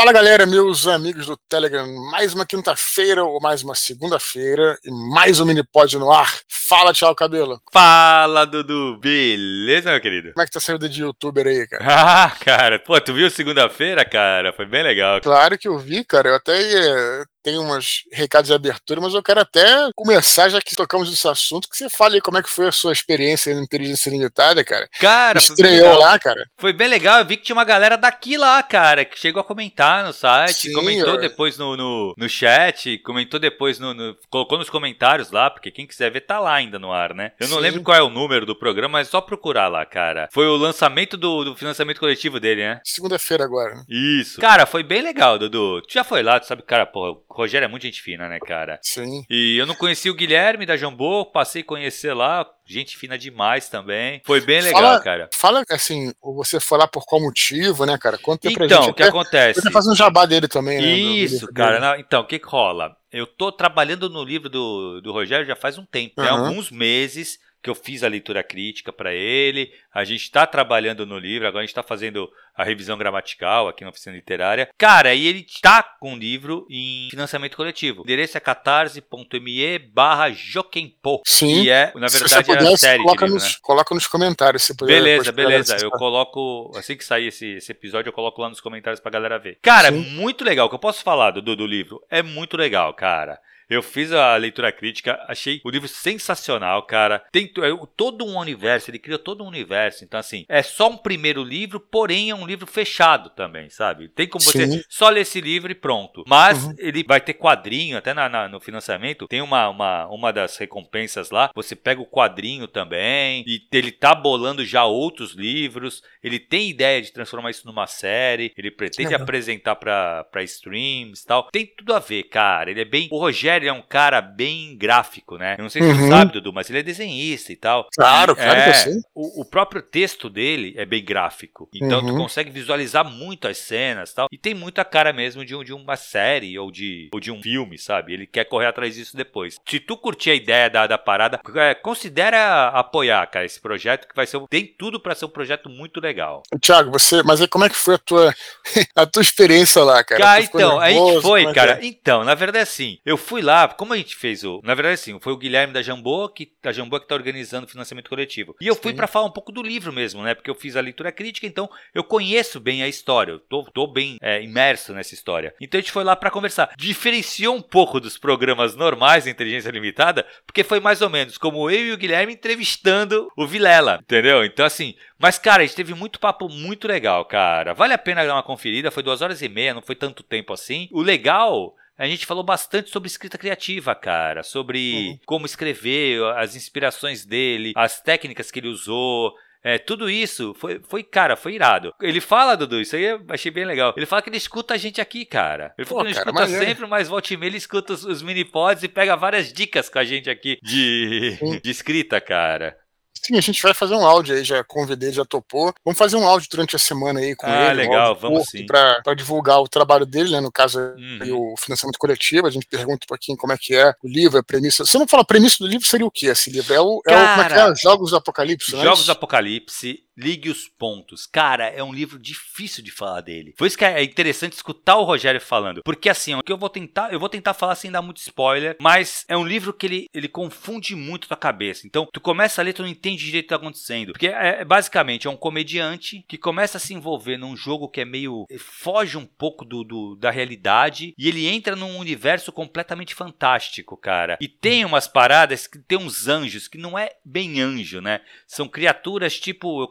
Fala 0.00 0.14
galera, 0.14 0.46
meus 0.46 0.86
amigos 0.86 1.26
do 1.26 1.36
Telegram, 1.46 1.86
mais 2.10 2.32
uma 2.32 2.46
quinta-feira 2.46 3.22
ou 3.22 3.38
mais 3.38 3.62
uma 3.62 3.74
segunda-feira 3.74 4.78
e 4.82 4.90
mais 4.90 5.40
um 5.40 5.44
Minipod 5.44 5.98
no 5.98 6.10
ar. 6.10 6.38
Fala, 6.48 6.94
tchau, 6.94 7.14
cabelo. 7.14 7.60
Fala, 7.70 8.46
Dudu, 8.46 8.98
beleza, 8.98 9.90
meu 9.90 10.00
querido? 10.00 10.32
Como 10.32 10.42
é 10.42 10.46
que 10.46 10.52
tá 10.52 10.58
saindo 10.58 10.88
de 10.88 11.02
youtuber 11.02 11.46
aí, 11.46 11.68
cara? 11.68 11.84
Ah, 11.86 12.34
cara, 12.40 12.78
pô, 12.78 12.98
tu 12.98 13.12
viu 13.12 13.30
segunda-feira, 13.30 14.02
cara? 14.02 14.54
Foi 14.54 14.64
bem 14.64 14.82
legal. 14.82 15.20
Claro 15.20 15.58
que 15.58 15.68
eu 15.68 15.78
vi, 15.78 16.02
cara, 16.02 16.30
eu 16.30 16.34
até 16.36 16.58
ia 16.58 17.26
tem 17.42 17.58
uns 17.58 18.04
recados 18.12 18.48
de 18.48 18.54
abertura, 18.54 19.00
mas 19.00 19.14
eu 19.14 19.22
quero 19.22 19.40
até 19.40 19.90
começar, 19.94 20.48
já 20.48 20.60
que 20.60 20.76
tocamos 20.76 21.10
nesse 21.10 21.26
assunto, 21.26 21.68
que 21.68 21.76
você 21.76 21.88
fale 21.88 22.16
aí 22.16 22.20
como 22.20 22.38
é 22.38 22.42
que 22.42 22.50
foi 22.50 22.68
a 22.68 22.72
sua 22.72 22.92
experiência 22.92 23.54
na 23.54 23.62
Inteligência 23.62 24.10
Limitada, 24.10 24.64
cara. 24.64 24.88
Cara, 24.98 25.38
estreou 25.38 25.98
lá, 25.98 26.18
cara. 26.18 26.44
Foi 26.58 26.72
bem 26.72 26.88
legal, 26.88 27.18
eu 27.18 27.24
vi 27.24 27.36
que 27.36 27.44
tinha 27.44 27.56
uma 27.56 27.64
galera 27.64 27.96
daqui 27.96 28.36
lá, 28.36 28.62
cara, 28.62 29.04
que 29.04 29.18
chegou 29.18 29.40
a 29.40 29.44
comentar 29.44 30.04
no 30.04 30.12
site, 30.12 30.68
Sim, 30.68 30.72
comentou 30.72 31.14
eu... 31.14 31.20
depois 31.20 31.56
no, 31.56 31.76
no, 31.76 32.14
no, 32.16 32.28
chat, 32.28 32.98
comentou 32.98 33.40
depois 33.40 33.78
no, 33.78 33.94
no, 33.94 34.16
colocou 34.28 34.58
nos 34.58 34.70
comentários 34.70 35.30
lá, 35.30 35.50
porque 35.50 35.70
quem 35.70 35.86
quiser 35.86 36.10
ver 36.10 36.22
tá 36.22 36.38
lá 36.38 36.54
ainda 36.54 36.78
no 36.78 36.92
ar, 36.92 37.14
né? 37.14 37.32
Eu 37.40 37.48
não 37.48 37.56
Sim. 37.56 37.62
lembro 37.62 37.82
qual 37.82 37.96
é 37.96 38.02
o 38.02 38.10
número 38.10 38.46
do 38.46 38.56
programa, 38.56 38.98
mas 38.98 39.08
é 39.08 39.10
só 39.10 39.20
procurar 39.20 39.68
lá, 39.68 39.84
cara. 39.86 40.28
Foi 40.32 40.46
o 40.46 40.56
lançamento 40.56 41.16
do, 41.16 41.44
do 41.44 41.56
financiamento 41.56 42.00
coletivo 42.00 42.38
dele, 42.38 42.62
né? 42.62 42.80
Segunda-feira 42.84 43.44
agora. 43.44 43.74
Né? 43.74 43.84
Isso. 43.88 44.40
Cara, 44.40 44.66
foi 44.66 44.82
bem 44.82 45.02
legal, 45.02 45.38
Dudu. 45.38 45.82
Tu 45.82 45.94
já 45.94 46.04
foi 46.04 46.22
lá, 46.22 46.38
tu 46.38 46.46
sabe, 46.46 46.62
cara, 46.62 46.86
porra, 46.86 47.18
Rogério 47.30 47.64
é 47.64 47.68
muito 47.68 47.84
gente 47.84 48.02
fina, 48.02 48.28
né, 48.28 48.38
cara? 48.40 48.78
Sim. 48.82 49.24
E 49.30 49.56
eu 49.56 49.66
não 49.66 49.74
conheci 49.74 50.10
o 50.10 50.14
Guilherme 50.14 50.66
da 50.66 50.76
Jambô, 50.76 51.24
passei 51.24 51.62
a 51.62 51.64
conhecer 51.64 52.12
lá, 52.12 52.44
gente 52.66 52.96
fina 52.96 53.16
demais 53.16 53.68
também. 53.68 54.20
Foi 54.24 54.40
bem 54.40 54.60
legal, 54.60 54.82
fala, 54.82 55.00
cara. 55.00 55.30
Fala 55.32 55.64
assim, 55.70 56.12
você 56.20 56.58
foi 56.58 56.78
lá 56.78 56.88
por 56.88 57.04
qual 57.06 57.20
motivo, 57.20 57.86
né, 57.86 57.96
cara? 57.96 58.18
Conta 58.18 58.48
então, 58.48 58.54
pra 58.54 58.68
gente. 58.68 58.78
Então, 58.78 58.90
o 58.90 58.94
que 58.94 59.02
acontece? 59.02 59.60
Você 59.60 59.70
faz 59.70 59.86
um 59.86 59.94
jabá 59.94 60.26
dele 60.26 60.48
também, 60.48 60.80
né? 60.80 60.88
Isso, 60.88 61.46
cara. 61.52 61.78
Não, 61.78 61.96
então, 61.96 62.22
o 62.22 62.26
que, 62.26 62.38
que 62.38 62.46
rola? 62.46 62.96
Eu 63.12 63.26
tô 63.26 63.50
trabalhando 63.50 64.08
no 64.10 64.24
livro 64.24 64.48
do, 64.48 65.00
do 65.00 65.12
Rogério 65.12 65.46
já 65.46 65.56
faz 65.56 65.78
um 65.78 65.84
tempo, 65.84 66.20
uhum. 66.20 66.24
né? 66.24 66.30
Alguns 66.30 66.70
meses 66.70 67.38
que 67.62 67.68
eu 67.68 67.74
fiz 67.74 68.02
a 68.02 68.08
leitura 68.08 68.42
crítica 68.42 68.92
para 68.92 69.12
ele. 69.12 69.72
A 69.92 70.04
gente 70.04 70.22
está 70.22 70.46
trabalhando 70.46 71.04
no 71.04 71.18
livro, 71.18 71.46
agora 71.46 71.62
a 71.62 71.66
gente 71.66 71.70
está 71.70 71.82
fazendo 71.82 72.30
a 72.54 72.64
revisão 72.64 72.96
gramatical 72.96 73.68
aqui 73.68 73.84
na 73.84 73.90
oficina 73.90 74.16
literária. 74.16 74.68
Cara, 74.76 75.14
e 75.14 75.26
ele 75.26 75.46
está 75.46 75.82
com 75.82 76.14
o 76.14 76.16
livro 76.16 76.66
em 76.70 77.08
financiamento 77.10 77.56
coletivo. 77.56 78.00
O 78.00 78.04
endereço 78.04 78.36
é 78.36 78.40
catarse.me 78.40 79.78
barra 79.78 80.30
Joquempo. 80.30 81.22
Sim. 81.26 81.62
E 81.62 81.70
é, 81.70 81.92
na 81.94 82.08
verdade, 82.08 82.44
puder, 82.44 82.62
é 82.62 82.72
a 82.72 82.76
série. 82.76 83.02
Coloca, 83.02 83.24
livro, 83.24 83.34
nos, 83.34 83.52
né? 83.52 83.58
coloca 83.62 83.94
nos 83.94 84.06
comentários. 84.06 84.62
Se 84.62 84.76
puder, 84.76 84.94
beleza, 84.94 85.32
beleza. 85.32 85.76
Eu 85.80 85.90
coloco, 85.90 86.72
assim 86.76 86.96
que 86.96 87.04
sair 87.04 87.28
esse, 87.28 87.56
esse, 87.56 87.72
episódio, 87.72 88.08
eu 88.08 88.14
coloco 88.14 88.40
lá 88.40 88.48
nos 88.48 88.60
comentários 88.60 89.00
pra 89.00 89.10
galera 89.10 89.38
ver. 89.38 89.58
Cara, 89.62 89.90
Sim. 89.90 89.98
muito 90.10 90.44
legal. 90.44 90.66
O 90.66 90.68
que 90.68 90.74
eu 90.74 90.80
posso 90.80 91.02
falar 91.02 91.32
do, 91.32 91.56
do 91.56 91.66
livro? 91.66 92.02
É 92.10 92.22
muito 92.22 92.56
legal, 92.56 92.92
cara. 92.94 93.38
Eu 93.70 93.82
fiz 93.82 94.10
a 94.10 94.34
leitura 94.36 94.72
crítica, 94.72 95.24
achei 95.28 95.60
o 95.64 95.70
livro 95.70 95.86
sensacional, 95.86 96.82
cara. 96.82 97.22
Tem 97.30 97.44
é, 97.44 97.86
todo 97.96 98.26
um 98.26 98.36
universo, 98.36 98.90
ele 98.90 98.98
cria 98.98 99.18
todo 99.18 99.44
um 99.44 99.46
universo. 99.46 100.02
Então, 100.04 100.18
assim, 100.18 100.44
é 100.48 100.60
só 100.60 100.90
um 100.90 100.96
primeiro 100.96 101.44
livro, 101.44 101.78
porém 101.78 102.30
é 102.30 102.34
um 102.34 102.46
livro 102.46 102.66
fechado 102.66 103.30
também, 103.30 103.70
sabe? 103.70 104.08
Tem 104.08 104.26
como 104.26 104.42
você 104.42 104.66
Sim. 104.66 104.82
só 104.88 105.08
ler 105.08 105.20
esse 105.20 105.40
livro 105.40 105.70
e 105.70 105.74
pronto. 105.74 106.24
Mas 106.26 106.64
uhum. 106.64 106.74
ele 106.78 107.04
vai 107.06 107.20
ter 107.20 107.34
quadrinho, 107.34 107.96
até 107.96 108.12
na, 108.12 108.28
na, 108.28 108.48
no 108.48 108.60
financiamento, 108.60 109.28
tem 109.28 109.40
uma, 109.40 109.68
uma, 109.68 110.06
uma 110.08 110.32
das 110.32 110.56
recompensas 110.56 111.30
lá. 111.30 111.50
Você 111.54 111.76
pega 111.76 112.00
o 112.00 112.06
quadrinho 112.06 112.66
também, 112.66 113.44
e 113.46 113.62
ele 113.72 113.92
tá 113.92 114.14
bolando 114.14 114.64
já 114.64 114.84
outros 114.84 115.34
livros. 115.34 116.02
Ele 116.24 116.40
tem 116.40 116.70
ideia 116.70 117.00
de 117.00 117.12
transformar 117.12 117.50
isso 117.50 117.66
numa 117.66 117.86
série, 117.86 118.52
ele 118.56 118.70
pretende 118.70 119.14
apresentar 119.14 119.76
pra, 119.76 120.24
pra 120.24 120.42
streams 120.42 121.22
e 121.22 121.26
tal. 121.26 121.48
Tem 121.52 121.66
tudo 121.66 121.94
a 121.94 122.00
ver, 122.00 122.24
cara. 122.24 122.70
Ele 122.70 122.80
é 122.80 122.84
bem. 122.84 123.08
O 123.12 123.18
Rogério 123.18 123.59
ele 123.60 123.68
é 123.68 123.72
um 123.72 123.82
cara 123.82 124.20
bem 124.20 124.76
gráfico, 124.76 125.36
né? 125.36 125.56
Eu 125.58 125.62
não 125.62 125.70
sei 125.70 125.82
se 125.82 125.88
uhum. 125.88 126.08
sabe, 126.08 126.32
Dudu, 126.32 126.52
mas 126.52 126.68
ele 126.68 126.80
é 126.80 126.82
desenhista 126.82 127.52
e 127.52 127.56
tal. 127.56 127.88
Claro, 127.94 128.34
claro 128.34 128.60
é, 128.60 128.64
que 128.64 128.70
eu 128.70 128.74
sei. 128.74 128.94
O, 129.14 129.42
o, 129.42 129.44
próprio 129.44 129.82
texto 129.82 130.28
dele 130.28 130.74
é 130.76 130.84
bem 130.84 131.04
gráfico. 131.04 131.68
Então 131.74 132.00
uhum. 132.00 132.06
tu 132.08 132.16
consegue 132.16 132.50
visualizar 132.50 133.04
muito 133.04 133.48
as 133.48 133.58
cenas 133.58 134.10
e 134.10 134.14
tal. 134.14 134.28
E 134.32 134.38
tem 134.38 134.54
muita 134.54 134.84
cara 134.84 135.12
mesmo 135.12 135.44
de, 135.44 135.64
de 135.64 135.72
uma 135.72 135.96
série 135.96 136.58
ou 136.58 136.70
de, 136.70 137.08
ou 137.12 137.20
de 137.20 137.30
um 137.30 137.42
filme, 137.42 137.78
sabe? 137.78 138.12
Ele 138.12 138.26
quer 138.26 138.44
correr 138.44 138.66
atrás 138.66 138.94
disso 138.94 139.16
depois. 139.16 139.56
Se 139.68 139.80
tu 139.80 139.96
curtir 139.96 140.30
a 140.30 140.34
ideia 140.34 140.68
da, 140.70 140.86
da 140.86 140.98
parada, 140.98 141.40
é, 141.56 141.74
considera 141.74 142.68
apoiar, 142.68 143.26
cara, 143.26 143.44
esse 143.44 143.60
projeto 143.60 144.08
que 144.08 144.14
vai 144.14 144.26
ser. 144.26 144.40
Tem 144.48 144.66
tudo 144.66 145.00
para 145.00 145.14
ser 145.14 145.26
um 145.26 145.30
projeto 145.30 145.68
muito 145.68 146.00
legal. 146.00 146.42
Tiago, 146.60 146.90
você. 146.90 147.22
Mas 147.22 147.40
aí 147.40 147.48
como 147.48 147.64
é 147.64 147.68
que 147.68 147.76
foi 147.76 147.94
a 147.94 147.98
tua, 147.98 148.34
a 148.94 149.06
tua 149.06 149.22
experiência 149.22 149.82
lá, 149.82 150.02
cara? 150.02 150.20
Cara, 150.20 150.42
então, 150.42 150.78
nervoso, 150.78 150.80
a 150.80 150.90
gente 150.90 151.22
foi, 151.22 151.44
é 151.44 151.52
cara. 151.52 151.78
É? 151.80 151.86
Então, 151.86 152.24
na 152.24 152.34
verdade, 152.34 152.62
assim, 152.62 152.98
eu 153.04 153.16
fui 153.16 153.42
lá 153.42 153.49
lá, 153.50 153.68
como 153.68 153.92
a 153.92 153.96
gente 153.96 154.16
fez 154.16 154.44
o. 154.44 154.60
Na 154.64 154.74
verdade, 154.74 154.94
assim, 154.94 155.18
foi 155.20 155.32
o 155.32 155.36
Guilherme 155.36 155.72
da 155.72 155.82
Jambô, 155.82 156.28
que, 156.28 156.52
da 156.62 156.72
Jambô 156.72 156.98
que 157.00 157.08
tá 157.08 157.14
organizando 157.14 157.66
o 157.66 157.70
financiamento 157.70 158.08
coletivo. 158.08 158.56
E 158.60 158.66
eu 158.66 158.74
fui 158.74 158.92
para 158.92 159.06
falar 159.06 159.26
um 159.26 159.30
pouco 159.30 159.52
do 159.52 159.62
livro 159.62 159.92
mesmo, 159.92 160.22
né? 160.22 160.34
Porque 160.34 160.50
eu 160.50 160.54
fiz 160.54 160.76
a 160.76 160.80
leitura 160.80 161.12
crítica, 161.12 161.46
então 161.46 161.68
eu 161.94 162.04
conheço 162.04 162.60
bem 162.60 162.82
a 162.82 162.88
história, 162.88 163.32
eu 163.32 163.38
tô, 163.38 163.64
tô 163.64 163.86
bem 163.86 164.18
é, 164.20 164.42
imerso 164.42 164.92
nessa 164.92 165.14
história. 165.14 165.54
Então 165.60 165.78
a 165.78 165.80
gente 165.80 165.92
foi 165.92 166.04
lá 166.04 166.16
para 166.16 166.30
conversar. 166.30 166.72
Diferenciou 166.76 167.54
um 167.54 167.62
pouco 167.62 168.00
dos 168.00 168.16
programas 168.16 168.74
normais 168.74 169.24
da 169.24 169.30
Inteligência 169.30 169.70
Limitada, 169.70 170.26
porque 170.46 170.64
foi 170.64 170.80
mais 170.80 171.02
ou 171.02 171.10
menos 171.10 171.38
como 171.38 171.70
eu 171.70 171.86
e 171.86 171.92
o 171.92 171.96
Guilherme 171.96 172.34
entrevistando 172.34 173.30
o 173.36 173.46
Vilela, 173.46 173.98
entendeu? 174.02 174.44
Então, 174.44 174.64
assim, 174.64 174.94
mas, 175.18 175.38
cara, 175.38 175.62
a 175.62 175.66
gente 175.66 175.76
teve 175.76 175.94
muito 175.94 176.18
papo 176.18 176.48
muito 176.48 176.88
legal, 176.88 177.24
cara. 177.26 177.74
Vale 177.74 177.92
a 177.92 177.98
pena 177.98 178.24
dar 178.24 178.34
uma 178.34 178.42
conferida, 178.42 178.90
foi 178.90 179.02
duas 179.02 179.20
horas 179.20 179.42
e 179.42 179.48
meia, 179.48 179.74
não 179.74 179.82
foi 179.82 179.94
tanto 179.94 180.22
tempo 180.22 180.52
assim. 180.52 180.88
O 180.90 181.02
legal 181.02 181.74
a 182.00 182.06
gente 182.06 182.24
falou 182.24 182.42
bastante 182.42 182.88
sobre 182.88 183.08
escrita 183.08 183.36
criativa, 183.36 183.94
cara, 183.94 184.42
sobre 184.42 185.10
uhum. 185.10 185.18
como 185.26 185.44
escrever, 185.44 186.22
as 186.36 186.56
inspirações 186.56 187.26
dele, 187.26 187.74
as 187.76 188.00
técnicas 188.00 188.50
que 188.50 188.58
ele 188.58 188.68
usou. 188.68 189.34
É, 189.62 189.76
tudo 189.76 190.08
isso 190.08 190.54
foi, 190.54 190.80
foi, 190.88 191.02
cara, 191.02 191.36
foi 191.36 191.52
irado. 191.52 191.92
Ele 192.00 192.22
fala, 192.22 192.56
Dudu, 192.56 192.80
isso 192.80 192.96
aí 192.96 193.04
eu 193.04 193.20
achei 193.28 193.50
bem 193.50 193.66
legal. 193.66 193.92
Ele 193.94 194.06
fala 194.06 194.22
que 194.22 194.30
ele 194.30 194.38
escuta 194.38 194.72
a 194.72 194.78
gente 194.78 194.98
aqui, 194.98 195.26
cara. 195.26 195.74
Ele 195.76 195.86
falou 195.86 196.02
que 196.02 196.12
não 196.12 196.18
escuta 196.18 196.32
mas 196.32 196.50
sempre, 196.50 196.86
mas 196.86 197.08
volta 197.08 197.34
e 197.34 197.36
meia 197.36 197.50
ele 197.50 197.58
escuta 197.58 197.92
os, 197.92 198.02
os 198.02 198.22
mini-pods 198.22 198.82
e 198.82 198.88
pega 198.88 199.14
várias 199.14 199.52
dicas 199.52 199.90
com 199.90 199.98
a 199.98 200.04
gente 200.04 200.30
aqui 200.30 200.58
de, 200.62 201.60
de 201.62 201.70
escrita, 201.70 202.18
cara. 202.18 202.78
Sim, 203.22 203.36
a 203.36 203.40
gente 203.40 203.62
vai 203.62 203.74
fazer 203.74 203.94
um 203.94 204.06
áudio 204.06 204.34
aí, 204.34 204.42
já 204.42 204.64
convidei, 204.64 205.12
já 205.12 205.24
topou. 205.24 205.74
Vamos 205.84 205.98
fazer 205.98 206.16
um 206.16 206.26
áudio 206.26 206.48
durante 206.50 206.74
a 206.74 206.78
semana 206.78 207.20
aí 207.20 207.36
com 207.36 207.46
ah, 207.46 207.50
ele. 207.50 207.68
Ah, 207.68 207.72
legal, 207.72 208.12
um 208.14 208.18
vamos 208.18 208.48
sim. 208.48 208.64
Pra, 208.64 209.02
divulgar 209.14 209.60
o 209.60 209.68
trabalho 209.68 210.06
dele, 210.06 210.30
né? 210.30 210.40
No 210.40 210.50
caso, 210.50 210.78
uhum. 210.80 211.52
o 211.52 211.56
financiamento 211.58 211.98
coletivo. 211.98 212.46
A 212.46 212.50
gente 212.50 212.66
pergunta 212.66 213.04
um 213.04 213.08
pouquinho 213.08 213.36
como 213.36 213.52
é 213.52 213.58
que 213.58 213.74
é 213.74 213.92
o 214.02 214.08
livro, 214.08 214.38
a 214.38 214.42
premissa. 214.42 214.86
Se 214.86 214.98
não 214.98 215.06
falar 215.06 215.22
a 215.22 215.26
premissa 215.26 215.56
do 215.60 215.66
livro, 215.66 215.86
seria 215.86 216.06
o 216.06 216.10
que 216.10 216.26
esse 216.26 216.50
livro? 216.50 216.72
É 216.72 216.80
o, 216.80 217.00
Cara, 217.02 217.18
é 217.18 217.22
o 217.22 217.28
como 217.28 217.42
é 217.42 217.48
que 217.48 217.72
é? 217.72 217.74
Jogos 217.76 218.10
do 218.10 218.16
Apocalipse, 218.16 218.74
né? 218.74 218.82
Jogos 218.82 219.04
do 219.04 219.12
Apocalipse 219.12 220.02
Ligue 220.16 220.50
os 220.50 220.68
pontos. 220.68 221.26
Cara, 221.26 221.66
é 221.66 221.82
um 221.82 221.92
livro 221.92 222.18
difícil 222.18 222.82
de 222.82 222.90
falar 222.90 223.20
dele. 223.20 223.54
Por 223.56 223.66
isso 223.66 223.78
que 223.78 223.84
é 223.84 224.02
interessante 224.02 224.52
escutar 224.52 224.96
o 224.96 225.04
Rogério 225.04 225.40
falando. 225.40 225.82
Porque 225.82 226.08
assim, 226.08 226.34
o 226.34 226.42
que 226.42 226.52
eu 226.52 226.58
vou 226.58 226.68
tentar, 226.68 227.12
eu 227.12 227.20
vou 227.20 227.28
tentar 227.28 227.54
falar 227.54 227.74
sem 227.74 227.90
dar 227.90 228.02
muito 228.02 228.18
spoiler, 228.18 228.76
mas 228.80 229.24
é 229.28 229.36
um 229.36 229.46
livro 229.46 229.72
que 229.72 229.86
ele, 229.86 230.06
ele 230.12 230.28
confunde 230.28 230.94
muito 230.94 231.28
tua 231.28 231.36
cabeça. 231.36 231.86
Então, 231.86 232.08
tu 232.12 232.20
começa 232.20 232.60
a 232.60 232.64
ler, 232.64 232.72
tu 232.72 232.82
não 232.82 232.88
entende 232.88 233.24
direito 233.24 233.44
o 233.44 233.48
que 233.48 233.54
tá 233.54 233.56
acontecendo. 233.56 234.12
Porque 234.12 234.28
é, 234.28 234.60
é 234.60 234.64
basicamente 234.64 235.26
é 235.26 235.30
um 235.30 235.36
comediante 235.36 236.24
que 236.28 236.36
começa 236.36 236.76
a 236.76 236.80
se 236.80 236.94
envolver 236.94 237.36
num 237.36 237.56
jogo 237.56 237.88
que 237.88 238.00
é 238.00 238.04
meio. 238.04 238.44
Eh, 238.50 238.58
foge 238.58 239.16
um 239.16 239.26
pouco 239.26 239.64
do, 239.64 239.84
do 239.84 240.16
da 240.16 240.30
realidade 240.30 241.14
e 241.16 241.28
ele 241.28 241.46
entra 241.46 241.76
num 241.76 241.98
universo 241.98 242.52
completamente 242.52 243.14
fantástico, 243.14 243.96
cara. 243.96 244.38
E 244.40 244.48
tem 244.48 244.84
umas 244.84 245.08
paradas 245.08 245.66
que 245.66 245.78
tem 245.78 245.98
uns 245.98 246.28
anjos 246.28 246.68
que 246.68 246.78
não 246.78 246.98
é 246.98 247.12
bem 247.24 247.60
anjo, 247.60 248.00
né? 248.00 248.20
São 248.46 248.68
criaturas 248.68 249.38
tipo 249.38 249.82
eu 249.82 249.88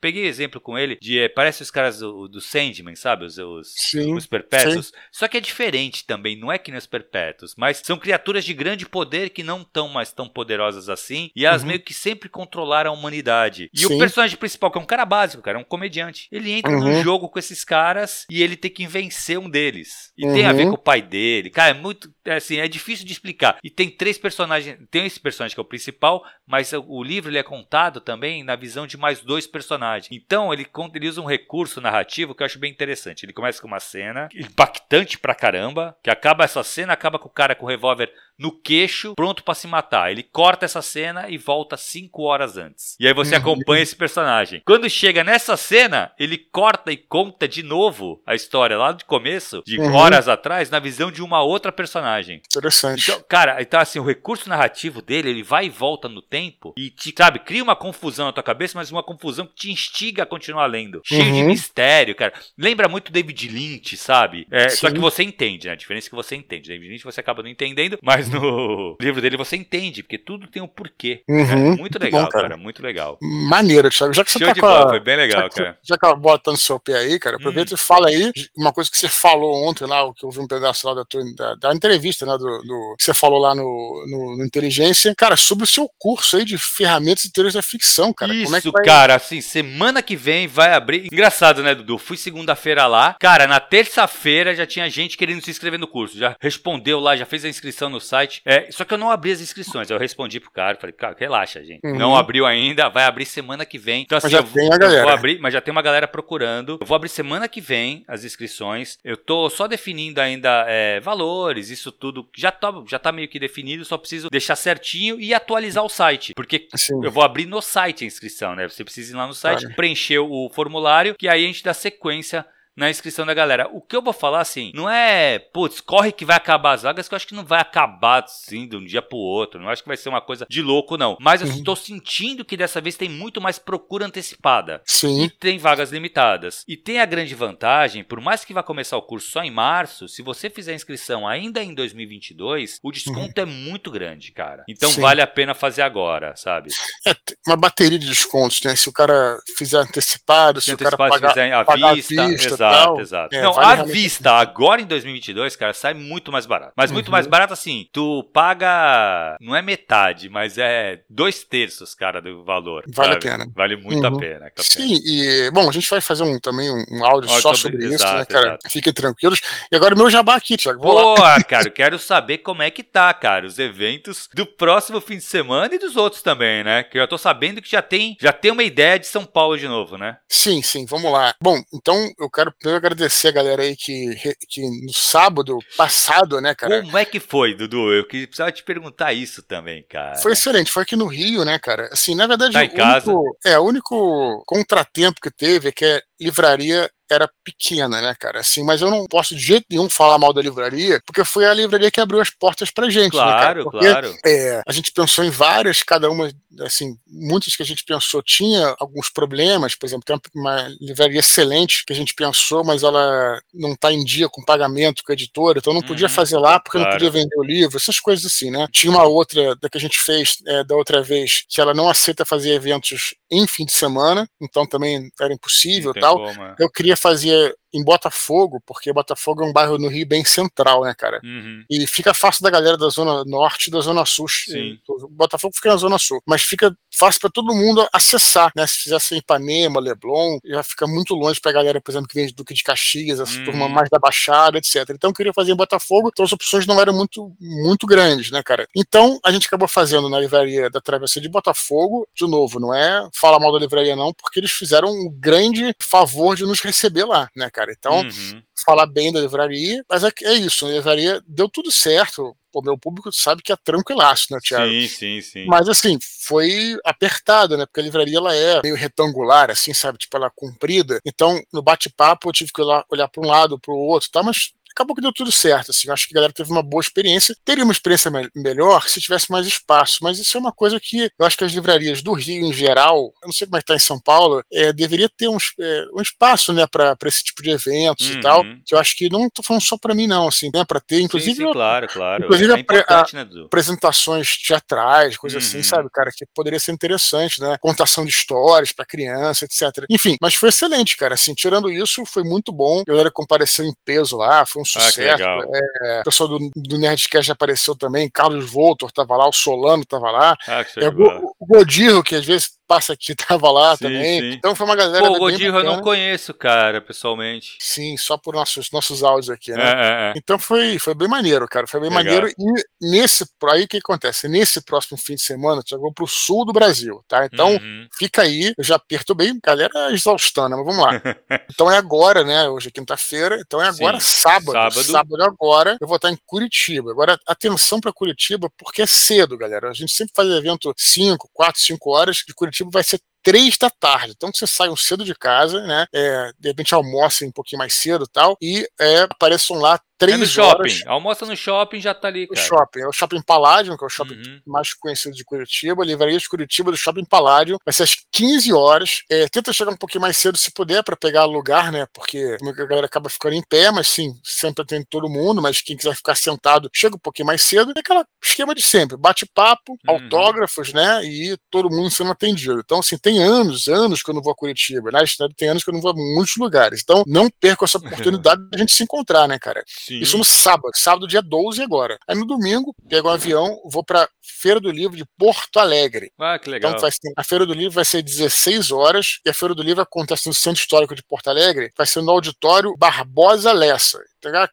peguei 0.00 0.26
exemplo 0.26 0.60
com 0.60 0.78
ele 0.78 0.96
de 1.00 1.18
é, 1.18 1.28
parece 1.28 1.62
os 1.62 1.70
caras 1.70 2.00
do, 2.00 2.28
do 2.28 2.40
Sandman, 2.40 2.94
sabe? 2.94 3.24
Os, 3.24 3.38
os, 3.38 3.72
sim, 3.74 4.14
os 4.14 4.26
perpétuos. 4.26 4.86
Sim. 4.86 4.92
Só 5.12 5.28
que 5.28 5.36
é 5.36 5.40
diferente 5.40 6.06
também, 6.06 6.38
não 6.38 6.52
é 6.52 6.58
que 6.58 6.70
nem 6.70 6.78
os 6.78 6.86
perpétuos, 6.86 7.54
mas 7.56 7.82
são 7.84 7.98
criaturas 7.98 8.44
de 8.44 8.54
grande 8.54 8.86
poder 8.86 9.30
que 9.30 9.42
não 9.42 9.62
estão 9.62 9.88
mais 9.88 10.12
tão 10.12 10.28
poderosas 10.28 10.88
assim 10.88 11.30
e 11.34 11.44
elas 11.44 11.62
uhum. 11.62 11.68
meio 11.68 11.80
que 11.80 11.94
sempre 11.94 12.28
controlaram 12.28 12.90
a 12.90 12.94
humanidade. 12.94 13.68
E 13.72 13.80
sim. 13.80 13.94
o 13.94 13.98
personagem 13.98 14.36
principal, 14.36 14.70
que 14.70 14.78
é 14.78 14.80
um 14.80 14.86
cara 14.86 15.04
básico, 15.04 15.42
cara, 15.42 15.58
é 15.58 15.60
um 15.60 15.64
comediante, 15.64 16.28
ele 16.30 16.52
entra 16.52 16.72
uhum. 16.72 16.80
num 16.80 17.02
jogo 17.02 17.28
com 17.28 17.38
esses 17.38 17.64
caras 17.64 18.26
e 18.30 18.42
ele 18.42 18.56
tem 18.56 18.70
que 18.70 18.86
vencer 18.86 19.38
um 19.38 19.48
deles. 19.48 20.12
E 20.16 20.26
uhum. 20.26 20.34
tem 20.34 20.46
a 20.46 20.52
ver 20.52 20.64
uhum. 20.64 20.70
com 20.70 20.76
o 20.76 20.82
pai 20.82 21.02
dele. 21.02 21.50
Cara, 21.50 21.70
é 21.70 21.74
muito. 21.74 22.12
É 22.24 22.34
assim, 22.34 22.58
é 22.58 22.68
difícil 22.68 23.06
de 23.06 23.12
explicar. 23.12 23.58
E 23.62 23.70
tem 23.70 23.90
três 23.90 24.18
personagens. 24.18 24.78
Tem 24.90 25.06
esse 25.06 25.18
personagem 25.18 25.54
que 25.54 25.60
é 25.60 25.62
o 25.62 25.66
principal, 25.66 26.24
mas 26.46 26.72
o 26.72 27.02
livro 27.02 27.30
ele 27.30 27.38
é 27.38 27.42
contado 27.42 28.00
também 28.00 28.42
na 28.42 28.56
visão 28.56 28.86
de 28.86 28.96
mais 28.96 29.20
dois 29.20 29.37
personagem. 29.46 30.16
Então 30.16 30.52
ele, 30.52 30.66
ele 30.94 31.08
usa 31.08 31.20
um 31.20 31.26
recurso 31.26 31.80
narrativo 31.80 32.34
que 32.34 32.42
eu 32.42 32.46
acho 32.46 32.58
bem 32.58 32.70
interessante. 32.70 33.24
Ele 33.24 33.32
começa 33.32 33.60
com 33.60 33.68
uma 33.68 33.80
cena 33.80 34.28
impactante 34.34 35.18
pra 35.18 35.34
caramba, 35.34 35.96
que 36.02 36.10
acaba 36.10 36.44
essa 36.44 36.64
cena, 36.64 36.92
acaba 36.92 37.18
com 37.18 37.28
o 37.28 37.32
cara 37.32 37.54
com 37.54 37.66
o 37.66 37.68
revólver 37.68 38.12
no 38.38 38.52
queixo, 38.52 39.14
pronto 39.14 39.42
para 39.42 39.54
se 39.54 39.66
matar. 39.66 40.10
Ele 40.10 40.22
corta 40.22 40.64
essa 40.64 40.80
cena 40.80 41.28
e 41.28 41.36
volta 41.36 41.76
cinco 41.76 42.22
horas 42.22 42.56
antes. 42.56 42.96
E 43.00 43.06
aí 43.06 43.12
você 43.12 43.34
acompanha 43.34 43.82
esse 43.82 43.96
personagem. 43.96 44.62
Quando 44.64 44.88
chega 44.88 45.24
nessa 45.24 45.56
cena, 45.56 46.12
ele 46.18 46.38
corta 46.38 46.92
e 46.92 46.96
conta 46.96 47.48
de 47.48 47.62
novo 47.62 48.22
a 48.24 48.34
história 48.34 48.78
lá 48.78 48.92
do 48.92 49.04
começo, 49.04 49.62
de 49.66 49.78
uhum. 49.80 49.94
horas 49.94 50.28
atrás, 50.28 50.70
na 50.70 50.78
visão 50.78 51.10
de 51.10 51.22
uma 51.22 51.42
outra 51.42 51.72
personagem. 51.72 52.40
Interessante. 52.46 53.02
Então, 53.02 53.24
cara, 53.28 53.60
então 53.60 53.80
assim, 53.80 53.98
o 53.98 54.04
recurso 54.04 54.48
narrativo 54.48 55.02
dele, 55.02 55.30
ele 55.30 55.42
vai 55.42 55.66
e 55.66 55.70
volta 55.70 56.08
no 56.08 56.22
tempo 56.22 56.72
e 56.76 56.90
te, 56.90 57.12
sabe, 57.16 57.40
cria 57.40 57.62
uma 57.62 57.74
confusão 57.74 58.26
na 58.26 58.32
tua 58.32 58.42
cabeça, 58.42 58.78
mas 58.78 58.92
uma 58.92 59.02
confusão 59.02 59.46
que 59.46 59.54
te 59.54 59.72
instiga 59.72 60.22
a 60.22 60.26
continuar 60.26 60.66
lendo. 60.66 61.00
Cheio 61.04 61.24
uhum. 61.24 61.32
de 61.32 61.42
mistério, 61.42 62.14
cara. 62.14 62.32
Lembra 62.56 62.88
muito 62.88 63.10
David 63.10 63.48
Lynch, 63.48 63.96
sabe? 63.96 64.46
É, 64.50 64.68
só 64.68 64.90
que 64.90 64.98
você 64.98 65.22
entende, 65.22 65.66
né? 65.66 65.72
A 65.72 65.76
diferença 65.76 66.06
é 66.06 66.10
que 66.10 66.16
você 66.16 66.36
entende. 66.36 66.68
David 66.68 66.90
Lynch 66.90 67.04
você 67.04 67.20
acaba 67.20 67.42
não 67.42 67.50
entendendo, 67.50 67.98
mas 68.02 68.27
no 68.32 68.96
livro 69.00 69.20
dele 69.20 69.36
você 69.36 69.56
entende, 69.56 70.02
porque 70.02 70.18
tudo 70.18 70.46
tem 70.46 70.62
um 70.62 70.68
porquê. 70.68 71.22
Uhum. 71.28 71.72
É 71.72 71.76
muito 71.76 71.98
legal, 71.98 72.24
Bom, 72.24 72.28
cara. 72.28 72.48
cara. 72.48 72.56
Muito 72.56 72.82
legal. 72.82 73.18
Maneiro, 73.20 73.90
Thiago. 73.90 74.12
Já 74.12 74.24
que 74.24 74.30
você 74.30 74.38
Show 74.38 74.54
tá 74.54 74.60
com 74.60 74.66
a... 74.66 74.88
Foi 74.88 75.00
bem 75.00 75.16
legal, 75.16 75.42
já 75.42 75.48
cara. 75.48 75.78
já 75.82 75.98
que 75.98 76.04
ela 76.04 76.16
bota 76.16 76.50
no 76.50 76.56
seu 76.56 76.78
pé 76.78 76.96
aí, 76.96 77.18
cara, 77.18 77.36
aproveita 77.36 77.74
hum. 77.74 77.76
e 77.76 77.80
fala 77.80 78.08
aí 78.08 78.32
uma 78.56 78.72
coisa 78.72 78.90
que 78.90 78.98
você 78.98 79.08
falou 79.08 79.68
ontem 79.68 79.86
lá, 79.86 80.02
que 80.14 80.24
eu 80.24 80.30
vi 80.30 80.40
um 80.40 80.46
pedaço 80.46 80.86
lá 80.86 80.94
da, 80.94 81.04
tua, 81.04 81.22
da, 81.34 81.54
da 81.54 81.74
entrevista, 81.74 82.26
né, 82.26 82.36
do, 82.36 82.44
do, 82.44 82.94
que 82.98 83.04
você 83.04 83.14
falou 83.14 83.38
lá 83.38 83.54
no, 83.54 84.06
no, 84.08 84.36
no, 84.38 84.44
Inteligência, 84.44 85.14
cara, 85.16 85.36
sobre 85.36 85.64
o 85.64 85.66
seu 85.66 85.88
curso 85.98 86.36
aí 86.36 86.44
de 86.44 86.56
ferramentas 86.56 87.24
e 87.24 87.32
teorias 87.32 87.54
da 87.54 87.62
ficção, 87.62 88.12
cara. 88.12 88.32
Isso, 88.34 88.44
Como 88.44 88.56
é 88.56 88.60
vai... 88.60 88.84
cara, 88.84 89.14
assim, 89.14 89.40
semana 89.40 90.02
que 90.02 90.16
vem 90.16 90.46
vai 90.46 90.72
abrir. 90.72 91.08
Engraçado, 91.12 91.62
né, 91.62 91.74
Dudu? 91.74 91.98
Fui 91.98 92.16
segunda-feira 92.16 92.86
lá, 92.86 93.14
cara, 93.20 93.46
na 93.46 93.60
terça-feira 93.60 94.54
já 94.54 94.66
tinha 94.66 94.88
gente 94.88 95.16
querendo 95.16 95.44
se 95.44 95.50
inscrever 95.50 95.78
no 95.78 95.86
curso, 95.86 96.18
já 96.18 96.34
respondeu 96.40 96.98
lá, 96.98 97.16
já 97.16 97.26
fez 97.26 97.44
a 97.44 97.48
inscrição 97.48 97.88
no 97.88 98.00
site. 98.00 98.17
É, 98.44 98.70
só 98.70 98.84
que 98.84 98.94
eu 98.94 98.98
não 98.98 99.10
abri 99.10 99.32
as 99.32 99.40
inscrições, 99.40 99.90
eu 99.90 99.98
respondi 99.98 100.40
pro 100.40 100.50
cara, 100.50 100.76
falei, 100.76 100.92
cara, 100.92 101.16
relaxa, 101.18 101.62
gente. 101.64 101.84
Uhum. 101.84 101.96
Não 101.96 102.16
abriu 102.16 102.46
ainda, 102.46 102.88
vai 102.88 103.04
abrir 103.04 103.26
semana 103.26 103.64
que 103.64 103.78
vem. 103.78 104.02
Então, 104.02 104.18
assim, 104.18 104.26
mas 104.26 104.32
já 104.32 104.38
eu, 104.38 104.44
tem 104.44 104.72
a 104.72 104.78
galera. 104.78 105.02
vou 105.02 105.12
abrir, 105.12 105.38
mas 105.40 105.52
já 105.52 105.60
tem 105.60 105.72
uma 105.72 105.82
galera 105.82 106.08
procurando. 106.08 106.78
Eu 106.80 106.86
vou 106.86 106.96
abrir 106.96 107.08
semana 107.08 107.48
que 107.48 107.60
vem 107.60 108.04
as 108.08 108.24
inscrições. 108.24 108.98
Eu 109.04 109.16
tô 109.16 109.48
só 109.50 109.66
definindo 109.66 110.20
ainda 110.20 110.64
é, 110.68 111.00
valores, 111.00 111.70
isso 111.70 111.92
tudo 111.92 112.28
já 112.36 112.50
tá, 112.50 112.72
já 112.86 112.98
tá 112.98 113.12
meio 113.12 113.28
que 113.28 113.38
definido, 113.38 113.84
só 113.84 113.96
preciso 113.96 114.28
deixar 114.30 114.56
certinho 114.56 115.20
e 115.20 115.34
atualizar 115.34 115.84
o 115.84 115.88
site. 115.88 116.32
Porque 116.34 116.68
Sim. 116.74 117.00
eu 117.02 117.10
vou 117.10 117.22
abrir 117.22 117.46
no 117.46 117.60
site 117.60 118.04
a 118.04 118.06
inscrição, 118.06 118.54
né? 118.54 118.68
Você 118.68 118.84
precisa 118.84 119.12
ir 119.12 119.16
lá 119.16 119.26
no 119.26 119.34
site, 119.34 119.60
claro. 119.60 119.76
preencher 119.76 120.18
o 120.18 120.50
formulário, 120.52 121.14
que 121.18 121.28
aí 121.28 121.44
a 121.44 121.46
gente 121.46 121.64
dá 121.64 121.74
sequência 121.74 122.44
na 122.78 122.88
inscrição 122.88 123.26
da 123.26 123.34
galera. 123.34 123.68
O 123.72 123.80
que 123.80 123.96
eu 123.96 124.00
vou 124.00 124.12
falar 124.12 124.40
assim, 124.40 124.70
não 124.72 124.88
é, 124.88 125.38
putz, 125.38 125.80
corre 125.80 126.12
que 126.12 126.24
vai 126.24 126.36
acabar 126.36 126.74
as 126.74 126.82
vagas, 126.82 127.08
que 127.08 127.14
eu 127.14 127.16
acho 127.16 127.26
que 127.26 127.34
não 127.34 127.44
vai 127.44 127.60
acabar 127.60 128.22
assim 128.22 128.68
de 128.68 128.76
um 128.76 128.84
dia 128.84 129.02
pro 129.02 129.18
outro. 129.18 129.60
Não 129.60 129.68
acho 129.68 129.82
que 129.82 129.88
vai 129.88 129.96
ser 129.96 130.08
uma 130.08 130.20
coisa 130.20 130.46
de 130.48 130.62
louco, 130.62 130.96
não. 130.96 131.16
Mas 131.20 131.42
eu 131.42 131.48
estou 131.48 131.74
sentindo 131.74 132.44
que 132.44 132.56
dessa 132.56 132.80
vez 132.80 132.96
tem 132.96 133.08
muito 133.08 133.40
mais 133.40 133.58
procura 133.58 134.06
antecipada. 134.06 134.80
Sim. 134.86 135.24
E 135.24 135.30
tem 135.30 135.58
vagas 135.58 135.90
limitadas. 135.90 136.62
E 136.68 136.76
tem 136.76 137.00
a 137.00 137.06
grande 137.06 137.34
vantagem, 137.34 138.04
por 138.04 138.20
mais 138.20 138.44
que 138.44 138.54
vá 138.54 138.62
começar 138.62 138.96
o 138.96 139.02
curso 139.02 139.28
só 139.32 139.42
em 139.42 139.50
março, 139.50 140.06
se 140.06 140.22
você 140.22 140.48
fizer 140.48 140.72
a 140.72 140.76
inscrição 140.76 141.26
ainda 141.26 141.60
em 141.62 141.74
2022, 141.74 142.78
o 142.80 142.92
desconto 142.92 143.40
uhum. 143.40 143.42
é 143.42 143.44
muito 143.44 143.90
grande, 143.90 144.30
cara. 144.30 144.62
Então 144.68 144.92
Sim. 144.92 145.00
vale 145.00 145.20
a 145.20 145.26
pena 145.26 145.52
fazer 145.52 145.82
agora, 145.82 146.36
sabe? 146.36 146.70
É 147.04 147.14
uma 147.44 147.56
bateria 147.56 147.98
de 147.98 148.06
descontos, 148.06 148.60
né? 148.62 148.76
Se 148.76 148.88
o 148.88 148.92
cara 148.92 149.36
fizer 149.56 149.78
antecipado, 149.78 150.60
se, 150.60 150.66
se 150.66 150.74
o 150.74 150.78
cara 150.78 150.96
pagar, 150.96 151.30
fizer 151.30 151.52
à 151.52 151.94
vista, 151.94 152.28
vista 152.28 152.67
Exato, 152.67 152.67
exato. 153.00 153.34
É, 153.34 153.42
não, 153.42 153.52
vale 153.52 153.82
à 153.82 153.84
vista, 153.84 154.32
agora 154.32 154.80
em 154.80 154.86
2022, 154.86 155.56
cara, 155.56 155.72
sai 155.72 155.94
muito 155.94 156.32
mais 156.32 156.46
barato. 156.46 156.72
Mas 156.76 156.90
muito 156.90 157.06
uhum. 157.06 157.12
mais 157.12 157.26
barato 157.26 157.52
assim, 157.52 157.88
tu 157.92 158.24
paga, 158.32 159.36
não 159.40 159.54
é 159.54 159.62
metade, 159.62 160.28
mas 160.28 160.58
é 160.58 161.00
dois 161.08 161.42
terços, 161.42 161.94
cara, 161.94 162.20
do 162.20 162.44
valor. 162.44 162.84
Vale 162.94 163.14
sabe? 163.14 163.28
a 163.28 163.30
pena. 163.30 163.52
Vale 163.54 163.76
muito 163.76 164.06
uhum. 164.06 164.16
a 164.16 164.18
pena. 164.18 164.52
Sim, 164.58 164.98
e, 165.04 165.50
bom, 165.52 165.68
a 165.68 165.72
gente 165.72 165.88
vai 165.88 166.00
fazer 166.00 166.22
um, 166.22 166.38
também 166.38 166.70
um, 166.70 166.84
um 166.90 167.04
áudio 167.04 167.30
só 167.30 167.54
sobre, 167.54 167.82
sobre 167.82 167.94
isso, 167.94 168.04
né, 168.04 168.24
cara? 168.24 168.48
Exato. 168.48 168.70
Fiquem 168.70 168.92
tranquilos. 168.92 169.40
E 169.70 169.76
agora 169.76 169.94
o 169.94 169.98
meu 169.98 170.10
jabá 170.10 170.36
aqui, 170.36 170.56
Thiago. 170.56 170.80
Vou 170.80 170.92
Boa, 170.92 171.18
lá. 171.18 171.42
cara, 171.44 171.68
eu 171.68 171.72
quero 171.72 171.98
saber 171.98 172.38
como 172.38 172.62
é 172.62 172.70
que 172.70 172.82
tá, 172.82 173.12
cara, 173.14 173.46
os 173.46 173.58
eventos 173.58 174.28
do 174.34 174.46
próximo 174.46 175.00
fim 175.00 175.16
de 175.16 175.24
semana 175.24 175.74
e 175.74 175.78
dos 175.78 175.96
outros 175.96 176.22
também, 176.22 176.64
né? 176.64 176.82
Que 176.82 176.98
eu 176.98 177.08
tô 177.08 177.18
sabendo 177.18 177.62
que 177.62 177.70
já 177.70 177.82
tem, 177.82 178.16
já 178.20 178.32
tem 178.32 178.50
uma 178.50 178.62
ideia 178.62 178.98
de 178.98 179.06
São 179.06 179.24
Paulo 179.24 179.56
de 179.56 179.68
novo, 179.68 179.96
né? 179.96 180.18
Sim, 180.28 180.62
sim, 180.62 180.86
vamos 180.86 181.12
lá. 181.12 181.34
Bom, 181.40 181.60
então 181.72 182.10
eu 182.18 182.30
quero 182.30 182.52
primeiro 182.58 182.78
agradecer 182.78 183.28
a 183.28 183.32
galera 183.32 183.62
aí 183.62 183.76
que, 183.76 184.14
que 184.48 184.62
no 184.84 184.92
sábado 184.92 185.58
passado, 185.76 186.40
né, 186.40 186.54
cara? 186.54 186.82
Como 186.82 186.98
é 186.98 187.04
que 187.04 187.20
foi, 187.20 187.54
Dudu? 187.54 187.92
Eu 187.92 188.04
precisava 188.06 188.52
te 188.52 188.62
perguntar 188.62 189.12
isso 189.12 189.42
também, 189.42 189.84
cara. 189.88 190.16
Foi 190.16 190.32
excelente, 190.32 190.70
foi 190.70 190.82
aqui 190.82 190.96
no 190.96 191.06
Rio, 191.06 191.44
né, 191.44 191.58
cara? 191.58 191.88
Assim, 191.92 192.14
na 192.14 192.26
verdade, 192.26 192.52
tá 192.52 192.64
o 192.64 192.76
casa. 192.76 193.10
único, 193.10 193.38
é, 193.44 193.58
o 193.58 193.62
único 193.62 194.42
contratempo 194.46 195.20
que 195.20 195.30
teve 195.30 195.68
é 195.68 195.72
que 195.72 195.84
a 195.84 196.02
livraria 196.20 196.90
era 197.10 197.28
pequena, 197.42 198.02
né, 198.02 198.14
cara? 198.18 198.40
Assim, 198.40 198.62
mas 198.62 198.82
eu 198.82 198.90
não 198.90 199.06
posso 199.06 199.34
de 199.34 199.40
jeito 199.40 199.64
nenhum 199.70 199.88
falar 199.88 200.18
mal 200.18 200.32
da 200.32 200.42
livraria, 200.42 201.00
porque 201.06 201.24
foi 201.24 201.46
a 201.46 201.54
livraria 201.54 201.90
que 201.90 202.00
abriu 202.00 202.20
as 202.20 202.30
portas 202.30 202.70
pra 202.70 202.90
gente, 202.90 203.12
claro, 203.12 203.30
né, 203.30 203.42
cara? 203.42 203.62
Porque, 203.62 203.88
claro. 203.88 204.16
É, 204.24 204.62
a 204.66 204.72
gente 204.72 204.92
pensou 204.92 205.24
em 205.24 205.30
várias, 205.30 205.82
cada 205.82 206.10
uma, 206.10 206.30
assim, 206.60 206.96
muitas 207.06 207.54
que 207.54 207.62
a 207.62 207.66
gente 207.66 207.84
pensou 207.84 208.22
tinha 208.22 208.74
alguns 208.78 209.08
problemas, 209.10 209.74
por 209.74 209.86
exemplo, 209.86 210.04
tem 210.04 210.18
uma 210.34 210.68
livraria 210.80 211.20
excelente 211.20 211.84
que 211.84 211.92
a 211.92 211.96
gente 211.96 212.14
pensou, 212.14 212.64
mas 212.64 212.82
ela 212.82 213.40
não 213.52 213.76
tá 213.76 213.92
em 213.92 214.04
dia 214.04 214.28
com 214.28 214.44
pagamento 214.44 215.02
com 215.04 215.12
a 215.12 215.14
editora, 215.14 215.58
então 215.58 215.74
não 215.74 215.82
podia 215.82 216.06
uhum, 216.06 216.12
fazer 216.12 216.38
lá 216.38 216.58
porque 216.58 216.78
claro. 216.78 216.90
não 216.90 216.98
podia 216.98 217.10
vender 217.10 217.36
o 217.36 217.44
livro, 217.44 217.76
essas 217.76 218.00
coisas 218.00 218.24
assim, 218.24 218.50
né? 218.50 218.66
Tinha 218.72 218.90
uma 218.90 219.04
outra 219.04 219.54
da 219.56 219.68
que 219.68 219.76
a 219.76 219.80
gente 219.80 220.00
fez 220.00 220.38
é, 220.46 220.64
da 220.64 220.74
outra 220.74 221.02
vez, 221.02 221.44
que 221.48 221.60
ela 221.60 221.74
não 221.74 221.88
aceita 221.88 222.24
fazer 222.24 222.52
eventos 222.52 223.14
em 223.30 223.46
fim 223.46 223.64
de 223.64 223.72
semana, 223.72 224.28
então 224.40 224.66
também 224.66 225.10
era 225.20 225.32
impossível 225.32 225.92
tal. 225.92 226.26
É. 226.26 226.54
Eu 226.58 226.70
queria 226.70 226.96
fazer 226.96 227.54
em 227.72 227.84
Botafogo, 227.84 228.62
porque 228.66 228.92
Botafogo 228.92 229.42
é 229.42 229.46
um 229.46 229.52
bairro 229.52 229.78
no 229.78 229.88
Rio 229.88 230.06
bem 230.06 230.24
central, 230.24 230.82
né, 230.82 230.94
cara? 230.96 231.20
Uhum. 231.22 231.64
E 231.68 231.86
fica 231.86 232.14
fácil 232.14 232.42
da 232.42 232.50
galera 232.50 232.76
da 232.76 232.88
Zona 232.88 233.24
Norte 233.24 233.68
e 233.68 233.70
da 233.70 233.80
Zona 233.80 234.04
Sul. 234.04 234.28
Sim. 234.28 234.78
Botafogo 235.10 235.54
fica 235.54 235.70
na 235.70 235.76
Zona 235.76 235.98
Sul, 235.98 236.22
mas 236.26 236.42
fica 236.42 236.74
fácil 236.94 237.20
para 237.20 237.30
todo 237.30 237.54
mundo 237.54 237.86
acessar, 237.92 238.50
né? 238.56 238.66
Se 238.66 238.78
fizesse 238.78 239.14
em 239.14 239.18
Ipanema, 239.18 239.80
Leblon, 239.80 240.38
já 240.44 240.62
fica 240.62 240.86
muito 240.86 241.14
longe 241.14 241.40
pra 241.40 241.52
galera, 241.52 241.80
por 241.80 241.90
exemplo, 241.90 242.08
que 242.08 242.14
vem 242.14 242.26
de 242.26 242.34
Duque 242.34 242.54
de 242.54 242.62
Caxias, 242.62 243.20
essa 243.20 243.38
uhum. 243.38 243.44
turma 243.44 243.68
mais 243.68 243.88
da 243.90 243.98
Baixada, 243.98 244.58
etc. 244.58 244.88
Então 244.90 245.10
eu 245.10 245.14
queria 245.14 245.32
fazer 245.32 245.52
em 245.52 245.56
Botafogo, 245.56 246.08
então 246.08 246.24
as 246.24 246.32
opções 246.32 246.66
não 246.66 246.80
eram 246.80 246.92
muito, 246.92 247.32
muito 247.40 247.86
grandes, 247.86 248.30
né, 248.30 248.42
cara? 248.42 248.66
Então 248.74 249.18
a 249.24 249.30
gente 249.30 249.46
acabou 249.46 249.68
fazendo 249.68 250.08
na 250.08 250.18
livraria 250.18 250.70
da 250.70 250.80
Travessia 250.80 251.20
de 251.20 251.28
Botafogo, 251.28 252.08
de 252.14 252.26
novo, 252.26 252.58
não 252.58 252.74
é 252.74 253.08
falar 253.14 253.38
mal 253.38 253.52
da 253.52 253.58
livraria 253.58 253.94
não, 253.94 254.12
porque 254.12 254.40
eles 254.40 254.50
fizeram 254.50 254.88
um 254.88 255.10
grande 255.10 255.74
favor 255.80 256.36
de 256.36 256.44
nos 256.44 256.60
receber 256.60 257.04
lá, 257.04 257.28
né, 257.36 257.50
cara? 257.50 257.57
Então, 257.68 258.00
uhum. 258.00 258.42
falar 258.64 258.86
bem 258.86 259.12
da 259.12 259.20
livraria, 259.20 259.82
mas 259.88 260.04
é, 260.04 260.10
é 260.22 260.34
isso, 260.34 260.66
a 260.66 260.70
livraria 260.70 261.22
deu 261.26 261.48
tudo 261.48 261.70
certo. 261.70 262.36
O 262.54 262.62
meu 262.62 262.78
público 262.78 263.12
sabe 263.12 263.42
que 263.42 263.52
é 263.52 263.56
tranquilaço, 263.56 264.28
né, 264.30 264.38
Thiago? 264.42 264.70
Sim, 264.70 264.88
sim, 264.88 265.20
sim. 265.20 265.46
Mas 265.46 265.68
assim, 265.68 265.98
foi 266.26 266.76
apertado, 266.84 267.56
né? 267.56 267.66
Porque 267.66 267.78
a 267.78 267.82
livraria 267.82 268.16
ela 268.16 268.34
é 268.34 268.62
meio 268.62 268.74
retangular, 268.74 269.50
assim, 269.50 269.74
sabe? 269.74 269.98
Tipo, 269.98 270.16
ela 270.16 270.26
é 270.26 270.32
comprida. 270.34 270.98
Então, 271.04 271.40
no 271.52 271.62
bate-papo, 271.62 272.28
eu 272.28 272.32
tive 272.32 272.50
que 272.50 272.62
olhar, 272.62 272.84
olhar 272.90 273.06
para 273.06 273.22
um 273.22 273.26
lado, 273.26 273.60
para 273.60 273.72
o 273.72 273.76
outro, 273.78 274.10
tá? 274.10 274.22
Mas 274.22 274.52
acabou 274.78 274.94
que 274.94 275.02
deu 275.02 275.12
tudo 275.12 275.32
certo. 275.32 275.70
Assim, 275.70 275.90
acho 275.90 276.06
que 276.06 276.14
a 276.14 276.16
galera 276.16 276.32
teve 276.32 276.50
uma 276.50 276.62
boa 276.62 276.80
experiência. 276.80 277.34
Teria 277.44 277.64
uma 277.64 277.72
experiência 277.72 278.10
me 278.10 278.28
melhor 278.36 278.88
se 278.88 279.00
tivesse 279.00 279.30
mais 279.30 279.46
espaço, 279.46 279.98
mas 280.02 280.18
isso 280.18 280.36
é 280.36 280.40
uma 280.40 280.52
coisa 280.52 280.78
que 280.80 281.10
eu 281.18 281.26
acho 281.26 281.36
que 281.36 281.44
as 281.44 281.52
livrarias 281.52 282.02
do 282.02 282.12
Rio, 282.12 282.46
em 282.46 282.52
geral, 282.52 283.12
eu 283.22 283.26
não 283.26 283.32
sei 283.32 283.46
como 283.46 283.56
é 283.56 283.60
que 283.60 283.64
está 283.64 283.74
em 283.74 283.86
São 283.86 284.00
Paulo, 284.00 284.42
é, 284.52 284.72
deveria 284.72 285.08
ter 285.08 285.28
um, 285.28 285.36
é, 285.60 285.84
um 285.94 286.00
espaço 286.00 286.52
né, 286.52 286.66
para 286.66 286.96
esse 287.06 287.24
tipo 287.24 287.42
de 287.42 287.50
eventos 287.50 288.08
uhum. 288.08 288.18
e 288.18 288.20
tal, 288.20 288.44
que 288.64 288.74
eu 288.74 288.78
acho 288.78 288.96
que 288.96 289.08
não 289.08 289.26
estou 289.26 289.44
falando 289.44 289.62
só 289.62 289.76
para 289.76 289.94
mim, 289.94 290.06
não, 290.06 290.28
assim, 290.28 290.50
né, 290.54 290.64
para 290.64 290.80
ter, 290.80 291.00
inclusive. 291.00 291.36
Sim, 291.36 291.46
sim, 291.46 291.52
claro, 291.52 291.88
claro. 291.88 292.24
Inclusive, 292.24 292.52
é 292.52 292.84
a, 292.88 293.06
né, 293.12 293.28
apresentações 293.44 294.36
teatrais, 294.38 295.16
coisas 295.16 295.44
assim, 295.44 295.56
uhum. 295.56 295.60
assim, 295.60 295.68
sabe, 295.68 295.88
cara, 295.92 296.10
que 296.14 296.24
poderia 296.34 296.60
ser 296.60 296.72
interessante, 296.72 297.40
né? 297.40 297.56
Contação 297.60 298.04
de 298.04 298.10
histórias 298.10 298.72
para 298.72 298.84
criança, 298.84 299.44
etc. 299.44 299.84
Enfim, 299.90 300.16
mas 300.20 300.34
foi 300.34 300.48
excelente, 300.48 300.96
cara. 300.96 301.14
Assim, 301.14 301.34
tirando 301.34 301.70
isso, 301.70 302.04
foi 302.04 302.22
muito 302.22 302.52
bom. 302.52 302.80
A 302.80 302.90
galera 302.90 303.10
compareceu 303.10 303.64
em 303.64 303.72
peso 303.84 304.16
lá, 304.16 304.44
foi 304.46 304.62
um 304.62 304.64
sucesso. 304.68 305.24
Ah, 305.24 305.40
é, 305.82 306.00
o 306.00 306.04
pessoal 306.04 306.28
do, 306.28 306.50
do 306.54 306.78
Nerdcast 306.78 307.32
apareceu 307.32 307.74
também, 307.76 308.10
Carlos 308.10 308.50
Voltor 308.50 308.92
tava 308.92 309.16
lá, 309.16 309.28
o 309.28 309.32
Solano 309.32 309.84
tava 309.84 310.10
lá. 310.10 310.36
Ah, 310.46 310.64
que 310.64 310.80
é, 310.80 310.88
o, 310.88 311.34
o 311.38 311.46
Godiro, 311.46 312.02
que 312.02 312.14
às 312.14 312.24
vezes 312.24 312.57
passa 312.68 312.92
aqui 312.92 313.14
tava 313.16 313.50
lá 313.50 313.74
sim, 313.76 313.84
também. 313.84 314.20
Sim. 314.20 314.32
Então 314.32 314.54
foi 314.54 314.66
uma 314.66 314.76
galera. 314.76 315.06
Pô, 315.06 315.16
o 315.16 315.18
Godinho 315.18 315.56
eu 315.56 315.64
não 315.64 315.80
conheço, 315.80 316.34
cara, 316.34 316.80
pessoalmente. 316.80 317.56
Sim, 317.58 317.96
só 317.96 318.18
por 318.18 318.34
nossos, 318.34 318.70
nossos 318.70 319.02
áudios 319.02 319.30
aqui, 319.30 319.52
né? 319.52 319.62
É, 319.62 319.66
é, 319.66 320.10
é. 320.10 320.12
Então 320.16 320.38
foi, 320.38 320.78
foi 320.78 320.94
bem 320.94 321.08
maneiro, 321.08 321.48
cara. 321.48 321.66
Foi 321.66 321.80
bem 321.80 321.88
Legal. 321.88 322.04
maneiro. 322.04 322.28
E 322.28 322.88
nesse. 322.90 323.24
Aí 323.50 323.64
o 323.64 323.68
que 323.68 323.78
acontece? 323.78 324.28
Nesse 324.28 324.60
próximo 324.60 324.98
fim 324.98 325.14
de 325.14 325.22
semana, 325.22 325.62
eu 325.72 325.80
vou 325.80 325.92
pro 325.92 326.06
sul 326.06 326.44
do 326.44 326.52
Brasil, 326.52 327.02
tá? 327.08 327.24
Então 327.24 327.52
uhum. 327.52 327.88
fica 327.98 328.22
aí. 328.22 328.52
Eu 328.56 328.62
já 328.62 328.78
perturbei, 328.78 329.32
galera 329.42 329.90
exaustando, 329.92 330.56
mas 330.56 330.66
vamos 330.66 330.84
lá. 330.84 331.00
então 331.50 331.70
é 331.70 331.78
agora, 331.78 332.22
né? 332.22 332.48
Hoje 332.48 332.68
é 332.68 332.70
quinta-feira. 332.70 333.40
Então 333.40 333.62
é 333.62 333.68
agora 333.68 333.98
sim. 333.98 334.20
sábado. 334.22 334.52
Sábado. 334.52 334.84
Sábado 334.84 335.22
agora. 335.24 335.76
Eu 335.80 335.86
vou 335.86 335.96
estar 335.96 336.10
em 336.10 336.18
Curitiba. 336.26 336.90
Agora, 336.90 337.18
atenção 337.26 337.80
para 337.80 337.92
Curitiba, 337.92 338.50
porque 338.58 338.82
é 338.82 338.86
cedo, 338.86 339.38
galera. 339.38 339.70
A 339.70 339.72
gente 339.72 339.92
sempre 339.92 340.12
faz 340.14 340.28
evento 340.28 340.74
5, 340.76 341.30
4, 341.32 341.60
5 341.60 341.90
horas. 341.90 342.16
De 342.26 342.34
Curitiba 342.34 342.57
vai 342.64 342.82
ser 342.84 343.00
três 343.22 343.56
da 343.58 343.70
tarde. 343.70 344.12
Então 344.16 344.30
você 344.32 344.46
saiam 344.46 344.76
cedo 344.76 345.04
de 345.04 345.14
casa, 345.14 345.60
né? 345.66 345.86
É, 345.92 346.32
de 346.38 346.48
repente 346.48 346.74
almocem 346.74 347.28
um 347.28 347.32
pouquinho 347.32 347.58
mais 347.58 347.74
cedo 347.74 348.04
e 348.04 348.12
tal, 348.12 348.36
e 348.40 348.68
é, 348.78 349.00
apareçam 349.00 349.58
lá 349.58 349.78
três 349.98 350.14
é 350.14 350.18
no 350.18 350.26
shopping. 350.26 350.82
Almoça 350.86 351.26
no 351.26 351.36
shopping 351.36 351.80
já 351.80 351.92
tá 351.92 352.08
ali, 352.08 352.26
cara. 352.28 352.40
O 352.40 352.42
shopping. 352.42 352.80
É 352.80 352.86
o 352.86 352.92
Shopping 352.92 353.22
Paládio, 353.22 353.76
que 353.76 353.84
é 353.84 353.86
o 353.86 353.90
shopping 353.90 354.14
uhum. 354.14 354.40
mais 354.46 354.72
conhecido 354.72 355.14
de 355.14 355.24
Curitiba. 355.24 355.84
Livraria 355.84 356.16
de 356.16 356.28
Curitiba 356.28 356.70
do 356.70 356.76
Shopping 356.76 357.04
Paládio. 357.04 357.58
Vai 357.64 357.72
ser 357.72 357.82
às 357.82 357.96
15 358.12 358.52
horas. 358.52 359.02
É, 359.10 359.28
tenta 359.28 359.52
chegar 359.52 359.72
um 359.72 359.76
pouquinho 359.76 360.00
mais 360.00 360.16
cedo 360.16 360.38
se 360.38 360.52
puder 360.52 360.82
para 360.84 360.96
pegar 360.96 361.24
lugar, 361.24 361.72
né? 361.72 361.86
Porque 361.92 362.38
a 362.40 362.64
galera 362.64 362.86
acaba 362.86 363.10
ficando 363.10 363.34
em 363.34 363.42
pé, 363.42 363.70
mas 363.72 363.88
sim, 363.88 364.14
sempre 364.22 364.64
tem 364.64 364.84
todo 364.84 365.08
mundo, 365.08 365.42
mas 365.42 365.60
quem 365.60 365.76
quiser 365.76 365.96
ficar 365.96 366.14
sentado, 366.14 366.70
chega 366.72 366.94
um 366.94 367.00
pouquinho 367.00 367.26
mais 367.26 367.42
cedo. 367.42 367.72
É 367.76 367.80
aquele 367.80 368.04
esquema 368.22 368.54
de 368.54 368.62
sempre. 368.62 368.96
Bate-papo, 368.96 369.72
uhum. 369.72 369.94
autógrafos, 369.94 370.72
né? 370.72 371.04
E 371.04 371.36
todo 371.50 371.70
mundo 371.70 371.90
sendo 371.90 372.12
atendido. 372.12 372.60
Então, 372.60 372.78
assim, 372.78 372.96
tem 372.96 373.17
anos, 373.20 373.68
anos 373.68 374.02
que 374.02 374.10
eu 374.10 374.14
não 374.14 374.22
vou 374.22 374.32
a 374.32 374.36
Curitiba, 374.36 374.90
né? 374.90 375.00
Tem 375.36 375.48
anos 375.48 375.64
que 375.64 375.70
eu 375.70 375.74
não 375.74 375.80
vou 375.80 375.90
a 375.90 375.94
muitos 375.94 376.36
lugares. 376.36 376.80
Então, 376.82 377.02
não 377.06 377.28
perca 377.30 377.64
essa 377.64 377.78
oportunidade 377.78 378.42
de 378.50 378.56
a 378.56 378.58
gente 378.58 378.74
se 378.74 378.82
encontrar, 378.82 379.26
né, 379.28 379.38
cara? 379.38 379.62
Sim. 379.66 379.98
Isso 379.98 380.18
no 380.18 380.24
sábado, 380.24 380.70
sábado 380.74 381.06
dia 381.06 381.22
12 381.22 381.62
agora. 381.62 381.98
Aí 382.06 382.16
no 382.16 382.26
domingo, 382.26 382.74
pego 382.88 383.08
um 383.08 383.12
avião, 383.12 383.60
vou 383.64 383.84
para 383.84 384.08
Feira 384.20 384.60
do 384.60 384.70
Livro 384.70 384.96
de 384.96 385.04
Porto 385.18 385.58
Alegre. 385.58 386.12
Ah, 386.18 386.38
que 386.38 386.50
legal. 386.50 386.70
Então 386.70 386.80
vai 386.80 386.90
ser, 386.90 387.12
a 387.16 387.24
Feira 387.24 387.46
do 387.46 387.54
Livro 387.54 387.72
vai 387.72 387.84
ser 387.84 388.02
16 388.02 388.70
horas 388.70 389.18
e 389.24 389.30
a 389.30 389.34
Feira 389.34 389.54
do 389.54 389.62
Livro 389.62 389.82
acontece 389.82 390.26
no 390.26 390.34
Centro 390.34 390.60
Histórico 390.60 390.94
de 390.94 391.02
Porto 391.02 391.28
Alegre, 391.28 391.72
vai 391.76 391.86
ser 391.86 392.02
no 392.02 392.10
auditório 392.10 392.76
Barbosa 392.76 393.52
Lessa. 393.52 393.98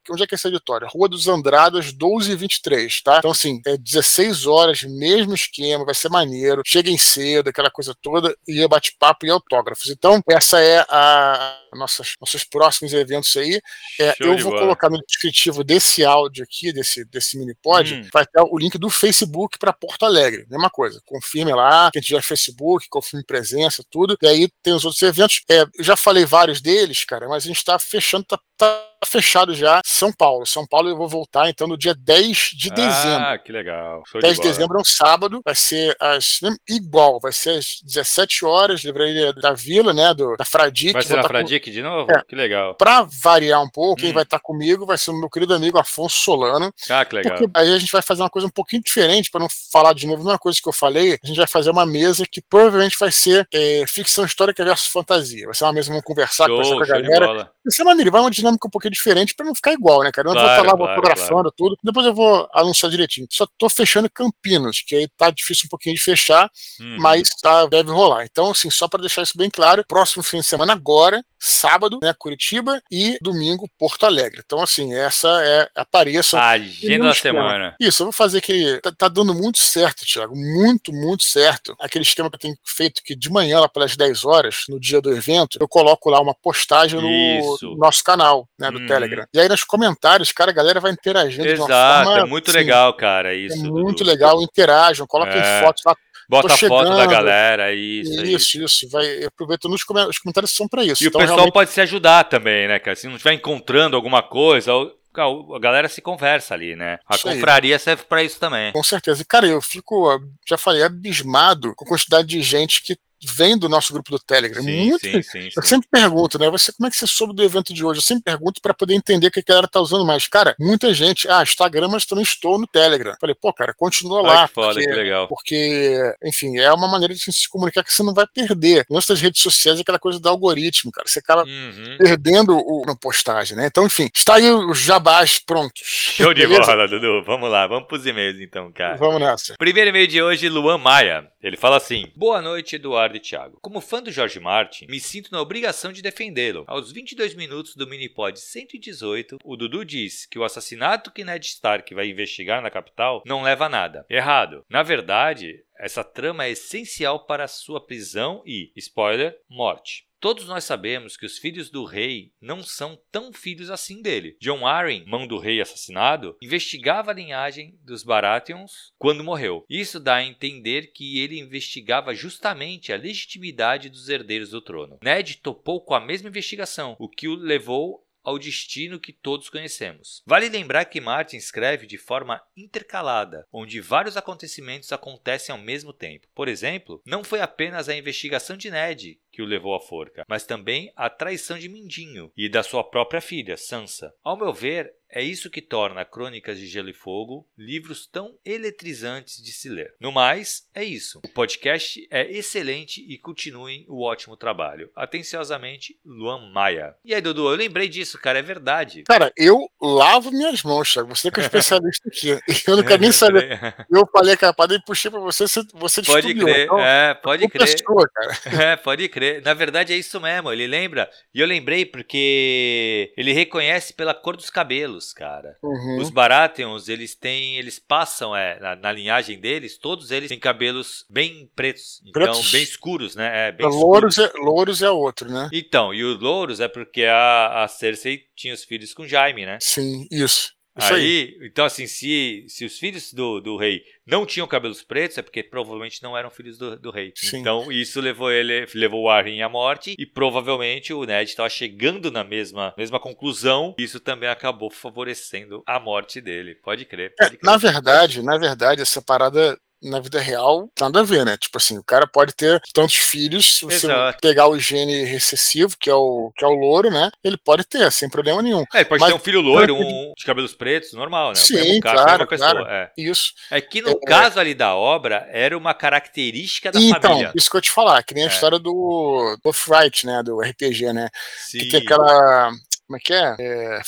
Onde 0.09 0.23
é 0.23 0.27
que 0.27 0.35
é 0.35 0.37
esse 0.37 0.47
auditório? 0.47 0.87
Rua 0.87 1.09
dos 1.09 1.27
Andradas, 1.27 1.91
12 1.91 2.31
e 2.31 2.35
23, 2.35 3.01
tá? 3.01 3.17
Então, 3.19 3.31
assim, 3.31 3.61
é 3.65 3.77
16 3.77 4.45
horas, 4.45 4.83
mesmo 4.83 5.33
esquema, 5.33 5.85
vai 5.85 5.95
ser 5.95 6.09
maneiro. 6.09 6.61
Cheguem 6.65 6.97
cedo, 6.97 7.49
aquela 7.49 7.71
coisa 7.71 7.95
toda, 8.01 8.35
e 8.47 8.61
é 8.61 8.67
bate-papo 8.67 9.25
e 9.25 9.29
autógrafos. 9.29 9.89
Então, 9.89 10.21
essa 10.29 10.59
é 10.59 10.85
a 10.89 11.59
nossas, 11.75 12.15
nossos 12.19 12.43
próximos 12.43 12.93
eventos 12.93 13.35
aí. 13.37 13.61
É, 13.99 14.15
eu 14.19 14.37
vou 14.37 14.51
bola. 14.51 14.61
colocar 14.63 14.89
no 14.89 14.97
descritivo 15.05 15.63
desse 15.63 16.03
áudio 16.03 16.43
aqui, 16.43 16.71
desse, 16.71 17.05
desse 17.05 17.37
mini 17.37 17.53
pod, 17.61 17.93
hum. 17.93 18.09
vai 18.11 18.25
ter 18.25 18.41
o 18.41 18.57
link 18.57 18.77
do 18.77 18.89
Facebook 18.89 19.59
para 19.59 19.73
Porto 19.73 20.05
Alegre. 20.05 20.45
Mesma 20.49 20.69
coisa. 20.69 21.01
Confirme 21.05 21.53
lá, 21.53 21.89
quem 21.91 22.01
tiver 22.01 22.21
Facebook, 22.21 22.87
confirme 22.89 23.25
presença, 23.25 23.83
tudo. 23.89 24.17
E 24.21 24.27
aí 24.27 24.49
tem 24.63 24.73
os 24.73 24.85
outros 24.85 25.01
eventos. 25.01 25.41
É, 25.49 25.61
eu 25.61 25.83
já 25.83 25.95
falei 25.95 26.25
vários 26.25 26.61
deles, 26.61 27.03
cara, 27.03 27.27
mas 27.27 27.43
a 27.43 27.47
gente 27.47 27.57
está 27.57 27.77
fechando, 27.77 28.25
tá, 28.25 28.39
tá 28.57 28.94
fechado 29.05 29.53
já 29.53 29.81
São 29.85 30.11
Paulo. 30.11 30.45
São 30.45 30.65
Paulo 30.65 30.89
eu 30.89 30.97
vou 30.97 31.07
voltar 31.07 31.49
então 31.49 31.67
no 31.67 31.77
dia 31.77 31.95
10 31.95 32.51
de 32.55 32.69
ah, 32.71 32.73
dezembro. 32.73 33.25
Ah, 33.25 33.37
que 33.37 33.51
legal. 33.51 34.03
Show 34.07 34.21
10 34.21 34.35
de, 34.35 34.41
de 34.41 34.47
dezembro 34.47 34.77
é 34.77 34.81
um 34.81 34.85
sábado, 34.85 35.41
vai 35.43 35.55
ser 35.55 35.95
as, 35.99 36.39
igual, 36.69 37.19
vai 37.19 37.31
ser 37.31 37.57
às 37.57 37.79
17 37.83 38.45
horas, 38.45 38.83
livraria 38.83 39.33
da 39.33 39.53
Vila, 39.53 39.93
né, 39.93 40.13
do, 40.13 40.35
da 40.35 40.45
Fradique. 40.45 40.93
Vai 40.93 41.03
ser 41.03 41.15
na 41.15 41.23
Fradique 41.23 41.69
com... 41.69 41.73
de 41.73 41.81
novo? 41.81 42.11
É, 42.11 42.21
que 42.27 42.35
legal. 42.35 42.75
Pra 42.75 43.07
variar 43.23 43.61
um 43.61 43.69
pouco, 43.69 43.93
hum. 43.93 44.03
quem 44.03 44.13
vai 44.13 44.23
estar 44.23 44.39
comigo 44.39 44.85
vai 44.85 44.97
ser 44.97 45.11
o 45.11 45.19
meu 45.19 45.29
querido 45.29 45.53
amigo 45.53 45.77
Afonso 45.77 46.17
Solano. 46.17 46.73
Ah, 46.89 47.05
que 47.05 47.15
legal. 47.15 47.37
aí 47.53 47.73
a 47.73 47.79
gente 47.79 47.91
vai 47.91 48.01
fazer 48.01 48.21
uma 48.21 48.29
coisa 48.29 48.47
um 48.47 48.51
pouquinho 48.51 48.81
diferente, 48.83 49.29
para 49.29 49.41
não 49.41 49.47
falar 49.71 49.93
de 49.93 50.05
novo 50.05 50.21
a 50.21 50.25
mesma 50.25 50.39
coisa 50.39 50.59
que 50.61 50.67
eu 50.67 50.73
falei, 50.73 51.17
a 51.23 51.27
gente 51.27 51.37
vai 51.37 51.47
fazer 51.47 51.69
uma 51.69 51.85
mesa 51.85 52.25
que 52.29 52.41
provavelmente 52.41 52.97
vai 52.99 53.11
ser 53.11 53.47
é, 53.53 53.85
ficção 53.87 54.25
histórica 54.25 54.63
versus 54.63 54.87
fantasia. 54.87 55.45
Vai 55.45 55.55
ser 55.55 55.65
uma 55.65 55.73
mesa, 55.73 55.89
vamos 55.89 56.03
conversar, 56.03 56.47
show, 56.47 56.57
conversar 56.61 56.75
com 56.75 56.83
a 56.83 57.01
galera. 57.01 57.51
Vai 57.65 57.71
ser 57.71 57.83
maneiro, 57.83 58.11
vai 58.11 58.21
uma 58.21 58.31
dinâmica 58.31 58.67
um 58.67 58.69
pouquinho 58.69 58.91
diferente 58.95 59.33
para 59.35 59.45
não 59.45 59.55
ficar 59.55 59.73
igual, 59.73 60.03
né, 60.03 60.11
cara? 60.11 60.29
Eu 60.29 60.33
claro, 60.33 60.47
vou 60.47 60.55
estar 60.55 60.71
lá 60.71 60.77
claro, 60.77 60.95
fotografando 60.95 61.27
claro. 61.27 61.53
tudo, 61.55 61.77
depois 61.83 62.05
eu 62.05 62.13
vou 62.13 62.49
anunciar 62.53 62.91
direitinho. 62.91 63.27
Só 63.29 63.47
tô 63.57 63.69
fechando 63.69 64.09
Campinas, 64.09 64.81
que 64.81 64.95
aí 64.95 65.07
tá 65.17 65.29
difícil 65.29 65.65
um 65.67 65.69
pouquinho 65.69 65.95
de 65.95 66.01
fechar, 66.01 66.49
uhum. 66.79 66.97
mas 66.99 67.29
tá, 67.41 67.65
deve 67.65 67.91
rolar. 67.91 68.25
Então, 68.25 68.51
assim, 68.51 68.69
só 68.69 68.87
para 68.87 69.01
deixar 69.01 69.21
isso 69.21 69.37
bem 69.37 69.49
claro, 69.49 69.85
próximo 69.87 70.23
fim 70.23 70.37
de 70.37 70.43
semana 70.43 70.73
agora, 70.73 71.23
sábado, 71.39 71.99
né, 72.01 72.13
Curitiba, 72.17 72.81
e 72.91 73.17
domingo, 73.21 73.69
Porto 73.77 74.05
Alegre. 74.05 74.41
Então, 74.43 74.61
assim, 74.61 74.93
essa 74.95 75.27
é 75.43 75.69
apareça. 75.75 76.39
A 76.39 76.51
agenda 76.51 77.05
da 77.05 77.13
semana. 77.13 77.75
Isso, 77.79 78.01
eu 78.01 78.05
vou 78.05 78.13
fazer 78.13 78.41
que 78.41 78.79
tá, 78.81 78.91
tá, 78.91 79.07
dando 79.07 79.33
muito 79.33 79.59
certo, 79.59 80.05
Thiago, 80.05 80.35
muito, 80.35 80.91
muito 80.91 81.23
certo. 81.23 81.75
Aquele 81.79 82.03
esquema 82.03 82.29
que 82.29 82.35
eu 82.35 82.39
tenho 82.39 82.55
feito 82.65 83.01
que 83.03 83.15
de 83.15 83.29
manhã, 83.29 83.59
lá 83.59 83.69
pelas 83.69 83.95
10 83.95 84.25
horas, 84.25 84.63
no 84.69 84.79
dia 84.79 85.01
do 85.01 85.13
evento, 85.13 85.57
eu 85.59 85.67
coloco 85.67 86.09
lá 86.09 86.19
uma 86.19 86.33
postagem 86.33 86.99
no, 86.99 87.57
no 87.61 87.77
nosso 87.77 88.03
canal, 88.03 88.47
né, 88.57 88.71
do 88.71 88.79
uhum. 88.79 88.84
Telegram. 88.87 89.25
E 89.33 89.39
aí 89.39 89.47
nos 89.47 89.63
comentários, 89.63 90.31
cara, 90.31 90.51
a 90.51 90.53
galera 90.53 90.79
vai 90.79 90.91
interagindo 90.91 91.47
Exato, 91.47 91.67
de 91.67 91.73
uma 91.73 92.03
forma. 92.03 92.19
É 92.19 92.25
muito 92.25 92.49
assim, 92.49 92.57
legal, 92.57 92.93
cara. 92.93 93.33
Isso. 93.33 93.65
É 93.65 93.69
muito 93.69 94.03
do... 94.03 94.09
legal, 94.09 94.41
interajam, 94.41 95.07
coloquem 95.07 95.41
é. 95.41 95.61
fotos 95.61 95.83
lá. 95.85 95.95
Bota 96.27 96.57
foto 96.57 96.89
da 96.89 97.05
galera, 97.05 97.73
isso. 97.73 98.25
Isso, 98.25 98.63
isso. 98.63 98.89
Vai, 98.89 99.25
aproveito 99.25 99.69
nos 99.69 99.83
comentários, 99.83 100.15
os 100.15 100.21
comentários 100.21 100.51
são 100.51 100.67
para 100.67 100.83
isso. 100.83 101.03
E 101.03 101.07
então, 101.07 101.19
o 101.19 101.21
pessoal 101.21 101.37
realmente... 101.37 101.53
pode 101.53 101.69
se 101.69 101.81
ajudar 101.81 102.23
também, 102.23 102.67
né, 102.67 102.79
cara? 102.79 102.95
Se 102.95 103.07
não 103.07 103.15
estiver 103.15 103.33
encontrando 103.33 103.95
alguma 103.95 104.23
coisa, 104.23 104.71
a 104.73 105.59
galera 105.59 105.87
se 105.87 106.01
conversa 106.01 106.53
ali, 106.53 106.75
né? 106.75 106.97
A 107.07 107.15
isso 107.15 107.27
confraria 107.27 107.75
aí. 107.75 107.79
serve 107.79 108.03
para 108.05 108.23
isso 108.23 108.39
também. 108.39 108.71
Com 108.71 108.83
certeza. 108.83 109.21
E, 109.21 109.25
cara, 109.25 109.45
eu 109.45 109.61
fico, 109.61 110.19
já 110.47 110.57
falei, 110.57 110.83
abismado 110.83 111.73
com 111.75 111.85
a 111.85 111.87
quantidade 111.87 112.27
de 112.27 112.41
gente 112.41 112.81
que 112.81 112.97
vem 113.25 113.57
do 113.57 113.69
nosso 113.69 113.93
grupo 113.93 114.11
do 114.11 114.19
Telegram. 114.19 114.61
Sim, 114.61 114.89
Muito, 114.89 115.01
sim, 115.01 115.21
sim, 115.21 115.49
eu 115.55 115.63
sempre 115.63 115.87
pergunto, 115.91 116.37
né? 116.39 116.49
Você, 116.49 116.71
como 116.73 116.87
é 116.87 116.89
que 116.89 116.95
você 116.95 117.07
soube 117.07 117.33
do 117.33 117.43
evento 117.43 117.73
de 117.73 117.83
hoje? 117.83 117.99
Eu 117.99 118.03
sempre 118.03 118.23
pergunto 118.23 118.61
para 118.61 118.73
poder 118.73 118.93
entender 118.93 119.27
o 119.27 119.31
que 119.31 119.39
a 119.39 119.43
galera 119.45 119.67
tá 119.67 119.79
usando 119.79 120.05
mais. 120.05 120.27
Cara, 120.27 120.55
muita 120.59 120.93
gente, 120.93 121.27
ah, 121.29 121.43
Instagram, 121.43 121.89
mas 121.89 122.05
também 122.05 122.23
estou 122.23 122.59
no 122.59 122.67
Telegram. 122.67 123.15
Falei, 123.19 123.35
pô, 123.35 123.53
cara, 123.53 123.73
continua 123.73 124.19
Ai, 124.19 124.25
lá. 124.25 124.47
Que 124.47 124.53
foda, 124.53 124.73
porque, 124.73 124.87
que 124.87 124.93
legal. 124.93 125.27
Porque, 125.27 126.15
enfim, 126.23 126.57
é 126.57 126.71
uma 126.71 126.87
maneira 126.87 127.13
de 127.13 127.19
se 127.19 127.49
comunicar 127.49 127.83
que 127.83 127.93
você 127.93 128.03
não 128.03 128.13
vai 128.13 128.25
perder. 128.27 128.85
Nossas 128.89 129.21
redes 129.21 129.41
sociais 129.41 129.79
é 129.79 129.81
aquela 129.81 129.99
coisa 129.99 130.19
do 130.19 130.29
algoritmo, 130.29 130.91
cara. 130.91 131.07
Você 131.07 131.19
acaba 131.19 131.43
uhum. 131.43 131.97
perdendo 131.97 132.57
o, 132.57 132.83
na 132.85 132.95
postagem, 132.95 133.57
né? 133.57 133.67
Então, 133.67 133.85
enfim, 133.85 134.09
está 134.13 134.35
aí 134.35 134.51
os 134.51 134.79
jabás 134.79 135.39
prontos. 135.39 135.81
Show 135.83 136.33
de 136.33 136.45
bola, 136.47 136.87
Dudu. 136.87 137.23
Vamos 137.23 137.49
lá, 137.49 137.67
vamos 137.67 137.87
pros 137.87 138.05
e-mails 138.05 138.39
então, 138.39 138.71
cara. 138.71 138.95
Vamos 138.97 139.19
nessa. 139.19 139.55
Primeiro 139.57 139.89
e-mail 139.89 140.07
de 140.07 140.21
hoje, 140.21 140.49
Luan 140.49 140.77
Maia. 140.77 141.27
Ele 141.41 141.57
fala 141.57 141.77
assim: 141.77 142.11
Boa 142.15 142.41
noite, 142.41 142.75
Eduardo 142.75 143.14
e 143.17 143.19
Thiago. 143.19 143.59
Como 143.61 143.81
fã 143.81 144.01
do 144.01 144.11
George 144.11 144.39
Martin, 144.39 144.87
me 144.87 144.99
sinto 144.99 145.31
na 145.31 145.41
obrigação 145.41 145.91
de 145.91 146.01
defendê-lo. 146.01 146.63
Aos 146.67 146.91
22 146.91 147.33
minutos 147.35 147.75
do 147.75 147.87
Minipod 147.87 148.39
118, 148.39 149.37
o 149.43 149.55
Dudu 149.55 149.83
diz 149.85 150.25
que 150.25 150.39
o 150.39 150.43
assassinato 150.43 151.11
que 151.11 151.23
Ned 151.23 151.45
Stark 151.45 151.93
vai 151.93 152.09
investigar 152.09 152.61
na 152.61 152.71
capital 152.71 153.23
não 153.25 153.43
leva 153.43 153.65
a 153.65 153.69
nada. 153.69 154.05
Errado. 154.09 154.65
Na 154.69 154.83
verdade, 154.83 155.63
essa 155.77 156.03
trama 156.03 156.45
é 156.45 156.51
essencial 156.51 157.25
para 157.25 157.47
sua 157.47 157.85
prisão 157.85 158.41
e, 158.45 158.71
spoiler, 158.75 159.37
morte. 159.49 160.05
Todos 160.25 160.47
nós 160.47 160.63
sabemos 160.63 161.15
que 161.15 161.25
os 161.27 161.37
filhos 161.37 161.69
do 161.69 161.85
rei 161.85 162.31
não 162.41 162.63
são 162.63 162.99
tão 163.11 163.31
filhos 163.31 163.69
assim 163.69 164.01
dele. 164.01 164.35
John 164.41 164.65
Arryn, 164.65 165.05
mão 165.05 165.27
do 165.27 165.37
rei 165.37 165.61
assassinado, 165.61 166.35
investigava 166.41 167.11
a 167.11 167.13
linhagem 167.13 167.77
dos 167.83 168.01
Baratheons 168.01 168.91
quando 168.97 169.23
morreu. 169.23 169.63
Isso 169.69 169.99
dá 169.99 170.15
a 170.15 170.23
entender 170.23 170.91
que 170.93 171.19
ele 171.19 171.37
investigava 171.37 172.15
justamente 172.15 172.91
a 172.91 172.97
legitimidade 172.97 173.87
dos 173.87 174.09
herdeiros 174.09 174.49
do 174.49 174.61
trono. 174.61 174.97
Ned 175.03 175.37
topou 175.43 175.79
com 175.79 175.93
a 175.93 175.99
mesma 175.99 176.29
investigação, 176.29 176.95
o 176.97 177.07
que 177.07 177.27
o 177.27 177.35
levou 177.35 178.03
ao 178.25 178.39
destino 178.39 178.99
que 178.99 179.13
todos 179.13 179.49
conhecemos. 179.49 180.23
Vale 180.25 180.49
lembrar 180.49 180.85
que 180.85 180.99
Martin 180.99 181.37
escreve 181.37 181.85
de 181.85 181.97
forma 181.97 182.41
intercalada, 182.57 183.45
onde 183.53 183.79
vários 183.79 184.17
acontecimentos 184.17 184.91
acontecem 184.91 185.53
ao 185.53 185.61
mesmo 185.61 185.93
tempo. 185.93 186.27
Por 186.33 186.47
exemplo, 186.47 187.01
não 187.05 187.23
foi 187.23 187.39
apenas 187.39 187.87
a 187.87 187.95
investigação 187.95 188.57
de 188.57 188.71
Ned 188.71 189.19
que 189.35 189.41
o 189.41 189.45
levou 189.45 189.75
à 189.75 189.81
forca, 189.81 190.23
mas 190.29 190.45
também 190.45 190.93
a 190.95 191.09
traição 191.09 191.59
de 191.59 191.67
Mindinho 191.67 192.31
e 192.37 192.47
da 192.47 192.63
sua 192.63 192.85
própria 192.85 193.19
filha, 193.19 193.57
Sansa. 193.57 194.13
Ao 194.23 194.37
meu 194.37 194.53
ver, 194.53 194.93
é 195.09 195.21
isso 195.21 195.49
que 195.49 195.61
torna 195.61 196.03
Crônicas 196.03 196.57
de 196.57 196.67
Gelo 196.67 196.89
e 196.89 196.93
Fogo 196.93 197.47
livros 197.57 198.05
tão 198.05 198.37
eletrizantes 198.45 199.41
de 199.41 199.51
se 199.51 199.69
ler. 199.69 199.93
No 199.99 200.11
mais, 200.11 200.67
é 200.73 200.83
isso. 200.83 201.19
O 201.23 201.29
podcast 201.29 202.05
é 202.11 202.29
excelente 202.31 203.05
e 203.07 203.17
continuem 203.17 203.85
o 203.87 204.03
ótimo 204.03 204.35
trabalho. 204.35 204.89
Atenciosamente, 204.95 205.97
Luan 206.05 206.51
Maia. 206.51 206.95
E 207.05 207.13
aí, 207.13 207.21
Dudu, 207.21 207.49
eu 207.49 207.55
lembrei 207.55 207.87
disso, 207.87 208.19
cara, 208.19 208.39
é 208.39 208.41
verdade. 208.41 209.03
Cara, 209.03 209.31
eu 209.37 209.69
lavo 209.81 210.31
minhas 210.31 210.63
mãos, 210.63 210.91
Thiago. 210.91 211.15
Você 211.15 211.31
que 211.31 211.39
é 211.39 211.43
especialista 211.43 212.09
aqui. 212.09 212.29
Eu 212.67 212.77
não 212.77 212.83
quero 212.83 213.01
nem 213.01 213.11
saber. 213.11 213.59
Eu 213.89 214.07
falei 214.11 214.35
que 214.35 214.43
a 214.43 214.51
parada 214.51 214.75
e 214.75 214.81
puxei 214.81 215.09
pra 215.09 215.19
você, 215.19 215.45
você 215.73 216.01
Pode 216.01 216.33
crer, 216.33 216.65
então, 216.65 216.79
é, 216.79 217.13
pode 217.13 217.47
crer. 217.47 217.71
Pessoa, 217.71 218.09
é, 218.45 218.75
pode 218.75 219.07
crer. 219.07 219.24
Na 219.43 219.53
verdade, 219.53 219.93
é 219.93 219.97
isso 219.97 220.19
mesmo. 220.19 220.51
Ele 220.51 220.67
lembra. 220.67 221.09
E 221.33 221.39
eu 221.39 221.47
lembrei 221.47 221.85
porque 221.85 223.13
ele 223.17 223.33
reconhece 223.33 223.93
pela 223.93 224.13
cor 224.13 224.35
dos 224.37 224.49
cabelos 224.49 225.13
cara. 225.13 225.57
Uhum. 225.63 225.97
Os 225.99 226.09
Baratheons, 226.09 226.89
eles 226.89 227.15
têm, 227.15 227.57
eles 227.57 227.79
passam, 227.79 228.35
é, 228.35 228.59
na, 228.59 228.75
na, 228.75 228.91
linhagem 228.91 229.39
deles, 229.39 229.77
todos 229.77 230.11
eles 230.11 230.29
têm 230.29 230.39
cabelos 230.39 231.05
bem 231.09 231.49
pretos, 231.55 232.01
então 232.05 232.23
pretos. 232.23 232.51
bem 232.51 232.63
escuros, 232.63 233.15
né? 233.15 233.47
É, 233.47 233.51
bem 233.51 233.67
louros, 233.67 234.17
é, 234.17 234.31
louros 234.35 234.81
é 234.81 234.89
outro, 234.89 235.31
né? 235.31 235.49
Então, 235.51 235.93
e 235.93 236.03
os 236.03 236.19
louros 236.19 236.59
é 236.59 236.67
porque 236.67 237.03
a, 237.03 237.63
a 237.63 237.67
Cersei 237.67 238.23
tinha 238.35 238.53
os 238.53 238.63
filhos 238.63 238.93
com 238.93 239.07
Jaime, 239.07 239.45
né? 239.45 239.57
Sim, 239.61 240.07
isso. 240.11 240.53
Isso 240.77 240.93
aí, 240.93 241.37
aí, 241.39 241.47
então 241.47 241.63
assim, 241.63 241.87
se, 241.87 242.45
se 242.49 242.65
os 242.65 242.77
filhos 242.77 243.13
do, 243.13 243.39
do 243.39 243.55
rei 243.55 243.81
não 244.05 244.25
tinham 244.25 244.47
cabelos 244.47 244.83
pretos, 244.83 245.17
é 245.17 245.21
porque 245.21 245.41
provavelmente 245.41 246.03
não 246.03 246.17
eram 246.17 246.29
filhos 246.29 246.57
do, 246.57 246.77
do 246.77 246.91
rei. 246.91 247.13
Sim. 247.15 247.39
Então 247.39 247.71
isso 247.71 248.01
levou 248.01 248.29
ele, 248.29 248.67
levou 248.75 249.03
o 249.03 249.09
Arryn 249.09 249.41
à 249.41 249.47
morte 249.47 249.95
e 249.97 250.05
provavelmente 250.05 250.93
o 250.93 251.05
Ned 251.05 251.29
estava 251.29 251.49
chegando 251.49 252.11
na 252.11 252.23
mesma, 252.23 252.73
mesma 252.77 252.99
conclusão. 252.99 253.73
Isso 253.77 253.99
também 254.01 254.29
acabou 254.29 254.69
favorecendo 254.69 255.63
a 255.65 255.79
morte 255.79 256.19
dele. 256.19 256.55
Pode 256.55 256.83
crer. 256.85 257.13
É, 257.19 257.23
pode 257.23 257.37
crer. 257.37 257.49
É, 257.49 257.51
na 257.51 257.57
verdade, 257.57 258.21
na 258.21 258.37
verdade, 258.37 258.81
essa 258.81 259.01
parada 259.01 259.57
na 259.85 259.99
vida 259.99 260.19
real, 260.19 260.69
nada 260.79 260.99
a 260.99 261.03
ver, 261.03 261.25
né? 261.25 261.37
Tipo 261.37 261.57
assim, 261.57 261.77
o 261.77 261.83
cara 261.83 262.07
pode 262.07 262.33
ter 262.35 262.61
tantos 262.73 262.95
filhos, 262.95 263.57
se 263.57 263.65
você 263.65 263.85
Exato. 263.87 264.19
pegar 264.21 264.47
o 264.47 264.59
gene 264.59 265.03
recessivo, 265.03 265.75
que 265.79 265.89
é 265.89 265.93
o, 265.93 266.31
que 266.35 266.43
é 266.43 266.47
o 266.47 266.53
louro, 266.53 266.89
né? 266.89 267.11
Ele 267.23 267.37
pode 267.37 267.63
ter, 267.63 267.91
sem 267.91 268.09
problema 268.09 268.41
nenhum. 268.41 268.63
É, 268.73 268.79
ele 268.79 268.85
pode 268.85 269.01
Mas, 269.01 269.09
ter 269.11 269.15
um 269.15 269.19
filho 269.19 269.41
loiro, 269.41 269.75
um 269.75 270.13
de 270.17 270.25
cabelos 270.25 270.53
pretos, 270.53 270.93
normal, 270.93 271.29
né? 271.29 271.35
Sim, 271.35 271.79
claro, 271.79 272.27
claro. 272.27 272.65
É. 272.65 272.91
Isso. 272.97 273.33
É 273.51 273.61
que 273.61 273.81
no 273.81 273.91
é, 273.91 273.99
caso 274.05 274.39
ali 274.39 274.53
da 274.53 274.75
obra, 274.75 275.27
era 275.31 275.57
uma 275.57 275.73
característica 275.73 276.71
da 276.71 276.79
então, 276.79 277.01
família. 277.01 277.31
isso 277.35 277.49
que 277.49 277.57
eu 277.57 277.61
te 277.61 277.71
falar, 277.71 278.03
que 278.03 278.13
nem 278.13 278.23
a 278.23 278.27
é. 278.27 278.29
história 278.29 278.57
do 278.57 279.37
Off-Right, 279.43 280.05
né? 280.05 280.23
Do 280.23 280.39
RPG, 280.39 280.93
né? 280.93 281.09
Sim. 281.47 281.59
Que 281.59 281.69
tem 281.69 281.81
aquela 281.81 282.51
como 282.87 282.97
é 282.97 282.99
que 282.99 283.13
é? 283.13 283.35
é 283.39 283.81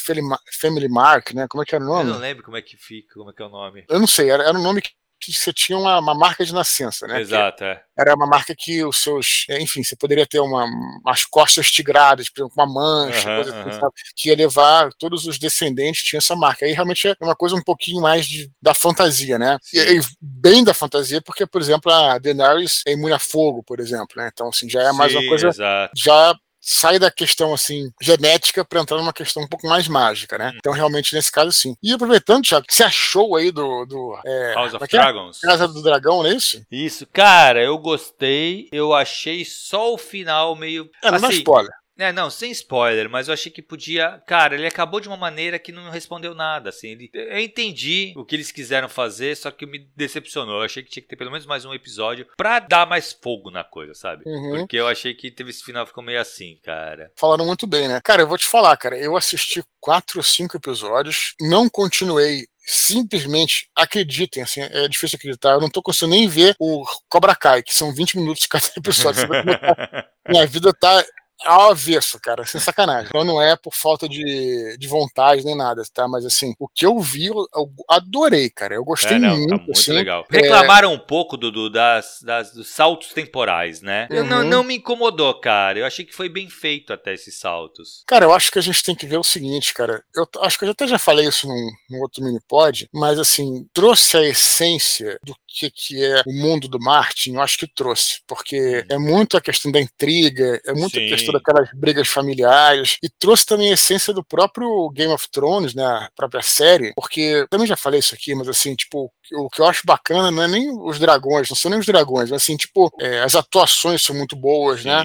Family 0.60 0.90
Mark, 0.90 1.32
né? 1.34 1.48
Como 1.48 1.62
é 1.62 1.66
que 1.66 1.76
era 1.76 1.84
o 1.84 1.88
nome? 1.88 2.10
Eu 2.10 2.14
não 2.16 2.20
lembro 2.20 2.44
como 2.44 2.58
é 2.58 2.62
que 2.62 2.76
fica, 2.76 3.14
como 3.14 3.30
é 3.30 3.34
que 3.34 3.42
é 3.42 3.46
o 3.46 3.50
nome. 3.50 3.86
Eu 3.88 4.00
não 4.00 4.08
sei, 4.08 4.30
era, 4.30 4.44
era 4.44 4.58
um 4.58 4.64
nome 4.64 4.82
que 4.82 4.90
que 5.20 5.34
você 5.34 5.52
tinha 5.52 5.78
uma, 5.78 6.00
uma 6.00 6.14
marca 6.14 6.46
de 6.46 6.54
nascença, 6.54 7.08
né? 7.08 7.20
Exato, 7.22 7.64
é. 7.64 7.82
Era 7.98 8.16
uma 8.16 8.28
marca 8.28 8.56
que 8.56 8.84
os 8.86 8.98
seus. 8.98 9.46
É, 9.50 9.60
enfim, 9.60 9.84
você 9.84 9.96
poderia 9.96 10.26
ter 10.26 10.40
uma, 10.40 10.66
umas 11.04 11.26
costas 11.26 11.72
tigradas, 11.72 12.30
por 12.30 12.42
exemplo, 12.42 12.54
uma 12.58 12.72
mancha, 12.72 13.36
coisa 13.36 13.60
assim, 13.60 13.72
sabe? 13.72 13.94
Que 14.16 14.30
ia 14.30 14.36
levar 14.36 14.92
todos 14.94 15.26
os 15.26 15.40
descendentes 15.40 16.04
tinham 16.04 16.20
essa 16.20 16.36
marca. 16.36 16.66
Aí 16.66 16.74
realmente 16.74 17.08
é 17.08 17.16
uma 17.22 17.36
coisa 17.36 17.56
um 17.56 17.64
pouquinho 17.64 18.02
mais 18.02 18.28
de, 18.28 18.52
da 18.62 18.74
fantasia, 18.74 19.40
né? 19.40 19.58
E, 19.74 19.80
e, 19.80 20.02
bem 20.22 20.64
da 20.64 20.74
fantasia, 20.74 21.22
porque, 21.22 21.46
por 21.48 21.60
exemplo, 21.60 21.92
a 21.92 22.18
Daenerys 22.20 22.84
é 22.86 22.94
imune 22.94 23.14
a 23.14 23.20
fogo, 23.20 23.64
por 23.64 23.80
exemplo, 23.80 24.16
né? 24.18 24.30
Então, 24.32 24.50
assim, 24.50 24.70
já 24.70 24.84
é 24.84 24.92
mais 24.92 25.12
Sim, 25.12 25.18
uma 25.18 25.28
coisa. 25.28 25.48
Exato. 25.48 25.94
Já 25.96 26.36
sai 26.68 27.00
da 27.00 27.10
questão 27.10 27.54
assim 27.54 27.90
genética 28.02 28.66
para 28.66 28.82
entrar 28.82 28.98
numa 28.98 29.14
questão 29.14 29.42
um 29.44 29.48
pouco 29.48 29.66
mais 29.68 29.88
mágica, 29.88 30.38
né? 30.38 30.52
Hum. 30.54 30.58
Então 30.58 30.74
realmente 30.74 31.16
nesse 31.16 31.32
caso 31.32 31.52
sim. 31.52 31.76
E 31.82 31.94
aproveitando, 31.94 32.44
Thiago, 32.44 32.68
que 32.68 32.74
você 32.74 32.84
achou 32.84 33.38
aí 33.38 33.52
do, 33.52 33.86
do 33.86 34.20
é, 34.26 34.54
House 34.54 34.74
of 34.74 34.84
é, 34.84 34.86
é? 34.86 34.90
Dragons? 34.90 35.40
Casa 35.40 35.68
do 35.68 35.82
Dragão, 35.82 36.24
não 36.24 36.30
é 36.30 36.34
isso? 36.34 36.62
Isso, 36.70 37.08
cara, 37.08 37.64
eu 37.64 37.78
gostei. 37.78 38.68
Eu 38.72 38.94
achei 38.94 39.46
só 39.46 39.94
o 39.94 39.98
final 39.98 40.56
meio. 40.56 40.90
É, 41.02 41.10
não 41.10 41.18
assim, 41.18 41.28
dá 41.28 41.34
spoiler. 41.34 41.72
É, 41.98 42.12
não, 42.12 42.30
sem 42.30 42.52
spoiler, 42.52 43.10
mas 43.10 43.28
eu 43.28 43.34
achei 43.34 43.52
que 43.52 43.62
podia. 43.62 44.22
Cara, 44.28 44.56
ele 44.56 44.68
acabou 44.68 45.00
de 45.00 45.08
uma 45.08 45.18
maneira 45.18 45.58
que 45.58 45.72
não 45.72 45.90
respondeu 45.90 46.36
nada, 46.36 46.70
assim. 46.70 46.90
Ele... 46.90 47.10
Eu 47.14 47.40
entendi 47.40 48.14
o 48.16 48.24
que 48.24 48.36
eles 48.36 48.52
quiseram 48.52 48.88
fazer, 48.88 49.36
só 49.36 49.50
que 49.50 49.66
me 49.66 49.80
decepcionou. 49.96 50.60
Eu 50.60 50.66
achei 50.66 50.84
que 50.84 50.90
tinha 50.90 51.02
que 51.02 51.10
ter 51.10 51.16
pelo 51.16 51.32
menos 51.32 51.46
mais 51.46 51.66
um 51.66 51.74
episódio 51.74 52.28
pra 52.38 52.60
dar 52.60 52.86
mais 52.86 53.12
fogo 53.12 53.50
na 53.50 53.64
coisa, 53.64 53.94
sabe? 53.94 54.24
Uhum. 54.26 54.60
Porque 54.60 54.78
eu 54.78 54.88
achei 54.88 55.14
que 55.14 55.32
teve 55.32 55.50
esse 55.50 55.64
final 55.64 55.86
ficou 55.86 56.04
meio 56.04 56.22
assim, 56.22 56.60
cara. 56.64 57.12
Falaram 57.16 57.46
muito 57.46 57.66
bem, 57.66 57.88
né? 57.88 58.00
Cara, 58.04 58.22
eu 58.22 58.28
vou 58.28 58.38
te 58.38 58.48
falar, 58.48 58.78
cara. 58.78 58.98
Eu 58.98 59.18
assisti 59.18 59.64
quatro 59.80 60.20
ou 60.20 60.24
cinco 60.24 60.58
episódios, 60.58 61.34
não 61.42 61.70
continuei 61.70 62.46
simplesmente 62.70 63.70
acreditem, 63.74 64.44
assim, 64.44 64.60
é 64.62 64.90
difícil 64.90 65.16
acreditar. 65.16 65.52
Eu 65.52 65.62
não 65.62 65.70
tô 65.70 65.82
conseguindo 65.82 66.18
nem 66.18 66.28
ver 66.28 66.54
o 66.60 66.86
Cobra 67.08 67.34
Kai, 67.34 67.64
que 67.64 67.74
são 67.74 67.94
20 67.94 68.18
minutos 68.18 68.42
de 68.42 68.50
cada 68.50 68.68
episódio. 68.76 69.24
Minha 70.28 70.46
vida 70.46 70.74
tá 70.74 71.02
ao 71.46 71.72
avesso, 71.72 72.20
cara, 72.22 72.46
sem 72.46 72.60
sacanagem. 72.60 73.08
Então 73.08 73.24
não 73.24 73.42
é 73.42 73.56
por 73.56 73.74
falta 73.74 74.08
de, 74.08 74.78
de 74.78 74.88
vontade 74.88 75.44
nem 75.44 75.56
nada, 75.56 75.82
tá? 75.94 76.08
Mas 76.08 76.26
assim, 76.26 76.54
o 76.60 76.68
que 76.68 76.86
eu 76.86 77.00
vi, 77.00 77.28
eu, 77.28 77.48
eu 77.56 77.70
adorei, 77.90 78.50
cara. 78.50 78.76
Eu 78.76 78.84
gostei 78.84 79.18
é, 79.18 79.20
não, 79.20 79.38
muito. 79.38 79.50
Tá 79.50 79.58
muito 79.58 79.72
assim, 79.72 79.92
legal. 79.92 80.26
É... 80.32 80.38
Reclamaram 80.38 80.94
um 80.94 81.00
pouco 81.00 81.38
do 81.38 81.70
das, 81.70 82.20
das, 82.22 82.54
dos 82.54 82.68
saltos 82.70 83.10
temporais, 83.10 83.82
né? 83.82 84.08
Uhum. 84.12 84.24
não, 84.24 84.44
não 84.44 84.64
me 84.64 84.76
incomodou, 84.76 85.34
cara. 85.40 85.80
Eu 85.80 85.86
achei 85.86 86.06
que 86.06 86.16
foi 86.16 86.30
bem 86.30 86.50
feito 86.50 86.94
até 86.94 87.14
esses 87.14 87.38
saltos. 87.40 88.04
Cara, 88.06 88.26
eu 88.26 88.34
acho 88.34 88.52
que 88.52 88.60
a 88.60 88.62
gente 88.62 88.84
tem 88.84 88.96
que 88.96 89.06
ver 89.06 89.18
o 89.18 89.24
seguinte, 89.24 89.74
cara. 89.74 90.04
Eu 90.16 90.28
acho 90.42 90.58
que 90.58 90.66
eu 90.66 90.72
até 90.72 90.88
já 90.88 91.00
falei 91.00 91.28
isso 91.28 91.48
num, 91.48 91.72
num 91.90 92.02
outro 92.02 92.24
mini 92.24 92.40
pod, 92.48 92.88
mas 92.94 93.20
assim, 93.20 93.68
trouxe 93.74 94.18
a 94.18 94.24
essência 94.24 95.20
do 95.24 95.36
que, 95.58 95.72
que 95.72 96.04
é 96.04 96.22
o 96.26 96.34
mundo 96.34 96.68
do 96.68 96.80
Martin, 96.80 97.34
eu 97.34 97.42
acho 97.42 97.58
que 97.58 97.68
trouxe, 97.68 98.22
porque 98.28 98.58
uhum. 98.58 98.84
é 98.90 98.98
muito 99.00 99.36
a 99.36 99.42
questão 99.42 99.72
da 99.72 99.82
intriga, 99.82 100.62
é 100.64 100.74
muito 100.74 100.92
Sim. 100.92 101.06
a 101.06 101.10
questão 101.10 101.27
daquelas 101.32 101.70
brigas 101.74 102.08
familiares, 102.08 102.98
e 103.04 103.10
trouxe 103.10 103.46
também 103.46 103.72
a 103.72 103.74
essência 103.74 104.14
do 104.14 104.24
próprio 104.24 104.90
Game 104.90 105.14
of 105.14 105.30
Thrones, 105.30 105.74
né, 105.74 105.84
a 105.84 106.10
própria 106.16 106.42
série, 106.42 106.94
porque 106.96 107.46
também 107.50 107.68
já 107.68 107.78
falei 107.78 108.00
isso 108.00 108.16
aqui, 108.16 108.34
mas 108.36 108.48
assim, 108.48 108.76
tipo, 108.76 109.12
o 109.34 109.50
que 109.50 109.62
eu 109.62 109.66
acho 109.66 109.86
bacana 109.86 110.32
não 110.32 110.44
é 110.44 110.48
nem 110.48 110.70
os 110.72 111.00
dragões, 111.00 111.50
não 111.50 111.56
são 111.56 111.70
nem 111.70 111.80
os 111.80 111.86
dragões, 111.86 112.30
mas 112.30 112.42
assim, 112.42 112.58
tipo, 112.58 112.92
é, 113.00 113.22
as 113.22 113.36
atuações 113.36 114.02
são 114.02 114.16
muito 114.16 114.36
boas, 114.36 114.84
né? 114.84 115.04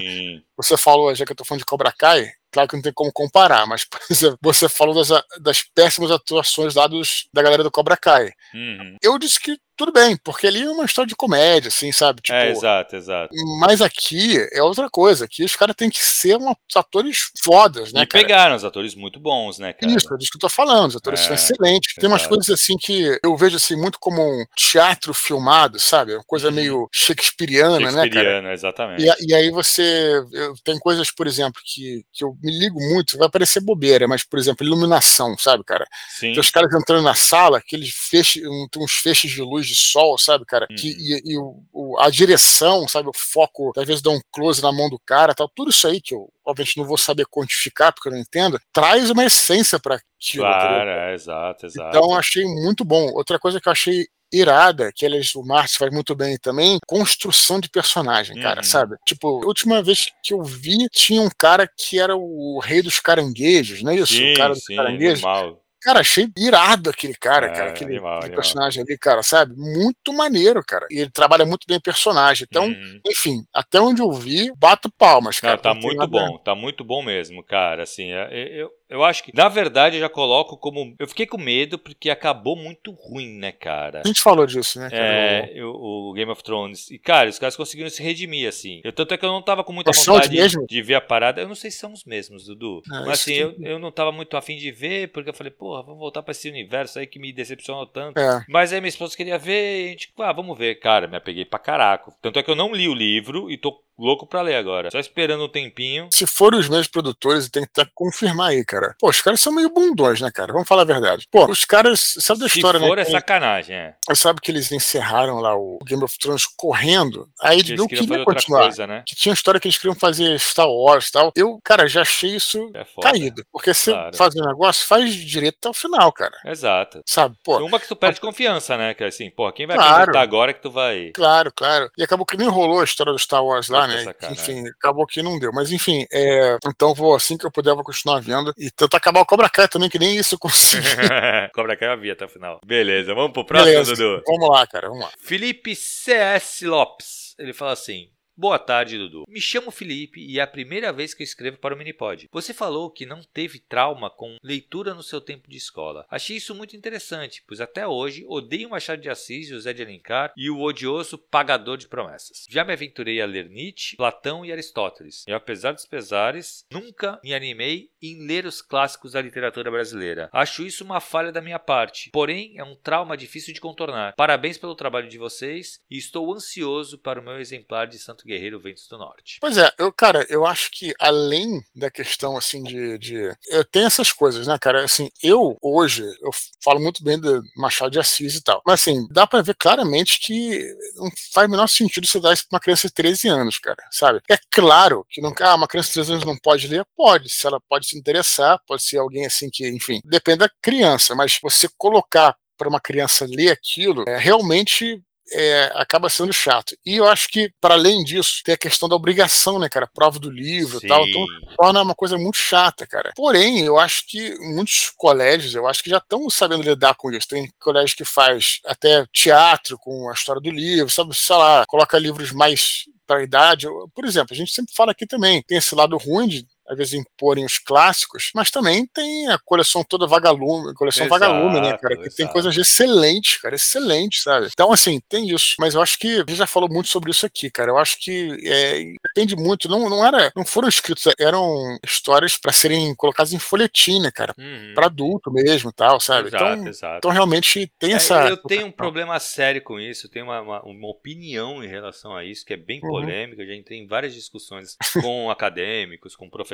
Você 0.55 0.77
falou, 0.77 1.13
já 1.15 1.25
que 1.25 1.31
eu 1.31 1.35
tô 1.35 1.43
falando 1.43 1.59
de 1.59 1.65
Cobra 1.65 1.91
Kai, 1.91 2.31
claro 2.51 2.69
que 2.69 2.75
não 2.75 2.83
tem 2.83 2.93
como 2.93 3.11
comparar, 3.11 3.65
mas, 3.65 3.83
por 3.89 3.99
exemplo, 4.09 4.37
você 4.41 4.69
falou 4.69 4.93
das, 4.93 5.09
das 5.41 5.63
péssimas 5.63 6.11
atuações 6.11 6.75
lá 6.75 6.87
dos, 6.87 7.27
da 7.33 7.41
galera 7.41 7.63
do 7.63 7.71
Cobra 7.71 7.97
Kai. 7.97 8.31
Uhum. 8.53 8.97
Eu 9.01 9.17
disse 9.17 9.39
que 9.39 9.57
tudo 9.75 9.91
bem, 9.91 10.17
porque 10.17 10.47
ali 10.47 10.61
é 10.61 10.69
uma 10.69 10.85
história 10.85 11.07
de 11.07 11.15
comédia, 11.15 11.69
assim, 11.69 11.91
sabe? 11.91 12.21
Tipo, 12.21 12.37
é, 12.37 12.51
exato, 12.51 12.95
exato. 12.95 13.33
Mas 13.59 13.81
aqui 13.81 14.37
é 14.51 14.61
outra 14.61 14.89
coisa. 14.89 15.25
Aqui 15.25 15.43
os 15.43 15.55
caras 15.55 15.75
têm 15.75 15.89
que 15.89 16.03
ser 16.03 16.37
um, 16.37 16.53
atores 16.75 17.31
fodas, 17.43 17.91
né? 17.91 18.03
E 18.03 18.07
cara? 18.07 18.23
pegaram 18.23 18.55
os 18.55 18.63
atores 18.63 18.95
muito 18.95 19.19
bons, 19.19 19.59
né, 19.59 19.73
cara? 19.73 19.91
Isso, 19.91 20.13
é 20.13 20.17
disso 20.17 20.31
que 20.31 20.37
eu 20.37 20.41
tô 20.41 20.49
falando. 20.49 20.89
Os 20.89 20.95
atores 20.95 21.21
é, 21.21 21.23
são 21.23 21.35
excelentes. 21.35 21.95
Tem 21.95 22.07
umas 22.07 22.27
coisas 22.27 22.49
assim 22.49 22.77
que 22.77 23.19
eu 23.23 23.35
vejo 23.35 23.57
assim 23.57 23.75
muito 23.75 23.97
como 23.99 24.21
um 24.21 24.45
teatro 24.55 25.13
filmado, 25.13 25.79
sabe? 25.79 26.13
Uma 26.13 26.23
coisa 26.23 26.49
uhum. 26.49 26.53
meio 26.53 26.89
shakespeariana, 26.91 27.79
Shakespeareana, 27.79 27.91
né? 27.91 28.03
Shakespeariana, 28.03 28.53
exatamente. 28.53 29.03
E, 29.03 29.31
e, 29.31 29.33
aí 29.33 29.51
você. 29.51 30.23
Eu, 30.31 30.53
tem 30.63 30.77
coisas, 30.79 31.11
por 31.11 31.27
exemplo, 31.27 31.61
que, 31.65 32.03
que 32.11 32.23
eu 32.23 32.35
me 32.41 32.51
ligo 32.57 32.79
muito, 32.79 33.17
vai 33.17 33.29
parecer 33.29 33.59
bobeira, 33.59 34.07
mas, 34.07 34.23
por 34.23 34.39
exemplo, 34.39 34.65
iluminação, 34.65 35.37
sabe, 35.37 35.63
cara? 35.63 35.85
Sim. 36.09 36.31
Tem 36.31 36.39
os 36.39 36.51
caras 36.51 36.73
entrando 36.73 37.03
na 37.03 37.15
sala, 37.15 37.57
aqueles 37.57 37.93
feixes, 37.93 38.43
uns 38.77 38.93
feixes 38.93 39.31
de 39.31 39.41
luz 39.41 39.67
de 39.73 39.81
sol, 39.81 40.17
sabe, 40.17 40.45
cara? 40.45 40.67
Uhum. 40.69 40.75
Que, 40.75 40.89
e, 40.89 41.33
e 41.33 41.37
o, 41.37 41.63
o, 41.71 41.99
a 41.99 42.09
direção, 42.09 42.87
sabe? 42.87 43.09
O 43.09 43.13
foco, 43.15 43.71
às 43.77 43.85
vezes 43.85 44.01
dá 44.01 44.09
um 44.09 44.21
close 44.31 44.61
na 44.61 44.71
mão 44.71 44.89
do 44.89 44.99
cara 44.99 45.33
tal. 45.33 45.49
Tudo 45.53 45.71
isso 45.71 45.87
aí 45.87 46.01
que 46.01 46.13
eu, 46.13 46.29
obviamente, 46.45 46.77
não 46.77 46.85
vou 46.85 46.97
saber 46.97 47.25
quantificar, 47.25 47.93
porque 47.93 48.09
eu 48.09 48.13
não 48.13 48.19
entendo, 48.19 48.59
traz 48.71 49.09
uma 49.09 49.25
essência 49.25 49.79
para 49.79 49.95
aquilo. 49.95 50.45
Claro, 50.45 50.89
é, 50.89 51.13
exato, 51.13 51.65
exato. 51.65 51.89
Então, 51.89 52.15
achei 52.15 52.45
muito 52.45 52.85
bom. 52.85 53.11
Outra 53.13 53.39
coisa 53.39 53.59
que 53.59 53.67
eu 53.67 53.71
achei 53.71 54.05
irada, 54.33 54.91
que 54.91 55.05
aliás 55.05 55.35
o 55.35 55.43
Marx 55.43 55.75
faz 55.75 55.93
muito 55.93 56.15
bem 56.15 56.37
também, 56.37 56.79
construção 56.87 57.59
de 57.59 57.69
personagem, 57.69 58.39
cara, 58.41 58.61
uhum. 58.61 58.63
sabe? 58.63 58.95
Tipo, 59.05 59.43
a 59.43 59.45
última 59.45 59.81
vez 59.83 60.09
que 60.23 60.33
eu 60.33 60.41
vi, 60.41 60.87
tinha 60.91 61.21
um 61.21 61.29
cara 61.37 61.67
que 61.67 61.99
era 61.99 62.15
o 62.15 62.59
rei 62.59 62.81
dos 62.81 62.99
caranguejos, 62.99 63.83
não 63.83 63.91
é 63.91 63.95
isso? 63.95 64.13
Sim, 64.13 64.33
o 64.33 64.37
cara 64.37 64.53
dos 64.53 64.65
sim, 64.65 64.75
caranguejos. 64.75 65.21
Normal. 65.21 65.62
Cara, 65.83 65.99
achei 65.99 66.29
irado 66.37 66.89
aquele 66.89 67.13
cara, 67.13 67.47
é, 67.47 67.49
cara, 67.49 67.69
aquele, 67.71 67.95
animal, 67.95 68.19
aquele 68.19 68.35
personagem 68.35 68.81
ali, 68.81 68.97
cara, 68.97 69.21
sabe? 69.21 69.53
Muito 69.57 70.13
maneiro, 70.13 70.63
cara. 70.65 70.87
E 70.89 70.99
ele 70.99 71.11
trabalha 71.11 71.45
muito 71.45 71.67
bem 71.67 71.79
personagem. 71.79 72.47
Então, 72.49 72.67
uhum. 72.67 73.01
enfim, 73.05 73.43
até 73.53 73.81
onde 73.81 74.01
eu 74.01 74.09
vi, 74.11 74.49
bato 74.57 74.89
palmas, 74.97 75.41
cara. 75.41 75.55
Não, 75.55 75.61
tá 75.61 75.73
muito 75.73 76.07
bom, 76.07 76.37
tá 76.37 76.55
muito 76.55 76.83
bom 76.85 77.03
mesmo, 77.03 77.43
cara. 77.43 77.83
Assim, 77.83 78.11
é, 78.11 78.61
eu, 78.61 78.69
Eu 78.93 79.03
acho 79.03 79.23
que, 79.23 79.35
na 79.35 79.49
verdade, 79.49 79.95
eu 79.95 80.01
já 80.01 80.07
coloco 80.07 80.55
como. 80.55 80.93
Eu 80.99 81.07
fiquei 81.07 81.25
com 81.25 81.39
medo 81.39 81.79
porque 81.79 82.11
acabou 82.11 82.55
muito 82.55 82.91
ruim, 82.91 83.39
né, 83.39 83.51
cara? 83.51 84.01
A 84.05 84.07
gente 84.07 84.21
falou 84.21 84.45
disso, 84.45 84.79
né? 84.79 84.89
É, 84.91 85.63
o, 85.63 86.09
o, 86.09 86.13
Game 86.13 86.31
of 86.31 86.43
Thrones. 86.43 86.91
E, 86.91 86.99
cara, 86.99 87.27
os 87.27 87.39
caras 87.39 87.55
conseguiram 87.55 87.89
se 87.89 88.03
redimir, 88.03 88.47
assim. 88.47 88.81
Eu, 88.83 88.93
tanto 88.93 89.15
é 89.15 89.17
que 89.17 89.25
eu 89.25 89.31
não 89.31 89.41
tava 89.41 89.63
com 89.63 89.73
muita 89.73 89.91
vontade 89.91 90.29
mesmo? 90.29 90.67
de 90.67 90.81
ver 90.83 90.93
a 90.93 91.01
parada. 91.01 91.41
Eu 91.41 91.47
não 91.47 91.55
sei 91.55 91.71
se 91.71 91.79
são 91.79 91.91
os 91.91 92.05
mesmos, 92.05 92.45
Dudu. 92.45 92.83
Ah, 92.91 93.01
Mas 93.01 93.21
assim, 93.21 93.33
que- 93.33 93.39
eu, 93.39 93.55
eu 93.63 93.79
não 93.79 93.91
tava 93.91 94.11
muito 94.11 94.37
afim 94.37 94.57
de 94.57 94.71
ver, 94.71 95.07
porque 95.07 95.31
eu 95.31 95.33
falei, 95.33 95.49
porra, 95.49 95.81
vou 95.81 95.97
voltar 95.97 96.21
pra 96.21 96.31
esse 96.31 96.47
universo 96.47 96.99
aí 96.99 97.07
que 97.07 97.17
me 97.17 97.33
decepcionou 97.33 97.87
tanto. 97.87 98.19
É. 98.19 98.45
Mas 98.47 98.71
aí 98.71 98.79
minha 98.79 98.89
esposa 98.89 99.17
queria 99.17 99.39
ver, 99.39 99.85
e 99.85 99.87
a 99.87 99.89
gente, 99.89 100.13
ah, 100.19 100.31
vamos 100.31 100.55
ver. 100.55 100.75
Cara, 100.75 101.07
me 101.07 101.17
apeguei 101.17 101.45
pra 101.45 101.57
caraca. 101.57 102.13
Tanto 102.21 102.37
é 102.37 102.43
que 102.43 102.51
eu 102.51 102.55
não 102.55 102.71
li 102.71 102.87
o 102.87 102.93
livro 102.93 103.49
e 103.49 103.57
tô 103.57 103.81
louco 103.97 104.25
pra 104.27 104.41
ler 104.41 104.55
agora. 104.55 104.89
Só 104.91 104.99
esperando 104.99 105.43
um 105.45 105.49
tempinho. 105.49 106.07
Se 106.11 106.25
forem 106.25 106.59
os 106.59 106.67
mesmos 106.69 106.87
produtores, 106.87 107.49
tem 107.49 107.63
que 107.63 107.71
tá- 107.73 107.87
confirmar 107.93 108.49
aí, 108.51 108.63
cara. 108.65 108.95
Pô, 108.99 109.09
os 109.09 109.21
caras 109.21 109.39
são 109.41 109.53
meio 109.53 109.69
bundões, 109.69 110.19
né, 110.21 110.31
cara? 110.31 110.51
Vamos 110.53 110.67
falar 110.67 110.81
a 110.83 110.85
verdade. 110.85 111.27
Pô, 111.31 111.45
os 111.49 111.65
caras, 111.65 112.15
sabe 112.19 112.39
da 112.41 112.49
Se 112.49 112.57
história, 112.57 112.79
for, 112.79 112.95
né? 112.95 113.01
é 113.03 113.05
sacanagem, 113.05 113.75
é. 113.75 113.95
Sabe 114.15 114.41
que 114.41 114.51
eles 114.51 114.71
encerraram 114.71 115.39
lá 115.39 115.55
o 115.55 115.79
Game 115.85 116.03
of 116.03 116.17
Thrones 116.17 116.45
correndo? 116.45 117.27
Aí 117.41 117.59
Eles 117.59 117.77
não 117.77 117.87
queria 117.87 118.23
continuar. 118.25 118.63
coisa, 118.63 118.85
né? 118.87 119.03
Que 119.05 119.15
tinha 119.15 119.31
uma 119.31 119.35
história 119.35 119.59
que 119.59 119.67
eles 119.67 119.77
queriam 119.77 119.95
fazer 119.95 120.39
Star 120.39 120.67
Wars 120.69 121.09
e 121.09 121.11
tal. 121.11 121.31
Eu, 121.35 121.59
cara, 121.63 121.87
já 121.87 122.01
achei 122.01 122.35
isso 122.35 122.71
É 122.73 122.85
caído. 123.01 123.43
Porque 123.51 123.73
se 123.73 123.91
Claro. 123.91 124.15
faz 124.17 124.35
um 124.35 124.45
negócio, 124.45 124.85
faz 124.85 125.13
direito 125.13 125.57
até 125.59 125.69
o 125.69 125.73
final, 125.73 126.11
cara. 126.11 126.35
Exato. 126.45 127.01
Sabe? 127.05 127.35
Pô, 127.43 127.57
Uma 127.59 127.79
que 127.79 127.87
tu 127.87 127.95
perde 127.95 128.19
confiança, 128.19 128.77
né? 128.77 128.93
Que 128.93 129.03
é 129.03 129.07
assim, 129.07 129.29
porra, 129.29 129.51
quem 129.53 129.65
vai 129.67 129.75
Claro. 129.77 130.17
agora 130.17 130.53
que 130.53 130.61
tu 130.61 130.71
vai. 130.71 131.11
Claro, 131.13 131.51
claro. 131.55 131.89
E 131.97 132.03
acabou 132.03 132.25
que 132.25 132.37
nem 132.37 132.47
rolou 132.47 132.81
a 132.81 132.83
história 132.83 133.11
do 133.13 133.19
Star 133.19 133.43
Wars 133.43 133.67
lá, 133.69 133.82
Né? 133.87 134.05
Enfim, 134.31 134.67
acabou 134.67 135.05
que 135.05 135.21
não 135.21 135.39
deu. 135.39 135.51
Mas 135.53 135.71
enfim, 135.71 136.05
é... 136.11 136.57
então 136.67 136.93
vou 136.93 137.15
assim 137.15 137.37
que 137.37 137.45
eu 137.45 137.51
puder, 137.51 137.73
vou 137.73 137.83
continuar 137.83 138.21
vendo. 138.21 138.53
E 138.57 138.69
tentar 138.71 138.97
acabar 138.97 139.21
o 139.21 139.25
Cobra 139.25 139.49
Kai 139.49 139.67
também, 139.67 139.89
que 139.89 139.99
nem 139.99 140.17
isso 140.17 140.35
eu 140.35 140.39
consegui. 140.39 140.83
Cobra 141.53 141.75
Kai 141.75 141.93
eu 141.93 141.99
vi 141.99 142.11
até 142.11 142.25
o 142.25 142.29
final. 142.29 142.59
Beleza, 142.65 143.13
vamos 143.13 143.33
pro 143.33 143.45
próximo, 143.45 143.71
Beleza. 143.71 143.95
Dudu. 143.95 144.23
Vamos 144.25 144.49
lá, 144.49 144.67
cara, 144.67 144.87
vamos 144.87 145.03
lá. 145.03 145.11
Felipe 145.19 145.75
CS 145.75 146.61
Lopes. 146.61 147.35
Ele 147.37 147.53
fala 147.53 147.73
assim. 147.73 148.12
Boa 148.35 148.57
tarde, 148.57 148.97
Dudu. 148.97 149.25
Me 149.27 149.39
chamo 149.39 149.69
Felipe 149.69 150.19
e 150.19 150.39
é 150.39 150.41
a 150.41 150.47
primeira 150.47 150.91
vez 150.91 151.13
que 151.13 151.21
eu 151.21 151.23
escrevo 151.23 151.59
para 151.59 151.75
o 151.75 151.77
Minipod. 151.77 152.27
Você 152.31 152.51
falou 152.51 152.89
que 152.89 153.05
não 153.05 153.21
teve 153.21 153.59
trauma 153.59 154.09
com 154.09 154.37
leitura 154.41 154.95
no 154.95 155.03
seu 155.03 155.21
tempo 155.21 155.47
de 155.47 155.55
escola. 155.55 156.03
Achei 156.09 156.37
isso 156.37 156.55
muito 156.55 156.75
interessante, 156.75 157.43
pois 157.47 157.61
até 157.61 157.87
hoje 157.87 158.25
odeio 158.27 158.71
Machado 158.71 159.03
de 159.03 159.09
Assis, 159.09 159.49
José 159.49 159.71
de 159.71 159.83
Alencar 159.83 160.33
e 160.35 160.49
o 160.49 160.61
odioso 160.61 161.15
Pagador 161.15 161.77
de 161.77 161.87
Promessas. 161.87 162.47
Já 162.49 162.65
me 162.65 162.73
aventurei 162.73 163.21
a 163.21 163.25
ler 163.27 163.47
Nietzsche, 163.49 163.97
Platão 163.97 164.43
e 164.43 164.51
Aristóteles, 164.51 165.23
e 165.27 165.31
apesar 165.31 165.73
dos 165.73 165.85
pesares, 165.85 166.65
nunca 166.71 167.19
me 167.23 167.35
animei 167.35 167.91
em 168.01 168.25
ler 168.25 168.47
os 168.47 168.63
clássicos 168.63 169.11
da 169.11 169.21
literatura 169.21 169.69
brasileira. 169.69 170.27
Acho 170.33 170.65
isso 170.65 170.83
uma 170.83 170.99
falha 170.99 171.31
da 171.31 171.39
minha 171.39 171.59
parte, 171.59 172.09
porém 172.11 172.57
é 172.57 172.63
um 172.63 172.75
trauma 172.75 173.15
difícil 173.15 173.53
de 173.53 173.61
contornar. 173.61 174.15
Parabéns 174.15 174.57
pelo 174.57 174.73
trabalho 174.73 175.07
de 175.07 175.19
vocês 175.19 175.79
e 175.87 175.99
estou 175.99 176.33
ansioso 176.33 176.97
para 176.97 177.21
o 177.21 177.23
meu 177.23 177.39
exemplar 177.39 177.85
de 177.85 177.99
Santo 177.99 178.22
Guerreiro 178.25 178.59
Ventos 178.59 178.87
do 178.87 178.97
Norte. 178.97 179.37
Pois 179.39 179.57
é, 179.57 179.71
eu, 179.77 179.91
cara, 179.91 180.25
eu 180.29 180.45
acho 180.45 180.69
que 180.71 180.93
além 180.99 181.61
da 181.75 181.89
questão, 181.89 182.37
assim, 182.37 182.63
de, 182.63 182.97
de. 182.97 183.37
Eu 183.47 183.63
tenho 183.63 183.85
essas 183.85 184.11
coisas, 184.11 184.47
né, 184.47 184.57
cara? 184.59 184.83
Assim, 184.83 185.09
eu, 185.21 185.57
hoje, 185.61 186.03
eu 186.21 186.31
falo 186.63 186.79
muito 186.79 187.03
bem 187.03 187.19
do 187.19 187.41
Machado 187.55 187.91
de 187.91 187.99
Assis 187.99 188.35
e 188.35 188.43
tal. 188.43 188.61
Mas, 188.65 188.81
assim, 188.81 189.07
dá 189.11 189.27
pra 189.27 189.41
ver 189.41 189.55
claramente 189.55 190.19
que 190.19 190.65
não 190.95 191.09
faz 191.33 191.47
o 191.47 191.51
menor 191.51 191.67
sentido 191.67 192.07
você 192.07 192.19
dar 192.19 192.33
isso 192.33 192.47
pra 192.47 192.55
uma 192.55 192.61
criança 192.61 192.87
de 192.87 192.93
13 192.93 193.27
anos, 193.27 193.59
cara, 193.59 193.83
sabe? 193.91 194.21
É 194.29 194.37
claro 194.51 195.05
que 195.09 195.21
não, 195.21 195.33
ah, 195.41 195.55
uma 195.55 195.67
criança 195.67 195.89
de 195.89 195.93
13 195.95 196.11
anos 196.13 196.25
não 196.25 196.37
pode 196.37 196.67
ler? 196.67 196.85
Pode. 196.95 197.29
Se 197.29 197.45
ela 197.47 197.59
pode 197.69 197.87
se 197.87 197.97
interessar, 197.97 198.59
pode 198.67 198.83
ser 198.83 198.97
alguém, 198.97 199.25
assim, 199.25 199.49
que, 199.51 199.67
enfim, 199.67 200.01
depende 200.05 200.39
da 200.39 200.49
criança. 200.61 201.15
Mas 201.15 201.39
você 201.41 201.67
colocar 201.77 202.35
para 202.57 202.69
uma 202.69 202.79
criança 202.79 203.25
ler 203.27 203.51
aquilo, 203.51 204.03
é, 204.07 204.17
realmente 204.17 205.01
é, 205.31 205.71
acaba 205.75 206.09
sendo 206.09 206.33
chato. 206.33 206.75
E 206.85 206.97
eu 206.97 207.07
acho 207.07 207.27
que, 207.29 207.51
para 207.61 207.75
além 207.75 208.03
disso, 208.03 208.41
tem 208.43 208.55
a 208.55 208.57
questão 208.57 208.89
da 208.89 208.95
obrigação, 208.95 209.59
né, 209.59 209.69
cara? 209.69 209.89
Prova 209.93 210.19
do 210.19 210.29
livro 210.29 210.79
e 210.81 210.87
tal. 210.87 211.07
Então, 211.07 211.25
torna 211.57 211.81
uma 211.81 211.95
coisa 211.95 212.17
muito 212.17 212.37
chata, 212.37 212.85
cara. 212.85 213.11
Porém, 213.15 213.61
eu 213.61 213.79
acho 213.79 214.05
que 214.07 214.35
muitos 214.39 214.91
colégios, 214.95 215.55
eu 215.55 215.67
acho 215.67 215.83
que 215.83 215.89
já 215.89 215.97
estão 215.97 216.29
sabendo 216.29 216.63
lidar 216.63 216.95
com 216.95 217.11
isso. 217.11 217.27
Tem 217.27 217.49
colégio 217.59 217.95
que 217.95 218.05
faz 218.05 218.59
até 218.65 219.05
teatro 219.11 219.77
com 219.77 220.09
a 220.09 220.13
história 220.13 220.41
do 220.41 220.51
livro, 220.51 220.91
sabe, 220.91 221.15
sei 221.15 221.35
lá, 221.35 221.65
coloca 221.67 221.97
livros 221.97 222.31
mais 222.31 222.83
para 223.05 223.19
a 223.19 223.23
idade. 223.23 223.67
Por 223.93 224.05
exemplo, 224.05 224.33
a 224.33 224.35
gente 224.35 224.51
sempre 224.53 224.73
fala 224.75 224.91
aqui 224.91 225.05
também, 225.05 225.41
tem 225.43 225.57
esse 225.57 225.75
lado 225.75 225.97
ruim 225.97 226.27
de 226.27 226.45
às 226.67 226.77
vezes 226.77 226.93
imporem 226.93 227.45
os 227.45 227.57
clássicos, 227.57 228.31
mas 228.33 228.49
também 228.51 228.85
tem 228.87 229.27
a 229.29 229.37
coleção 229.39 229.83
toda 229.83 230.07
vagalume, 230.07 230.73
coleção 230.73 231.05
Exato, 231.05 231.19
vagalume, 231.19 231.59
né, 231.61 231.77
cara? 231.77 231.95
Que 231.97 232.03
tem 232.09 232.25
exato. 232.25 232.33
coisas 232.33 232.57
excelentes, 232.57 233.37
cara, 233.37 233.55
excelentes, 233.55 234.23
sabe? 234.23 234.47
Então, 234.51 234.71
assim, 234.71 234.99
tem 235.09 235.29
isso. 235.29 235.55
Mas 235.59 235.75
eu 235.75 235.81
acho 235.81 235.97
que 235.99 236.07
a 236.15 236.17
gente 236.19 236.35
já 236.35 236.47
falou 236.47 236.69
muito 236.69 236.89
sobre 236.89 237.11
isso 237.11 237.25
aqui, 237.25 237.49
cara. 237.51 237.71
Eu 237.71 237.77
acho 237.77 237.97
que 237.99 238.37
é, 238.45 238.83
depende 239.07 239.35
muito. 239.35 239.67
Não, 239.69 239.89
não 239.89 240.05
era, 240.05 240.31
não 240.35 240.45
foram 240.45 240.67
escritos, 240.67 241.05
eram 241.19 241.77
histórias 241.83 242.37
para 242.37 242.51
serem 242.53 242.93
colocadas 242.95 243.33
em 243.33 243.39
folhetim, 243.39 243.99
né, 244.01 244.11
cara? 244.11 244.33
Uhum. 244.37 244.73
Para 244.75 244.85
adulto 244.87 245.31
mesmo, 245.31 245.69
e 245.69 245.73
tal, 245.73 245.99
sabe? 245.99 246.29
Exato, 246.29 246.43
então, 246.53 246.67
exato. 246.67 246.97
então 246.97 247.11
realmente 247.11 247.71
tem 247.79 247.91
É, 247.93 247.95
essa. 247.95 248.27
eu 248.29 248.37
tenho 248.37 248.67
um 248.67 248.71
problema 248.71 249.19
sério 249.19 249.61
com 249.61 249.79
isso, 249.79 250.07
eu 250.07 250.11
tenho 250.11 250.25
uma, 250.25 250.41
uma, 250.41 250.63
uma 250.63 250.87
opinião 250.89 251.63
em 251.63 251.67
relação 251.67 252.15
a 252.15 252.23
isso, 252.23 252.45
que 252.45 252.53
é 252.53 252.57
bem 252.57 252.79
Uhum. 252.83 252.89
polêmica. 252.89 253.41
Eu 253.41 253.47
já 253.47 253.55
entrei 253.55 253.79
em 253.79 253.87
várias 253.87 254.13
discussões 254.13 254.75
com 255.01 255.29
acadêmicos, 255.31 256.15
com 256.15 256.29
professores, 256.29 256.52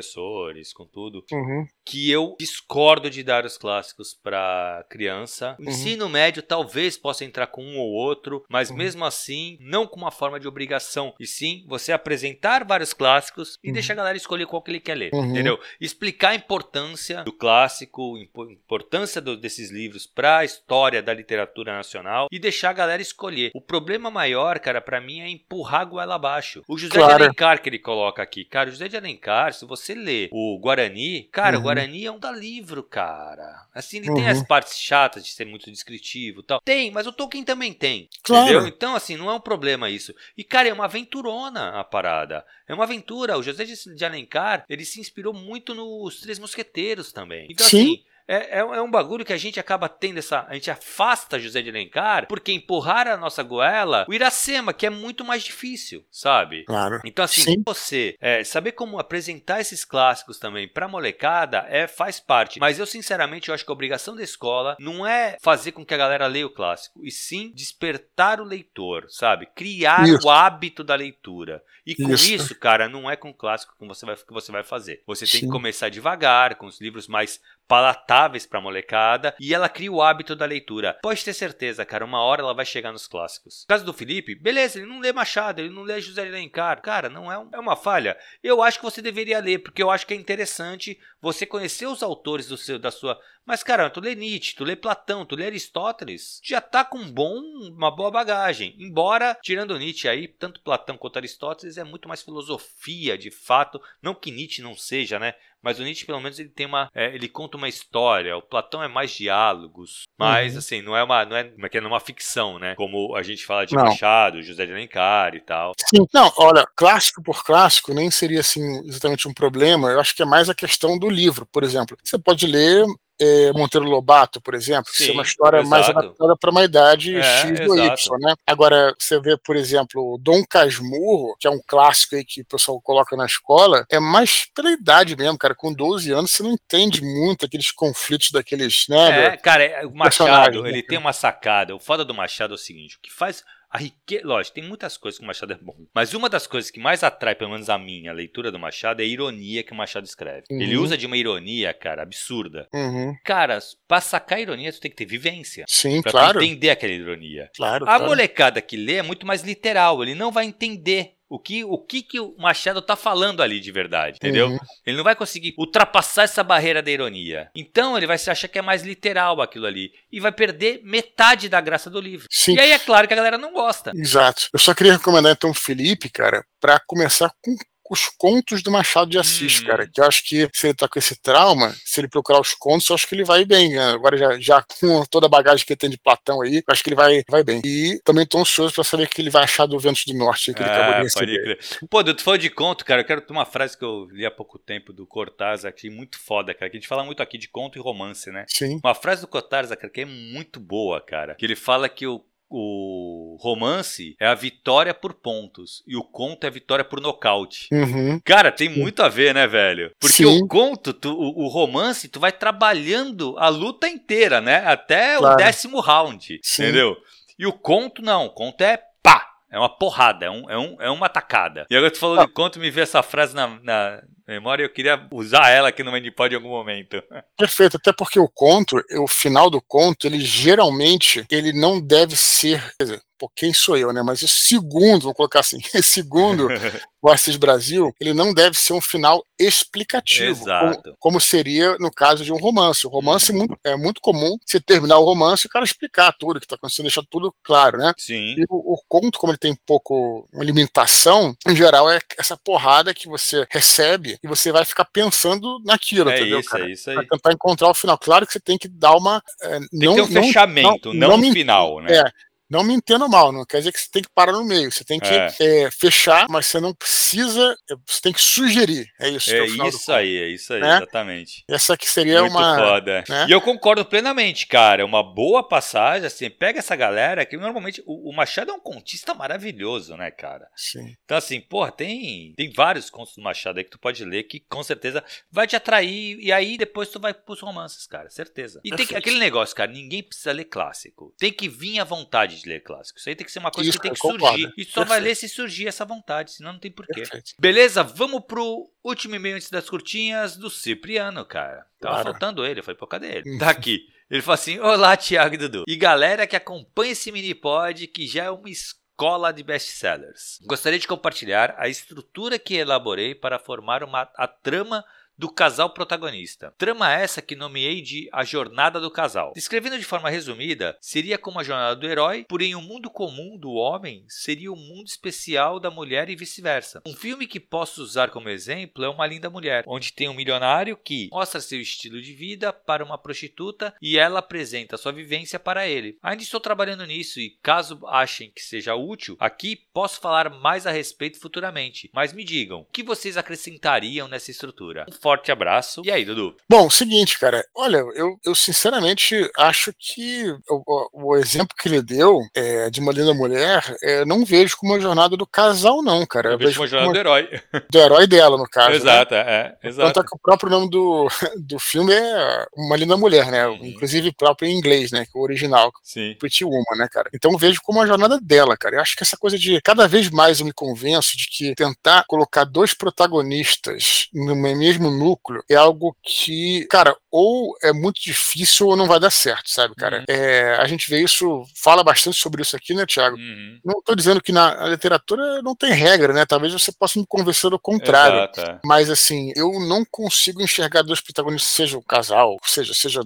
com 0.76 0.86
tudo, 0.86 1.24
Uhum, 1.32 1.66
que 1.86 2.10
eu 2.12 2.36
discordo 2.40 3.10
de 3.10 3.24
dar 3.24 3.46
os 3.46 3.58
clássicos 3.58 4.14
para 4.14 4.86
criança. 4.90 5.56
O 5.60 5.64
Uhum. 5.64 5.70
ensino 5.70 6.10
médio 6.10 6.42
talvez 6.44 6.98
possa 6.98 7.26
entrar 7.26 7.48
com 7.48 7.64
um 7.64 7.78
ou 7.80 7.90
outro, 7.92 8.44
mas 8.50 8.70
Uhum. 8.70 8.78
mesmo 8.78 9.06
assim, 9.06 9.58
não 9.62 9.88
com 9.88 9.98
uma 9.98 10.12
forma 10.12 10.40
de 10.40 10.48
obrigação, 10.48 11.14
e 11.20 11.26
sim 11.26 11.64
você 11.68 11.92
apresentar 11.92 12.64
vários 12.66 12.94
clássicos 12.94 13.58
e 13.64 13.68
Uhum. 13.68 13.74
deixar 13.74 13.94
a 13.94 13.98
galera 13.98 14.18
escolher 14.18 14.46
qual 14.46 14.62
que 14.62 14.72
ele 14.72 14.80
quer 14.80 14.96
ler, 14.96 15.12
Uhum. 15.14 15.26
entendeu? 15.32 15.60
Explicar 15.80 16.30
a 16.30 16.36
importância 16.36 17.24
do 17.24 17.34
clássico, 17.34 18.18
impo- 18.18 18.50
importância 18.50 19.22
do- 19.22 19.38
desses 19.38 19.72
livros 19.72 20.06
para 20.06 20.40
a 20.40 20.46
história 20.46 21.02
da 21.02 21.14
literatura 21.14 21.74
nacional 21.74 22.28
e 22.32 22.40
deixar 22.40 22.70
a 22.70 22.74
galera 22.74 23.02
escolher. 23.02 23.52
O 23.54 23.62
problema 23.62 24.10
maior, 24.12 24.60
cara, 24.60 24.82
para 24.82 25.02
mim 25.02 25.22
é 25.22 25.30
empurrar 25.30 25.82
a 25.82 25.86
goela 25.86 26.16
abaixo. 26.16 26.64
O 26.68 26.78
José 26.78 26.96
Claro. 27.00 27.18
de 27.18 27.24
Alencar 27.24 27.62
que 27.62 27.70
ele 27.70 27.80
coloca 27.80 28.22
aqui, 28.22 28.46
cara, 28.46 28.70
o 28.70 28.72
José 28.72 28.88
de 28.88 28.98
Alencar, 28.98 29.54
se 29.54 29.66
você 29.66 29.89
lê 29.94 30.30
o 30.32 30.58
Guarani, 30.60 31.24
cara, 31.32 31.56
o 31.56 31.60
Uhum. 31.60 31.64
Guarani 31.64 32.06
é 32.06 32.12
um 32.12 32.20
da 32.20 32.32
livro, 32.32 32.84
cara. 32.84 33.68
Assim, 33.74 33.98
ele 33.98 34.08
tem 34.14 34.24
Uhum. 34.24 34.30
as 34.30 34.44
partes 34.44 34.78
chatas 34.80 35.24
de 35.24 35.32
ser 35.32 35.46
muito 35.46 35.70
descritivo 35.72 36.42
e 36.42 36.44
tal. 36.44 36.62
Tem, 36.62 36.92
mas 36.92 37.08
o 37.08 37.12
Tolkien 37.12 37.44
também 37.44 37.74
tem. 37.74 38.10
Claro. 38.24 38.44
Entendeu? 38.50 38.68
Então, 38.68 38.96
assim, 38.96 39.16
não 39.16 39.30
é 39.30 39.34
um 39.34 39.40
problema 39.40 39.90
isso. 39.90 40.14
E, 40.38 40.44
cara, 40.44 40.68
é 40.70 40.74
uma 40.74 40.86
aventurona 40.86 41.80
a 41.80 41.84
parada. 41.84 42.46
É 42.68 42.74
uma 42.74 42.84
aventura. 42.84 43.38
O 43.38 43.44
José 43.44 43.64
de 43.66 43.74
de 43.96 44.06
Alencar, 44.06 44.66
ele 44.70 44.86
se 44.86 45.00
inspirou 45.00 45.34
muito 45.34 45.74
nos 45.74 46.20
Três 46.22 46.38
Mosqueteiros 46.40 47.12
também. 47.12 47.48
Então, 47.50 47.66
Sim. 47.68 47.82
assim. 47.94 48.04
É, 48.30 48.60
é, 48.60 48.60
é 48.60 48.82
um 48.82 48.92
bagulho 48.92 49.26
que 49.26 49.34
a 49.34 49.38
gente 49.38 49.60
acaba 49.60 49.90
tendo 49.90 50.20
essa. 50.20 50.46
A 50.48 50.54
gente 50.54 50.70
afasta 50.70 51.40
José 51.40 51.64
de 51.64 51.70
Alencar 51.72 52.28
porque 52.28 52.52
empurrar 52.52 53.08
a 53.08 53.18
nossa 53.18 53.42
goela 53.42 54.06
o 54.08 54.14
Iracema, 54.14 54.72
que 54.72 54.86
é 54.86 54.90
muito 54.92 55.26
mais 55.26 55.42
difícil, 55.44 56.06
sabe? 56.12 56.64
Claro. 56.66 57.02
Então, 57.04 57.26
assim, 57.26 57.42
Sim. 57.42 57.64
você 57.66 58.16
é, 58.22 58.44
saber 58.44 58.74
como 58.74 59.00
apresentar 59.00 59.60
esses 59.60 59.84
clássicos 59.84 60.38
também 60.38 60.68
pra 60.68 60.88
molecada 60.88 61.66
é, 61.70 61.88
faz 61.88 62.20
parte. 62.20 62.60
Mas 62.60 62.78
eu, 62.78 62.86
sinceramente, 62.86 63.50
eu 63.50 63.56
acho 63.56 63.66
que 63.66 63.72
a 63.72 63.74
obrigação 63.74 64.16
da 64.16 64.22
escola 64.22 64.78
não 64.80 65.08
é 65.08 65.36
fazer 65.42 65.72
com 65.72 65.84
que 65.84 65.96
a 65.96 65.98
galera 65.98 66.28
leia 66.28 66.46
o 66.46 66.52
clássico, 66.52 67.04
e 67.04 67.10
sim 67.10 67.52
despertar 67.56 68.40
o 68.40 68.44
leitor, 68.44 69.08
sabe? 69.10 69.48
Criar 69.56 70.08
Isso. 70.08 70.28
o 70.28 70.30
hábito 70.30 70.84
da 70.84 70.94
leitura. 70.94 71.64
E 71.84 71.96
com 71.96 72.14
Isso. 72.14 72.32
isso, 72.32 72.56
cara, 72.56 72.88
não 72.88 73.10
é 73.10 73.16
com 73.16 73.32
o 73.32 73.34
clássico 73.34 73.74
que 73.76 73.88
você 73.88 74.06
vai, 74.06 74.16
que 74.16 74.34
você 74.34 74.52
vai 74.52 74.64
fazer. 74.64 75.02
Você 75.08 75.26
tem 75.26 75.40
Sim. 75.40 75.48
que 75.48 75.52
começar 75.52 75.90
devagar, 75.90 76.56
com 76.56 76.68
os 76.68 76.80
livros 76.80 77.08
mais 77.08 77.42
palatáveis 77.70 78.46
pra 78.48 78.60
molecada, 78.60 79.36
e 79.40 79.54
ela 79.54 79.70
cria 79.70 79.92
o 79.92 80.02
hábito 80.02 80.36
da 80.36 80.46
leitura. 80.46 80.98
Pode 81.04 81.24
ter 81.24 81.34
certeza, 81.34 81.86
cara, 81.86 82.04
uma 82.04 82.22
hora 82.22 82.42
ela 82.42 82.54
vai 82.54 82.66
chegar 82.66 82.92
nos 82.92 83.08
clássicos. 83.08 83.62
No 83.62 83.68
caso 83.68 83.86
do 83.86 83.94
Felipe, 83.94 84.34
beleza, 84.36 84.80
ele 84.80 84.88
não 84.88 85.00
lê 85.00 85.14
Machado, 85.14 85.62
ele 85.62 85.70
não 85.70 85.84
lê 85.84 86.02
José 86.02 86.24
de 86.24 86.30
Alencar. 86.30 86.82
Cara, 86.82 87.08
não 87.10 87.32
é, 87.32 87.38
um- 87.38 87.50
é 87.54 87.60
uma 87.60 87.76
falha. 87.76 88.18
Eu 88.44 88.62
acho 88.64 88.80
que 88.80 88.86
você 88.86 89.02
deveria 89.02 89.40
ler, 89.40 89.60
porque 89.60 89.84
eu 89.84 89.92
acho 89.92 90.08
que 90.08 90.14
é 90.16 90.18
interessante 90.18 91.00
você 91.22 91.46
conhecer 91.46 91.86
os 91.86 92.02
autores 92.02 92.48
do 92.48 92.58
seu, 92.58 92.80
da 92.80 92.90
sua. 92.90 93.20
Mas, 93.46 93.62
cara, 93.64 93.90
tu 93.90 94.00
lê 94.00 94.16
Nietzsche, 94.16 94.56
tu 94.56 94.64
lê 94.64 94.76
Platão, 94.76 95.26
tu 95.26 95.36
lê 95.36 95.46
Aristóteles, 95.48 96.40
já 96.44 96.60
tá 96.62 96.84
com 96.84 96.98
um 96.98 97.12
bom, 97.12 97.40
uma 97.72 97.90
boa 97.96 98.10
bagagem. 98.12 98.76
Embora, 98.80 99.38
tirando 99.42 99.78
Nietzsche 99.78 100.08
aí, 100.08 100.28
tanto 100.28 100.62
Platão 100.62 100.98
quanto 100.98 101.18
Aristóteles 101.18 101.78
é 101.78 101.84
muito 101.84 102.08
mais 102.08 102.22
filosofia, 102.22 103.18
de 103.18 103.32
fato. 103.32 103.82
Não 104.02 104.14
que 104.16 104.32
Nietzsche 104.32 104.62
não 104.62 104.76
seja, 104.76 105.20
né? 105.20 105.34
Mas 105.62 105.80
o 105.80 105.84
Nietzsche, 105.84 106.06
pelo 106.06 106.22
menos, 106.22 106.40
ele 106.40 106.50
tem 106.50 106.66
uma. 106.66 106.90
É, 106.94 107.14
ele 107.14 107.28
conta 107.28 107.58
uma 107.58 107.68
história. 107.68 108.36
O 108.38 108.42
Platão 108.42 108.82
é 108.82 108.88
mais 108.88 109.12
diálogos, 109.12 110.04
mas 110.18 110.54
uhum. 110.54 110.60
assim, 110.60 110.82
não 110.82 110.96
é 110.96 111.04
uma. 111.04 111.26
Não 111.26 111.36
é, 111.36 111.42
é, 111.42 111.78
é 111.78 111.82
uma 111.82 112.00
ficção, 112.00 112.58
né? 112.58 112.76
Como 112.76 113.16
a 113.16 113.24
gente 113.24 113.46
fala 113.46 113.66
de 113.66 113.76
não. 113.76 113.86
Machado, 113.86 114.42
José 114.42 114.66
de 114.66 114.72
Alencar 114.72 115.36
e 115.36 115.42
tal. 115.42 115.74
Sim, 115.78 116.06
não, 116.14 116.32
olha, 116.38 116.66
clássico 116.76 117.22
por 117.22 117.44
clássico 117.44 117.94
nem 117.94 118.10
seria 118.10 118.40
assim 118.40 118.62
exatamente 118.86 119.28
um 119.28 119.34
problema. 119.34 119.90
Eu 119.90 120.00
acho 120.00 120.16
que 120.16 120.22
é 120.22 120.26
mais 120.26 120.50
a 120.50 120.56
questão 120.56 120.98
do 120.98 121.10
livro, 121.10 121.46
por 121.46 121.64
exemplo. 121.64 121.98
Você 122.04 122.18
pode 122.18 122.46
ler 122.46 122.86
é, 123.20 123.52
Monteiro 123.54 123.86
Lobato, 123.86 124.42
por 124.42 124.54
exemplo, 124.54 124.92
Sim, 124.94 125.06
que 125.06 125.10
é 125.12 125.14
uma 125.14 125.24
história 125.24 125.58
exato. 125.58 125.70
mais 125.70 125.90
adaptada 125.90 126.38
para 126.38 126.50
uma 126.52 126.64
idade 126.64 127.16
é, 127.18 127.24
X 127.24 127.60
ou 127.68 127.78
Y, 127.78 128.20
né? 128.20 128.34
Agora, 128.48 128.96
você 128.98 129.20
vê, 129.20 129.38
por 129.38 129.56
exemplo, 129.56 130.18
Dom 130.22 130.44
Casmurro, 130.50 131.36
que 131.40 131.48
é 131.48 131.50
um 131.50 131.60
clássico 131.66 132.16
aí 132.16 132.24
que 132.24 132.42
o 132.42 132.46
pessoal 132.46 132.80
coloca 132.82 133.16
na 133.16 133.26
escola, 133.26 133.86
é 133.90 134.00
mais 134.00 134.48
pela 134.56 134.72
idade 134.72 135.16
mesmo, 135.16 135.38
cara. 135.38 135.54
Com 135.54 135.74
12 135.74 136.12
anos 136.12 136.32
você 136.32 136.44
não 136.44 136.54
entende 136.54 137.02
muito 137.02 137.46
aqueles 137.46 137.72
conflitos 137.72 138.32
daqueles, 138.32 138.86
né? 138.88 139.26
É, 139.26 139.38
cara, 139.38 139.88
o 139.88 139.96
Machado, 139.96 140.64
né? 140.64 140.70
ele 140.70 140.84
tem 140.84 140.98
uma 140.98 141.14
sacada. 141.14 141.76
O 141.76 141.80
foda 141.80 142.06
do 142.06 142.14
Machado 142.14 142.54
é 142.54 142.56
o 142.56 142.58
seguinte, 142.58 142.96
o 142.96 143.00
que 143.02 143.12
faz 143.12 143.44
a 143.70 143.78
riqueza. 143.78 144.26
Lógico, 144.26 144.56
tem 144.56 144.64
muitas 144.64 144.98
coisas 144.98 145.18
que 145.18 145.24
o 145.24 145.28
Machado 145.28 145.54
é 145.54 145.58
bom. 145.58 145.76
Mas 145.94 146.14
uma 146.14 146.28
das 146.28 146.48
coisas 146.48 146.72
que 146.72 146.80
mais 146.80 147.04
atrai, 147.04 147.36
pelo 147.36 147.52
menos 147.52 147.70
a 147.70 147.78
minha, 147.78 148.12
a 148.12 148.14
leitura 148.14 148.52
do 148.52 148.60
Machado, 148.60 149.02
é 149.02 149.06
a 149.06 149.08
ironia 149.08 149.64
que 149.64 149.72
o 149.72 149.76
Machado 149.76 150.06
escreve. 150.06 150.44
Uhum. 150.50 150.62
Ele 150.62 150.78
usa 150.78 150.98
de 150.98 151.06
uma 151.06 151.18
ironia, 151.18 151.74
cara, 151.74 152.02
absurda. 152.02 152.68
Uhum. 152.74 153.16
Cara, 153.24 153.60
pra 153.88 154.02
sacar 154.02 154.40
a 154.40 154.42
ironia, 154.42 154.74
tu 154.74 154.80
tem 154.80 154.90
que 154.90 154.98
ter 154.98 155.06
vivência. 155.06 155.66
Sim, 155.68 156.02
pra 156.02 156.12
claro. 156.12 156.42
entender 156.42 156.72
aquela 156.72 156.94
ironia. 156.94 157.50
Claro. 157.56 157.86
A 157.86 157.88
claro. 157.88 158.06
molecada 158.06 158.62
que 158.62 158.76
lê 158.76 158.96
é 158.96 159.04
muito 159.04 159.26
mais 159.26 159.44
literal. 159.44 160.02
Ele 160.02 160.16
não 160.16 160.32
vai 160.32 160.46
entender 160.46 161.19
o 161.30 161.40
que, 161.40 161.64
o 161.64 161.78
que, 161.78 162.02
que 162.02 162.20
o 162.20 162.36
Machado 162.38 162.82
tá 162.82 162.96
falando 162.96 163.44
ali 163.44 163.60
de 163.60 163.72
verdade, 163.72 164.18
entendeu? 164.18 164.48
Uhum. 164.48 164.58
Ele 164.86 164.98
não 164.98 165.04
vai 165.04 165.16
conseguir 165.16 165.54
ultrapassar 165.58 166.24
essa 166.24 166.44
barreira 166.44 166.82
da 166.82 166.90
ironia. 166.90 167.50
Então 167.56 167.96
ele 167.96 168.08
vai 168.08 168.18
se 168.18 168.32
achar 168.32 168.48
que 168.48 168.58
é 168.58 168.62
mais 168.62 168.82
literal 168.82 169.40
aquilo 169.40 169.68
ali. 169.68 169.92
E 170.12 170.20
vai 170.20 170.32
perder 170.32 170.82
metade 170.84 171.48
da 171.48 171.62
graça 171.62 171.90
do 171.90 172.02
livro. 172.02 172.28
Sim. 172.32 172.56
E 172.56 172.60
aí 172.60 172.72
é 172.72 172.80
claro 172.80 173.08
que 173.08 173.14
a 173.14 173.18
galera 173.18 173.38
não 173.38 173.54
gosta. 173.54 173.92
Exato. 173.96 174.48
Eu 174.52 174.60
só 174.60 174.74
queria 174.74 174.94
recomendar 174.94 175.32
então 175.32 175.52
o 175.52 175.54
Felipe, 175.54 176.10
cara, 176.10 176.44
para 176.60 176.80
começar 176.88 177.32
com 177.44 177.56
os 177.90 178.08
contos 178.18 178.62
do 178.62 178.72
Machado 178.72 179.10
de 179.10 179.18
Assis, 179.18 179.60
uhum. 179.60 179.66
cara. 179.66 179.88
Que 179.88 180.00
eu 180.00 180.06
acho 180.06 180.24
que 180.24 180.48
se 180.54 180.68
ele 180.68 180.74
tá 180.74 180.88
com 180.88 181.00
esse 181.00 181.16
trauma, 181.20 181.76
se 181.84 182.00
ele 182.00 182.08
procurar 182.08 182.40
os 182.40 182.54
contos, 182.54 182.88
eu 182.90 182.96
acho 182.96 183.08
que 183.08 183.16
ele 183.16 183.24
vai 183.24 183.44
bem. 183.46 183.74
Né? 183.74 183.92
Agora, 183.92 184.18
já, 184.18 184.40
já 184.40 184.62
com 184.62 185.04
toda 185.06 185.26
a 185.26 185.30
bagagem 185.30 185.66
que 185.66 185.74
ele 185.74 185.80
tem 185.80 185.90
de 185.90 185.98
Platão 185.98 186.42
aí, 186.42 186.58
eu 186.58 186.64
acho 186.68 186.84
que 186.84 186.90
ele 186.90 186.96
vai, 186.96 187.24
vai 187.28 187.44
bem. 187.44 187.62
E 187.66 188.00
também 188.04 188.26
tô 188.26 188.40
ansioso 188.40 188.74
pra 188.74 188.84
saber 188.84 189.04
o 189.04 189.10
que 189.10 189.22
ele 189.22 189.30
vai 189.30 189.44
achar 189.44 189.66
do 189.66 189.80
Ventos 189.80 190.06
do 190.06 190.14
Norte, 190.14 190.54
que 190.54 190.62
ele 190.62 190.70
acabou 190.70 190.96
de 190.96 191.04
receber. 191.04 191.60
Pô, 191.90 192.04
tu 192.04 192.24
falou 192.24 192.38
de 192.38 192.50
conto, 192.50 192.86
cara. 192.86 193.02
Eu 193.02 193.06
quero 193.06 193.22
ter 193.22 193.34
uma 193.34 193.46
frase 193.46 193.78
que 193.78 193.84
eu 193.84 194.08
li 194.12 194.26
há 194.26 194.32
pouco 194.32 194.60
tempo 194.60 194.94
do 194.94 195.06
Cortázar 195.06 195.70
aqui, 195.70 195.90
muito 195.90 196.20
foda, 196.20 196.54
cara. 196.54 196.70
Que 196.70 196.78
a 196.78 196.80
gente 196.80 196.88
fala 196.88 197.04
muito 197.04 197.24
aqui 197.24 197.38
de 197.38 197.48
conto 197.48 197.78
e 197.78 197.82
romance, 197.82 198.32
né? 198.32 198.46
Sim. 198.48 198.80
Uma 198.84 198.94
frase 198.94 199.22
do 199.22 199.28
Cortázar, 199.28 199.78
cara, 199.78 199.92
que 199.92 200.02
é 200.02 200.06
muito 200.06 200.60
boa, 200.60 201.02
cara. 201.02 201.36
Que 201.36 201.46
ele 201.46 201.56
fala 201.56 201.90
que 201.90 202.06
o 202.06 202.24
o 202.50 203.38
romance 203.40 204.16
é 204.20 204.26
a 204.26 204.34
vitória 204.34 204.94
por 204.94 205.14
pontos 205.14 205.84
e 205.86 205.96
o 205.96 206.04
conto 206.04 206.46
é 206.46 206.48
a 206.48 206.52
vitória 206.52 206.84
por 206.84 207.00
nocaute. 207.00 207.68
Uhum. 207.72 208.20
Cara, 208.26 208.52
tem 208.52 208.70
muito 208.70 209.04
a 209.04 209.10
ver, 209.10 209.34
né, 209.34 209.46
velho? 209.46 209.92
Porque 210.00 210.24
Sim. 210.24 210.42
o 210.42 210.48
conto, 210.48 210.92
tu, 210.94 211.12
o, 211.12 211.46
o, 211.46 211.48
romance, 211.48 212.10
tu 212.10 212.20
vai 212.20 212.32
trabalhando 212.32 213.36
a 213.38 213.50
luta 213.50 213.88
inteira, 213.88 214.42
né? 214.42 214.66
Até 214.66 215.18
claro. 215.18 215.36
o 215.36 215.38
décimo 215.38 215.80
round, 215.80 216.40
Sim. 216.42 216.64
entendeu? 216.64 216.98
E 217.38 217.46
o 217.46 217.54
conto, 217.54 218.02
não. 218.02 218.26
O 218.26 218.30
conto 218.32 218.62
é 218.62 218.78
pá! 219.04 219.28
É 219.52 219.58
uma 219.58 219.70
porrada, 219.70 220.26
é, 220.26 220.30
um, 220.30 220.50
é, 220.50 220.58
um, 220.58 220.78
é 220.80 220.90
uma 220.90 221.10
tacada. 221.10 221.66
E 221.70 221.76
agora 221.76 221.92
tu 221.92 221.98
falou 221.98 222.20
ah. 222.20 222.26
de 222.26 222.32
conto, 222.32 222.60
me 222.60 222.70
vê 222.70 222.82
essa 222.82 223.02
frase 223.02 223.36
na, 223.36 223.48
na 223.64 224.02
memória 224.30 224.64
eu 224.64 224.70
queria 224.70 225.08
usar 225.12 225.50
ela 225.50 225.70
aqui 225.70 225.84
no 225.84 225.92
Mindpod 225.92 226.34
em 226.34 226.38
algum 226.38 226.50
momento. 226.50 227.02
Perfeito, 227.38 227.78
até 227.78 227.92
porque 227.92 228.20
o 228.20 228.30
conto, 228.30 228.82
o 228.98 229.08
final 229.08 229.50
do 229.50 229.62
conto, 229.62 230.06
ele 230.06 230.20
geralmente 230.20 231.26
ele 231.30 231.54
não 231.54 231.80
deve 231.80 232.16
ser. 232.16 232.62
Quer 232.78 232.86
dizer, 232.86 233.02
pô, 233.20 233.30
quem 233.36 233.54
sou 233.54 233.78
eu, 233.78 233.92
né? 233.92 234.02
Mas 234.02 234.22
o 234.24 234.28
segundo, 234.28 235.04
vou 235.04 235.14
colocar 235.14 235.42
assim, 235.42 235.60
segundo 235.84 236.48
o 237.02 237.10
Assis 237.10 237.36
Brasil, 237.36 237.94
ele 238.00 238.14
não 238.14 238.34
deve 238.34 238.58
ser 238.58 238.74
um 238.74 238.82
final 238.82 239.24
explicativo, 239.38 240.44
como, 240.44 240.96
como, 241.00 241.22
seria 241.22 241.78
no 241.80 241.92
caso 241.92 242.24
de 242.24 242.32
um 242.32 242.38
romance. 242.38 242.86
O 242.86 242.90
romance 242.90 243.32
uhum. 243.32 243.48
é 243.64 243.76
muito 243.76 244.02
comum 244.02 244.38
você 244.46 244.60
terminar 244.60 244.98
o 244.98 245.06
romance 245.06 245.46
e 245.46 245.48
o 245.48 245.50
cara 245.50 245.64
explicar 245.64 246.14
tudo 246.18 246.40
que 246.40 246.46
está 246.46 246.56
acontecendo, 246.56 246.86
deixar 246.86 247.04
tudo 247.10 247.34
claro, 247.44 247.78
né? 247.78 247.94
Sim. 247.98 248.36
E 248.38 248.46
o, 248.50 248.74
o, 248.74 248.82
conto, 248.88 249.18
como 249.18 249.32
ele 249.32 249.38
tem 249.38 249.56
pouco 249.66 250.28
limitação, 250.34 251.36
em 251.48 251.56
geral 251.56 251.90
é 251.90 252.00
essa 252.18 252.38
porrada 252.38 252.94
que 252.94 253.08
você 253.08 253.46
recebe 253.50 254.19
e 254.22 254.28
você 254.28 254.52
vai 254.52 254.66
ficar 254.66 254.86
pensando 254.86 255.60
naquilo, 255.64 256.10
é 256.10 256.20
entendeu? 256.20 256.40
Isso, 256.40 256.50
cara? 256.50 256.66
É 256.66 256.72
isso 256.72 256.90
aí. 256.90 256.96
Pra 256.96 257.06
tentar 257.06 257.32
encontrar 257.34 257.70
o 257.70 257.74
final. 257.74 257.98
Claro 257.98 258.28
que 258.28 258.34
você 258.34 258.40
tem 258.40 258.58
que 258.58 258.68
dar 258.68 258.96
uma. 258.96 259.24
É, 259.42 259.60
tem 259.60 259.68
não, 259.72 259.96
que 259.96 260.14
ter 260.14 260.20
um 260.20 260.24
fechamento, 260.24 260.94
não, 260.94 261.10
não, 261.10 261.18
não 261.18 261.30
um 261.30 261.32
final, 261.32 261.82
né? 261.82 261.98
É, 261.98 262.12
não 262.50 262.64
me 262.64 262.74
entenda 262.74 263.08
mal, 263.08 263.32
não 263.32 263.46
quer 263.46 263.60
dizer 263.60 263.72
que 263.72 263.80
você 263.80 263.90
tem 263.92 264.02
que 264.02 264.10
parar 264.10 264.32
no 264.32 264.44
meio. 264.44 264.72
Você 264.72 264.84
tem 264.84 265.00
que 265.00 265.08
é. 265.08 265.32
É, 265.40 265.72
fechar, 265.72 266.28
mas 266.30 266.48
você 266.48 266.60
não 266.60 266.74
precisa. 266.74 267.56
Você 267.86 268.02
tem 268.02 268.12
que 268.12 268.22
sugerir. 268.22 268.88
É 269.00 269.10
isso. 269.10 269.30
É, 269.32 269.40
é 269.40 269.46
isso 269.46 269.92
aí, 269.92 270.18
é 270.18 270.28
isso 270.30 270.54
aí, 270.54 270.62
né? 270.62 270.78
exatamente. 270.78 271.44
Essa 271.48 271.76
aqui 271.76 271.88
seria 271.88 272.22
Muito 272.22 272.36
uma. 272.36 272.58
Foda. 272.58 273.04
Né? 273.08 273.28
E 273.30 273.32
eu 273.32 273.40
concordo 273.40 273.86
plenamente, 273.86 274.48
cara. 274.48 274.84
Uma 274.84 275.04
boa 275.04 275.48
passagem, 275.48 276.08
assim, 276.08 276.30
pega 276.30 276.60
essa 276.60 276.76
galera 276.76 277.26
que 277.26 277.38
normalmente. 277.38 277.84
O, 277.86 278.10
o, 278.10 278.16
Machado 278.16 278.52
é 278.52 278.54
um 278.54 278.60
contista 278.60 279.14
maravilhoso, 279.14 279.96
né, 279.96 280.10
cara? 280.10 280.48
Sim. 280.56 280.96
Então, 281.06 281.18
assim, 281.18 281.40
porra, 281.40 281.72
tem, 281.72 282.34
tem 282.36 282.52
vários 282.52 282.90
contos 282.90 283.16
do 283.16 283.22
Machado 283.22 283.60
aí 283.60 283.64
que 283.64 283.72
tu 283.72 283.80
pode 283.80 284.04
ler 284.04 284.24
que 284.24 284.40
com 284.40 284.64
certeza 284.64 285.04
vai 285.32 285.46
te 285.46 285.56
atrair. 285.56 286.18
E 286.20 286.32
aí 286.32 286.58
depois 286.58 286.90
tu 286.90 287.00
vai 287.00 287.14
pros 287.14 287.42
romances, 287.42 287.86
cara. 287.86 288.10
Certeza. 288.10 288.60
E 288.64 288.70
Perfeito. 288.70 288.78
tem 288.78 288.88
que, 288.88 288.96
aquele 288.96 289.20
negócio, 289.20 289.56
cara, 289.56 289.72
ninguém 289.72 290.02
precisa 290.02 290.32
ler 290.32 290.46
clássico. 290.46 291.14
Tem 291.18 291.32
que 291.32 291.48
vir 291.48 291.80
à 291.80 291.84
vontade 291.84 292.39
de 292.42 292.50
ler 292.50 292.62
clássico. 292.62 293.00
Isso 293.00 293.10
aí 293.10 293.16
tem 293.16 293.26
que 293.26 293.32
ser 293.32 293.40
uma 293.40 293.52
coisa 293.52 293.70
Isso, 293.70 293.80
que 293.80 293.84
tem 293.84 293.94
que 293.94 294.00
surgir. 294.00 294.54
E 294.58 294.64
só 294.64 294.82
Perfeito. 294.82 294.88
vai 294.88 295.00
ler 295.00 295.16
se 295.16 295.30
surgir 295.30 295.68
essa 295.68 295.86
vontade, 295.86 296.32
senão 296.32 296.54
não 296.54 296.60
tem 296.60 296.72
porquê. 296.72 296.94
Perfeito. 296.94 297.34
Beleza? 297.40 297.84
Vamos 297.84 298.24
pro 298.26 298.70
último 298.84 299.16
e-mail 299.16 299.36
antes 299.36 299.50
das 299.50 299.70
curtinhas 299.70 300.36
do 300.38 300.50
Cipriano, 300.50 301.26
cara. 301.26 301.66
Tava 301.80 301.96
claro. 301.96 302.12
faltando 302.12 302.46
ele, 302.46 302.62
foi 302.62 302.76
por 302.76 302.88
cadê 302.88 303.18
ele? 303.18 303.38
Tá 303.38 303.50
aqui. 303.50 303.88
Ele 304.10 304.22
falou 304.22 304.36
assim: 304.36 304.60
Olá, 304.60 304.98
Thiago 304.98 305.36
e 305.36 305.38
Dudu. 305.38 305.64
E 305.68 305.76
galera 305.76 306.26
que 306.26 306.36
acompanha 306.36 306.94
esse 306.94 307.12
mini 307.12 307.36
pod, 307.36 307.86
que 307.88 308.08
já 308.08 308.26
é 308.26 308.32
uma 308.32 308.50
escola 308.50 309.32
de 309.32 309.44
best-sellers. 309.44 310.40
Gostaria 310.46 310.80
de 310.80 310.88
compartilhar 310.88 311.56
a 311.58 311.70
estrutura 311.70 312.40
que 312.40 312.56
elaborei 312.56 313.14
para 313.14 313.38
formar 313.38 313.84
uma, 313.84 314.10
a 314.16 314.28
trama 314.28 314.84
do 315.20 315.30
casal 315.30 315.70
protagonista. 315.72 316.54
Trama 316.58 316.94
essa 316.94 317.22
que 317.22 317.36
nomeei 317.36 317.82
de 317.82 318.08
A 318.14 318.24
Jornada 318.24 318.80
do 318.80 318.90
Casal. 318.90 319.34
Descrevendo 319.36 319.78
de 319.78 319.84
forma 319.84 320.10
resumida, 320.10 320.78
seria 320.80 321.18
como 321.18 321.42
a 321.42 321.44
jornada 321.44 321.76
do 321.76 321.86
herói, 321.86 322.26
porém 322.30 322.56
o 322.56 322.62
mundo 322.62 322.90
comum 322.90 323.38
do 323.38 323.52
homem 323.52 324.06
seria 324.08 324.50
o 324.50 324.56
mundo 324.56 324.88
especial 324.88 325.60
da 325.60 325.70
mulher 325.70 326.10
e 326.10 326.16
vice-versa. 326.16 326.82
Um 326.86 326.96
filme 326.96 327.28
que 327.28 327.38
posso 327.38 327.84
usar 327.84 328.12
como 328.12 328.30
exemplo 328.30 328.86
é 328.86 328.88
Uma 328.88 329.06
Linda 329.06 329.30
Mulher, 329.30 329.66
onde 329.68 329.92
tem 329.92 330.08
um 330.08 330.14
milionário 330.14 330.78
que 330.78 331.10
mostra 331.12 331.42
seu 331.42 331.60
estilo 331.60 332.02
de 332.02 332.14
vida 332.14 332.54
para 332.54 332.86
uma 332.86 332.98
prostituta 332.98 333.74
e 333.82 334.00
ela 334.00 334.20
apresenta 334.20 334.78
sua 334.78 334.94
vivência 334.94 335.38
para 335.38 335.68
ele. 335.68 335.98
Ainda 336.02 336.24
estou 336.24 336.40
trabalhando 336.40 336.86
nisso 336.86 337.20
e 337.20 337.38
caso 337.44 337.86
achem 337.88 338.32
que 338.32 338.42
seja 338.42 338.74
útil, 338.74 339.18
aqui 339.20 339.58
posso 339.74 340.00
falar 340.00 340.30
mais 340.30 340.66
a 340.66 340.72
respeito 340.72 341.20
futuramente, 341.20 341.90
mas 341.94 342.14
me 342.14 342.24
digam, 342.24 342.62
o 342.62 342.66
que 342.72 342.84
vocês 342.84 343.18
acrescentariam 343.18 344.08
nessa 344.08 344.32
estrutura? 344.32 344.86
Um 344.88 345.09
forte 345.10 345.32
abraço. 345.32 345.82
E 345.84 345.90
aí, 345.90 346.06
Dudu? 346.06 346.36
Bom, 346.48 346.70
seguinte, 346.70 347.18
cara. 347.18 347.44
Olha, 347.56 347.78
eu, 347.96 348.16
eu 348.24 348.36
sinceramente 348.36 349.28
acho 349.36 349.74
que 349.74 350.24
o, 350.48 351.08
o 351.08 351.18
exemplo 351.18 351.56
que 351.60 351.68
ele 351.68 351.82
deu 351.82 352.22
é, 352.36 352.70
de 352.70 352.80
uma 352.80 352.92
linda 352.92 353.12
mulher, 353.12 353.64
é, 353.82 354.06
não 354.06 354.24
vejo 354.24 354.56
como 354.56 354.76
a 354.76 354.80
jornada 354.80 355.18
do 355.18 355.26
casal, 355.26 355.82
não, 355.82 356.06
cara. 356.06 356.30
Eu, 356.30 356.34
eu 356.34 356.38
vejo 356.38 356.54
como 356.54 356.66
a 356.66 356.68
jornada 356.68 356.94
do 356.94 357.00
herói. 357.00 357.42
Do 357.72 357.80
herói 357.80 358.06
dela, 358.06 358.38
no 358.38 358.44
caso. 358.44 358.70
Né? 358.70 358.76
Exato, 358.76 359.14
né? 359.16 359.22
é. 359.28 359.68
Exato. 359.68 359.94
Tanto 359.94 360.06
é 360.06 360.10
que 360.10 360.16
o 360.16 360.20
próprio 360.20 360.50
nome 360.52 360.70
do, 360.70 361.08
do 361.38 361.58
filme 361.58 361.92
é 361.92 362.46
Uma 362.56 362.78
Linda 362.78 362.96
Mulher, 362.96 363.32
né? 363.32 363.48
Uhum. 363.48 363.66
Inclusive 363.66 364.14
próprio 364.14 364.48
em 364.48 364.56
inglês, 364.56 364.92
né? 364.92 365.06
Que 365.06 365.18
é 365.18 365.20
o 365.20 365.24
original. 365.24 365.72
Sim. 365.82 366.16
Pretty 366.20 366.46
Woman, 366.46 366.78
né, 366.78 366.88
cara? 366.92 367.10
Então 367.16 367.32
eu 367.32 367.38
vejo 367.38 367.60
como 367.64 367.82
a 367.82 367.88
jornada 367.88 368.20
dela, 368.22 368.56
cara. 368.56 368.76
Eu 368.76 368.82
acho 368.82 368.96
que 368.96 369.02
essa 369.02 369.18
coisa 369.18 369.40
de 369.40 369.60
cada 369.62 369.88
vez 369.88 370.10
mais 370.12 370.40
eu 370.40 370.46
me 370.46 370.54
convenço 370.54 371.18
de 371.18 371.28
que 371.28 371.56
tentar 371.56 372.06
colocar 372.08 372.44
dois 372.44 372.76
protagonistas 372.76 374.08
no 374.14 374.36
mesmo 374.36 374.92
núcleo 375.00 375.44
é 375.50 375.56
algo 375.56 375.96
que, 376.04 376.66
cara, 376.70 376.96
ou 377.12 377.56
é 377.64 377.74
muito 377.74 378.02
difícil 378.02 378.68
ou 378.68 378.76
não 378.76 378.86
vai 378.86 379.00
dar 379.00 379.10
certo, 379.10 379.50
sabe, 379.50 379.74
cara? 379.76 380.00
Uhum. 380.00 380.06
É, 380.08 380.56
a 380.60 380.68
gente 380.68 380.90
vê 380.90 381.02
isso, 381.02 381.44
fala 381.56 381.84
bastante 381.84 382.18
sobre 382.18 382.42
isso 382.42 382.56
aqui, 382.56 382.74
né, 382.74 382.86
Thiago? 382.86 383.16
Uhum. 383.18 383.60
Não 383.64 383.80
estou 383.80 383.96
dizendo 383.96 384.22
que 384.22 384.32
na 384.32 384.68
literatura 384.68 385.42
não 385.42 385.56
tem 385.56 385.72
regra, 385.72 386.14
né? 386.14 386.26
Talvez 386.26 386.54
você 386.54 386.72
possa 386.72 387.00
me 387.00 387.06
convencer 387.08 387.50
do 387.50 387.60
contrário. 387.60 388.18
Exato. 388.18 388.42
É. 388.42 388.60
Mas, 388.64 388.90
assim, 388.90 389.32
eu 389.36 389.52
não 389.68 389.84
consigo 389.90 390.42
enxergar 390.42 390.84
dois 390.84 391.02
protagonistas, 391.02 391.52
seja 391.52 391.78
um 391.78 391.82
casal, 391.82 392.38
seja, 392.44 392.74
seja, 392.74 393.02